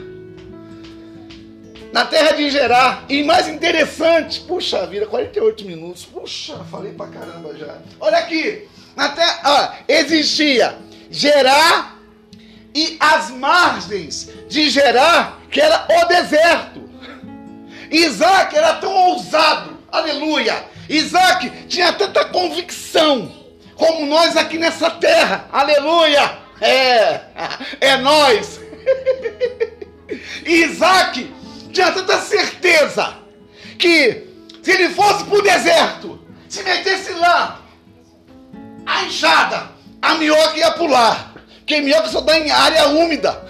Na 1.93 2.05
terra 2.05 2.31
de 2.33 2.49
Gerá, 2.49 3.03
e 3.07 3.23
mais 3.23 3.47
interessante, 3.47 4.41
puxa 4.41 4.85
vida, 4.85 5.05
48 5.05 5.65
minutos. 5.65 6.05
Puxa, 6.05 6.63
falei 6.69 6.93
pra 6.93 7.07
caramba 7.07 7.55
já. 7.55 7.77
Olha 7.99 8.17
aqui, 8.17 8.67
na 8.95 9.09
terra, 9.09 9.79
existia 9.87 10.77
Gerá 11.09 11.95
e 12.75 12.97
as 12.99 13.29
margens 13.31 14.29
de 14.47 14.69
Gerá, 14.69 15.37
que 15.49 15.61
era 15.61 15.87
o 15.89 16.05
deserto. 16.07 16.87
Isaac 17.89 18.55
era 18.55 18.75
tão 18.75 18.91
ousado, 18.91 19.77
aleluia. 19.89 20.65
Isaac 20.89 21.49
tinha 21.67 21.93
tanta 21.93 22.25
convicção 22.25 23.31
como 23.75 24.05
nós 24.05 24.35
aqui 24.35 24.57
nessa 24.57 24.89
terra, 24.89 25.47
aleluia. 25.51 26.46
É, 26.61 27.21
é 27.81 27.97
nós. 27.97 28.59
Isaac 30.45 31.33
tinha 31.71 31.91
tanta 31.91 32.17
certeza 32.21 33.15
que 33.77 34.27
se 34.63 34.71
ele 34.71 34.89
fosse 34.89 35.23
para 35.23 35.37
o 35.37 35.41
deserto, 35.41 36.19
se 36.49 36.63
metesse 36.63 37.13
lá, 37.13 37.61
a 38.85 39.03
enxada, 39.03 39.71
a 40.01 40.15
minhoca 40.15 40.57
ia 40.57 40.71
pular. 40.71 41.33
Porque 41.59 41.81
minhoca 41.81 42.07
só 42.07 42.21
dá 42.21 42.39
em 42.39 42.49
área 42.49 42.87
úmida. 42.87 43.45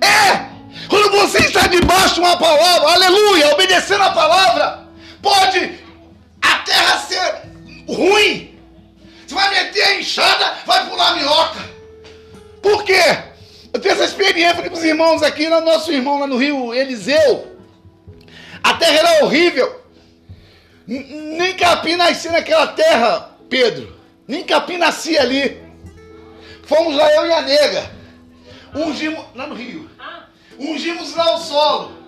É! 0.00 0.54
Quando 0.88 1.10
você 1.12 1.38
está 1.38 1.66
debaixo 1.66 2.14
de 2.14 2.20
uma 2.20 2.36
palavra, 2.36 2.92
aleluia, 2.92 3.54
obedecendo 3.54 4.02
a 4.02 4.10
palavra, 4.10 4.88
pode 5.22 5.78
a 6.42 6.56
terra 6.58 6.98
ser 6.98 7.42
ruim. 7.88 8.53
Você 9.26 9.34
vai 9.34 9.50
meter 9.50 9.82
a 9.82 9.94
enxada, 9.96 10.54
vai 10.66 10.88
pular 10.88 11.08
a 11.08 11.14
minhoca. 11.16 11.60
Por 12.62 12.84
quê? 12.84 13.02
Eu 13.72 13.80
tenho 13.80 13.94
essa 13.94 14.04
experiência 14.04 14.68
com 14.68 14.76
os 14.76 14.84
irmãos 14.84 15.22
aqui, 15.22 15.48
no 15.48 15.60
nosso 15.60 15.90
irmão 15.90 16.20
lá 16.20 16.26
no 16.26 16.36
Rio, 16.36 16.72
Eliseu. 16.72 17.58
A 18.62 18.74
terra 18.74 18.98
era 18.98 19.24
horrível. 19.24 19.82
Nem 20.86 21.54
capim 21.56 21.96
nascia 21.96 22.30
naquela 22.30 22.68
terra, 22.68 23.30
Pedro. 23.48 23.98
Nem 24.28 24.44
capim 24.44 24.76
nascia 24.76 25.20
ali. 25.20 25.62
Fomos 26.64 26.94
lá 26.94 27.10
eu 27.12 27.26
e 27.26 27.32
a 27.32 27.42
nega. 27.42 27.90
Ungimos, 28.74 29.24
lá 29.34 29.46
no 29.46 29.54
Rio. 29.54 29.90
Ungimos 30.58 31.14
lá 31.14 31.34
o 31.34 31.38
solo. 31.40 31.98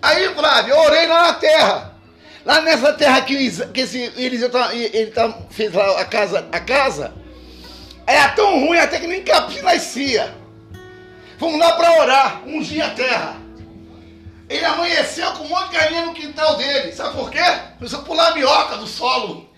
Aí, 0.00 0.32
Flávio, 0.34 0.74
eu 0.74 0.80
orei 0.80 1.06
lá 1.06 1.26
na 1.26 1.32
terra. 1.34 1.95
Lá 2.46 2.60
nessa 2.60 2.92
terra 2.92 3.20
que, 3.22 3.50
que 3.72 3.80
esse 3.80 4.12
Eliseu 4.16 4.48
tá, 4.48 4.72
ele 4.72 5.10
tá, 5.10 5.36
fez 5.50 5.72
lá 5.72 6.00
a 6.00 6.04
casa, 6.04 6.46
a 6.52 6.60
casa, 6.60 7.12
era 8.06 8.28
tão 8.28 8.64
ruim 8.64 8.78
até 8.78 9.00
que 9.00 9.08
nem 9.08 9.24
capim 9.24 9.60
nascia. 9.62 10.32
Fomos 11.38 11.58
lá 11.58 11.72
para 11.72 12.00
orar, 12.00 12.42
ungir 12.46 12.84
a 12.84 12.90
terra. 12.90 13.36
Ele 14.48 14.64
amanheceu 14.64 15.32
com 15.32 15.42
um 15.42 15.48
monte 15.48 15.70
de 15.70 15.76
galinha 15.76 16.06
no 16.06 16.14
quintal 16.14 16.56
dele. 16.56 16.92
Sabe 16.92 17.16
por 17.16 17.32
quê? 17.32 17.42
Começou 17.78 17.98
a 17.98 18.02
pular 18.04 18.28
a 18.28 18.34
minhoca 18.36 18.76
do 18.76 18.86
solo. 18.86 19.50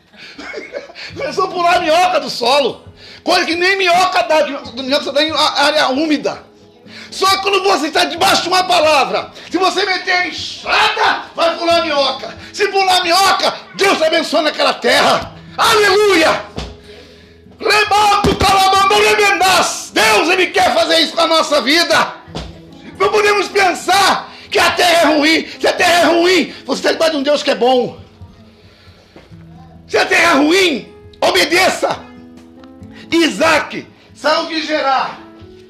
Começou 1.14 1.45
a 1.45 1.49
pular 1.49 1.76
a 1.76 1.80
minhoca 1.80 2.20
do 2.20 2.30
solo. 2.30 2.89
Coisa 3.22 3.45
que 3.45 3.55
nem 3.55 3.76
minhoca 3.76 4.22
dá, 4.22 4.47
minhoca 4.47 5.05
só 5.05 5.12
dá 5.12 5.22
em 5.22 5.30
área 5.30 5.89
úmida. 5.91 6.43
Só 7.11 7.38
quando 7.38 7.62
você 7.62 7.88
está 7.88 8.04
debaixo 8.04 8.42
de 8.42 8.48
uma 8.48 8.64
palavra. 8.64 9.30
Se 9.50 9.59
você 9.59 9.84
meter 9.84 10.28
enxada, 10.28 11.24
vai 11.34 11.56
pular 11.56 11.82
minhoca. 11.82 12.36
Se 12.52 12.68
pular 12.68 13.02
minhoca, 13.02 13.54
Deus 13.74 14.00
abençoa 14.02 14.42
naquela 14.42 14.74
terra. 14.74 15.32
Aleluia! 15.56 16.44
Rebato, 17.59 18.36
calabando, 18.36 18.94
remendas. 18.94 19.90
Deus, 19.92 20.28
Ele 20.28 20.48
quer 20.48 20.72
fazer 20.74 20.98
isso 21.00 21.14
com 21.14 21.22
a 21.22 21.26
nossa 21.26 21.61
vida. 21.61 22.14
Não 22.98 23.11
podemos 23.11 23.48
pensar 23.48 24.32
que 24.50 24.59
a 24.59 24.70
terra 24.72 25.11
é 25.11 25.16
ruim. 25.16 25.48
Se 25.59 25.66
a 25.66 25.72
terra 25.72 26.00
é 26.00 26.04
ruim, 26.04 26.54
você 26.64 26.80
está 26.80 26.92
debaixo 26.92 27.12
de 27.12 27.18
um 27.18 27.22
Deus 27.22 27.42
que 27.42 27.50
é 27.50 27.54
bom. 27.54 27.98
Se 29.88 29.96
a 29.96 30.04
terra 30.04 30.34
é 30.34 30.36
ruim, 30.36 30.94
obedeça. 31.20 31.98
Isaac 33.11 33.86
saiu 34.14 34.46
de 34.46 34.62
Gerar, 34.62 35.18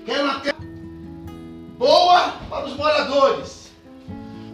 era 0.09 0.35
terra 0.41 0.68
boa 1.79 2.33
para 2.51 2.67
os 2.67 2.77
moradores. 2.77 3.71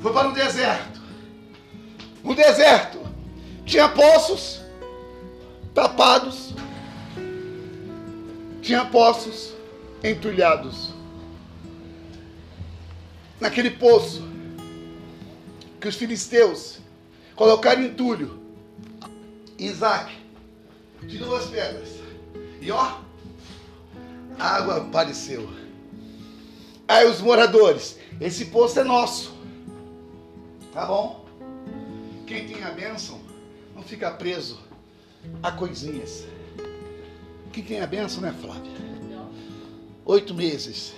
Foi 0.01 0.12
para 0.12 0.29
o 0.29 0.33
deserto. 0.33 1.01
No 2.22 2.35
deserto 2.35 2.99
tinha 3.64 3.89
poços 3.89 4.61
tapados, 5.75 6.55
tinha 8.61 8.85
poços 8.85 9.55
entulhados. 10.03 10.93
Naquele 13.41 13.70
poço 13.70 14.22
que 15.81 15.89
os 15.89 15.97
filisteus 15.97 16.79
colocaram 17.35 17.83
entulho, 17.83 18.41
Isaac 19.59 20.16
tirou 21.09 21.37
as 21.37 21.47
pedras 21.47 21.89
e 22.61 22.70
ó, 22.70 22.99
a 24.39 24.57
água 24.57 24.77
apareceu. 24.79 25.64
Aí 26.87 27.07
os 27.07 27.20
moradores, 27.20 27.99
esse 28.20 28.47
poço 28.47 28.78
é 28.80 28.85
nosso. 28.85 29.35
Tá 30.72 30.87
bom? 30.87 31.24
Quem 32.26 32.47
tem 32.47 32.62
a 32.62 32.70
bênção 32.70 33.20
não 33.74 33.82
fica 33.82 34.11
preso 34.11 34.59
a 35.43 35.51
coisinhas. 35.53 36.26
Quem 37.53 37.62
tem 37.64 37.80
a 37.80 37.87
bênção, 37.87 38.20
né, 38.20 38.35
Flávia? 38.41 38.72
Oito 40.05 40.35
meses. 40.35 40.93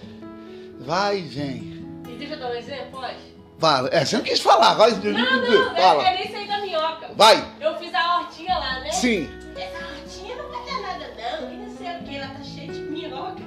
Vai 0.81 1.19
e 1.19 1.23
vem. 1.23 1.87
E 2.09 2.17
deixa 2.17 2.35
eu 2.35 2.41
dar 2.41 2.51
um 2.51 2.55
exemplo, 2.55 3.01
pode? 3.01 3.37
Vai. 3.59 3.89
É, 3.93 4.05
você 4.05 4.17
não 4.17 4.25
quis 4.25 4.41
falar. 4.41 4.75
Vai. 4.75 4.91
Não, 4.91 5.13
não, 5.13 5.77
Fala. 5.77 6.03
é, 6.07 6.13
é 6.13 6.25
nem 6.25 6.31
sei 6.33 6.47
da 6.47 6.61
minhoca. 6.61 7.11
Vai. 7.15 7.53
Eu 7.61 7.79
fiz 7.79 7.95
a 7.95 8.19
hortinha 8.19 8.59
lá, 8.59 8.81
né? 8.81 8.91
Sim. 8.93 9.29
Essa 9.57 9.87
hortinha 9.87 10.37
não 10.37 10.49
vai 10.49 10.65
dar 10.67 10.81
nada 10.81 11.15
não, 11.15 11.49
que 11.49 11.57
não 11.57 11.77
sei 11.77 11.97
o 11.97 12.05
que, 12.05 12.17
ela 12.17 12.35
tá 12.35 12.43
cheia 12.43 12.73
de 12.73 12.81
minhoca. 12.81 13.43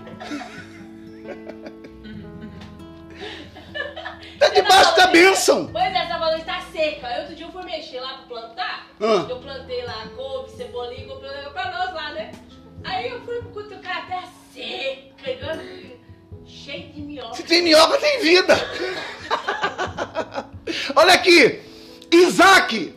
Tá 4.39 4.49
debaixo 4.49 4.95
da 4.95 5.07
bênção. 5.07 5.67
Pois 5.67 5.83
é, 5.83 5.97
essa 5.97 6.17
valor 6.17 6.37
está 6.37 6.61
seca. 6.71 7.07
Aí 7.07 7.19
outro 7.21 7.35
dia 7.35 7.45
eu 7.45 7.51
fui 7.51 7.63
mexer 7.63 7.99
lá 7.99 8.13
pra 8.19 8.27
plantar. 8.27 8.87
Ah. 9.01 9.25
Eu 9.29 9.39
plantei 9.39 9.83
lá 9.83 10.07
couve, 10.15 10.51
cebolinha, 10.55 11.07
comprei 11.07 11.31
pra 11.51 11.71
nós 11.71 11.93
lá, 11.93 12.13
né? 12.13 12.31
Aí 12.83 13.09
eu 13.09 13.21
fui 13.21 13.41
cutucar 13.53 13.97
a 13.97 14.01
terra 14.07 14.27
seca, 14.53 15.31
igual- 15.31 15.57
cheio 16.45 16.91
de 16.93 17.01
minhoca. 17.01 17.35
Se 17.35 17.43
tem 17.43 17.61
minhoca, 17.61 17.97
tem 17.99 18.21
vida. 18.21 18.55
Olha 20.95 21.13
aqui. 21.13 21.61
Isaac, 22.11 22.95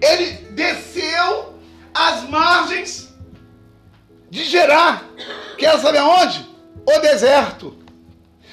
ele 0.00 0.30
desceu 0.52 1.54
as 1.94 2.22
margens 2.28 3.12
de 4.30 4.44
Gerar. 4.44 5.04
Quer 5.58 5.78
saber 5.78 5.98
aonde? 5.98 6.48
O 6.86 6.98
deserto. 7.00 7.76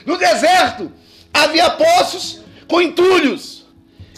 No 0.06 0.18
deserto 0.18 0.92
havia 1.44 1.70
poços 1.72 2.42
com 2.68 2.82
entulhos. 2.82 3.66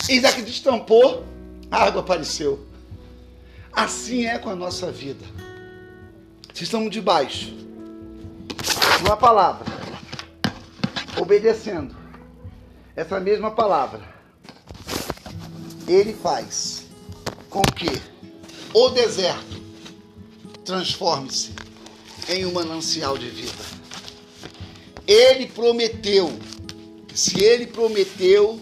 Isaac 0.09 0.41
destampou, 0.41 1.25
a 1.69 1.85
água 1.85 2.01
apareceu. 2.01 2.65
Assim 3.71 4.25
é 4.25 4.37
com 4.37 4.49
a 4.49 4.55
nossa 4.55 4.91
vida. 4.91 5.25
Se 6.53 6.63
estamos 6.63 6.91
debaixo 6.91 7.53
de 8.97 9.03
uma 9.05 9.15
palavra, 9.15 9.65
obedecendo 11.19 11.95
essa 12.95 13.19
mesma 13.19 13.51
palavra, 13.51 14.01
ele 15.87 16.13
faz 16.13 16.85
com 17.49 17.61
que 17.61 18.01
o 18.73 18.89
deserto 18.89 19.61
transforme-se 20.63 21.53
em 22.29 22.45
um 22.45 22.53
manancial 22.53 23.17
de 23.17 23.29
vida. 23.29 23.81
Ele 25.07 25.47
prometeu, 25.47 26.31
se 27.13 27.43
ele 27.43 27.67
prometeu, 27.67 28.59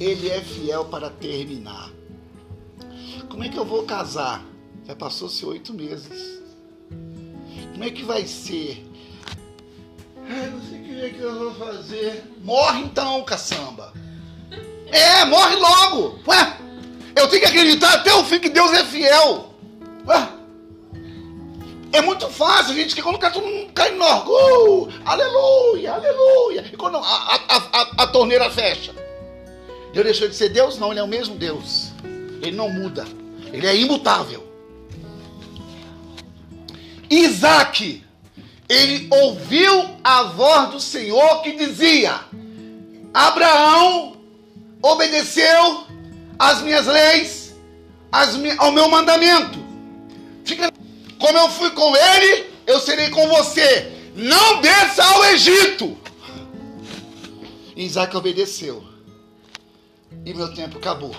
ele 0.00 0.28
é 0.28 0.40
fiel 0.40 0.86
para 0.86 1.10
terminar. 1.10 1.90
Como 3.28 3.44
é 3.44 3.48
que 3.48 3.58
eu 3.58 3.64
vou 3.64 3.84
casar? 3.84 4.44
Já 4.86 4.94
passou-se 4.96 5.44
oito 5.44 5.72
meses. 5.72 6.40
Como 7.72 7.84
é 7.84 7.90
que 7.90 8.02
vai 8.02 8.26
ser? 8.26 8.86
Ai, 10.28 10.50
não 10.50 10.60
sei 10.62 10.80
o 10.80 10.84
que 10.84 11.00
é 11.00 11.10
que 11.10 11.20
eu 11.20 11.38
vou 11.38 11.54
fazer. 11.54 12.24
Morre 12.42 12.80
então, 12.80 13.22
caçamba. 13.24 13.92
É, 14.86 15.24
morre 15.24 15.56
logo. 15.56 16.18
Ué, 16.26 16.58
eu 17.16 17.28
tenho 17.28 17.42
que 17.42 17.48
acreditar 17.48 17.94
até 17.94 18.12
o 18.14 18.24
fim 18.24 18.38
que 18.38 18.48
Deus 18.48 18.72
é 18.72 18.84
fiel. 18.84 19.54
Ué, 20.06 20.28
é 21.92 22.00
muito 22.00 22.28
fácil, 22.28 22.74
gente, 22.74 22.94
que 22.94 23.02
quando 23.02 23.18
cai, 23.18 23.32
todo 23.32 23.46
mundo 23.46 23.70
cai 23.72 23.90
no 23.92 24.04
orgulho. 24.04 24.92
Aleluia, 25.04 25.92
aleluia. 25.92 26.64
E 26.72 26.76
quando 26.76 26.96
a, 26.96 27.00
a, 27.00 27.56
a, 27.72 28.02
a 28.04 28.06
torneira 28.06 28.48
fecha. 28.50 28.94
Deus 29.92 30.04
deixou 30.06 30.28
de 30.28 30.34
ser 30.34 30.48
Deus? 30.48 30.78
Não, 30.78 30.90
ele 30.90 31.00
é 31.00 31.02
o 31.02 31.08
mesmo 31.08 31.34
Deus. 31.36 31.92
Ele 32.40 32.56
não 32.56 32.70
muda. 32.70 33.04
Ele 33.52 33.66
é 33.66 33.76
imutável. 33.76 34.50
Isaac, 37.10 38.02
ele 38.68 39.08
ouviu 39.10 39.90
a 40.02 40.22
voz 40.24 40.70
do 40.70 40.80
Senhor 40.80 41.42
que 41.42 41.52
dizia: 41.52 42.20
Abraão 43.12 44.16
obedeceu 44.80 45.84
às 46.38 46.62
minhas 46.62 46.86
leis, 46.86 47.54
às 48.10 48.34
mi- 48.36 48.54
ao 48.56 48.72
meu 48.72 48.88
mandamento. 48.88 49.58
Fica- 50.44 50.72
como 51.22 51.38
eu 51.38 51.48
fui 51.48 51.70
com 51.70 51.96
ele, 51.96 52.50
eu 52.66 52.80
serei 52.80 53.08
com 53.10 53.28
você. 53.28 53.92
Não 54.16 54.60
desça 54.60 55.04
ao 55.04 55.24
Egito. 55.26 55.96
Isaac 57.76 58.16
obedeceu. 58.16 58.82
E 60.26 60.34
meu 60.34 60.52
tempo 60.52 60.78
acabou. 60.78 61.14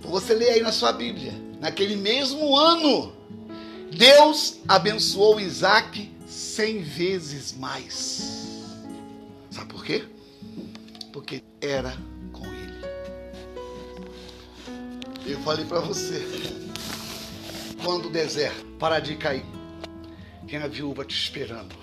Você 0.00 0.34
lê 0.34 0.48
aí 0.48 0.62
na 0.62 0.72
sua 0.72 0.92
Bíblia. 0.92 1.34
Naquele 1.60 1.94
mesmo 1.94 2.56
ano, 2.56 3.14
Deus 3.92 4.56
abençoou 4.66 5.38
Isaac 5.38 6.10
cem 6.26 6.82
vezes 6.82 7.52
mais. 7.52 8.62
Sabe 9.50 9.68
por 9.68 9.84
quê? 9.84 10.04
Porque 11.12 11.42
era 11.60 11.96
com 12.32 12.46
ele. 12.46 12.80
Eu 15.26 15.38
falei 15.40 15.66
para 15.66 15.80
você. 15.80 16.73
Quando 17.84 18.06
o 18.06 18.10
deserto 18.10 18.64
parar 18.78 19.00
de 19.00 19.14
cair, 19.14 19.44
tem 20.48 20.58
a 20.58 20.66
viúva 20.66 21.04
te 21.04 21.14
esperando. 21.14 21.76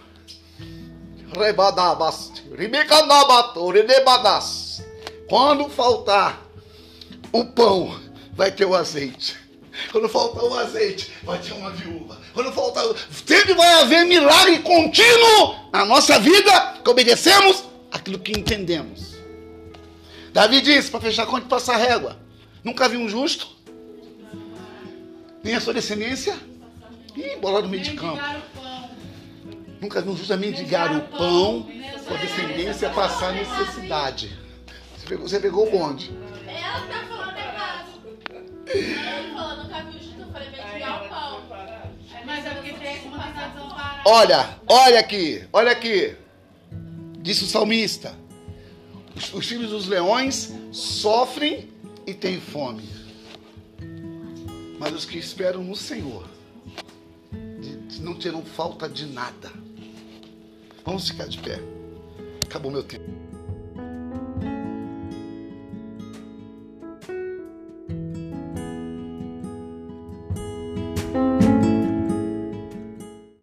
Quando 5.30 5.70
faltar 5.70 6.42
o 7.32 7.46
pão, 7.46 8.00
vai 8.34 8.52
ter 8.52 8.66
o 8.66 8.76
azeite. 8.76 9.38
Quando 9.92 10.10
faltar 10.10 10.44
o 10.44 10.58
azeite, 10.58 11.12
vai 11.24 11.40
ter 11.40 11.54
uma 11.54 11.70
viúva. 11.70 12.20
Quando 12.34 12.52
faltar. 12.52 12.84
Sempre 13.26 13.54
vai 13.54 13.82
haver 13.82 14.04
milagre 14.06 14.60
contínuo 14.60 15.70
na 15.72 15.86
nossa 15.86 16.20
vida 16.20 16.80
que 16.84 16.90
obedecemos 16.90 17.64
aquilo 17.92 18.20
que 18.20 18.32
entendemos. 18.32 19.16
Davi 20.34 20.62
disse 20.62 20.90
para 20.90 21.02
fechar 21.02 21.28
conta 21.28 21.46
e 21.46 21.50
passar 21.50 21.78
régua. 21.78 22.18
Nunca 22.64 22.90
vi 22.90 22.98
um 22.98 23.08
justo, 23.08 23.48
nem 25.44 25.56
a 25.56 25.62
sua 25.62 25.74
descendência. 25.74 26.36
Ih, 27.16 27.38
bola 27.38 27.62
no 27.62 27.70
meio 27.70 27.84
de 27.84 27.94
campo. 27.94 28.22
Nunca 29.82 30.02
vi 30.02 30.10
um 30.10 30.16
justo 30.16 30.38
mendigar 30.38 30.96
o 30.96 31.02
pão, 31.18 31.68
sua 32.06 32.18
descendência 32.18 32.90
passar 32.92 33.34
necessidade. 33.34 34.38
Você 34.96 35.08
pegou, 35.08 35.28
você 35.28 35.40
pegou 35.40 35.68
o 35.68 35.72
bonde. 35.72 36.12
Ela 36.48 36.82
tá 36.88 37.06
falando 37.08 37.38
errado. 37.38 37.90
Ela 38.68 39.34
falou, 39.34 39.64
nunca 39.64 39.84
viu 39.84 40.00
o 40.00 40.04
justo, 40.04 40.22
eu 40.22 40.32
falei, 40.32 40.50
mendigar 40.52 41.04
o 41.04 41.10
pão. 41.10 41.42
Mas 42.26 42.46
é 42.46 42.50
porque 42.52 42.74
tem 42.74 43.00
como 43.00 43.16
ficar 43.16 43.50
desamparado. 43.50 44.02
Olha, 44.06 44.50
olha 44.68 45.00
aqui, 45.00 45.44
olha 45.52 45.72
aqui. 45.72 46.16
Disse 47.18 47.44
o 47.44 47.48
salmista: 47.48 48.16
os, 49.16 49.34
os 49.34 49.48
filhos 49.48 49.72
dos 49.72 49.88
leões 49.88 50.54
sofrem 50.72 51.68
e 52.06 52.14
têm 52.14 52.40
fome. 52.40 53.01
Mas 54.82 54.94
os 54.96 55.06
que 55.06 55.20
esperam 55.20 55.64
no 55.64 55.76
Senhor 55.76 56.28
de- 57.62 58.02
não 58.02 58.16
terão 58.16 58.44
falta 58.44 58.90
de 58.90 59.06
nada. 59.06 59.52
Vamos 60.84 61.08
ficar 61.08 61.28
de 61.28 61.38
pé. 61.38 61.60
Acabou 62.44 62.72
meu 62.72 62.82
tempo. 62.82 63.06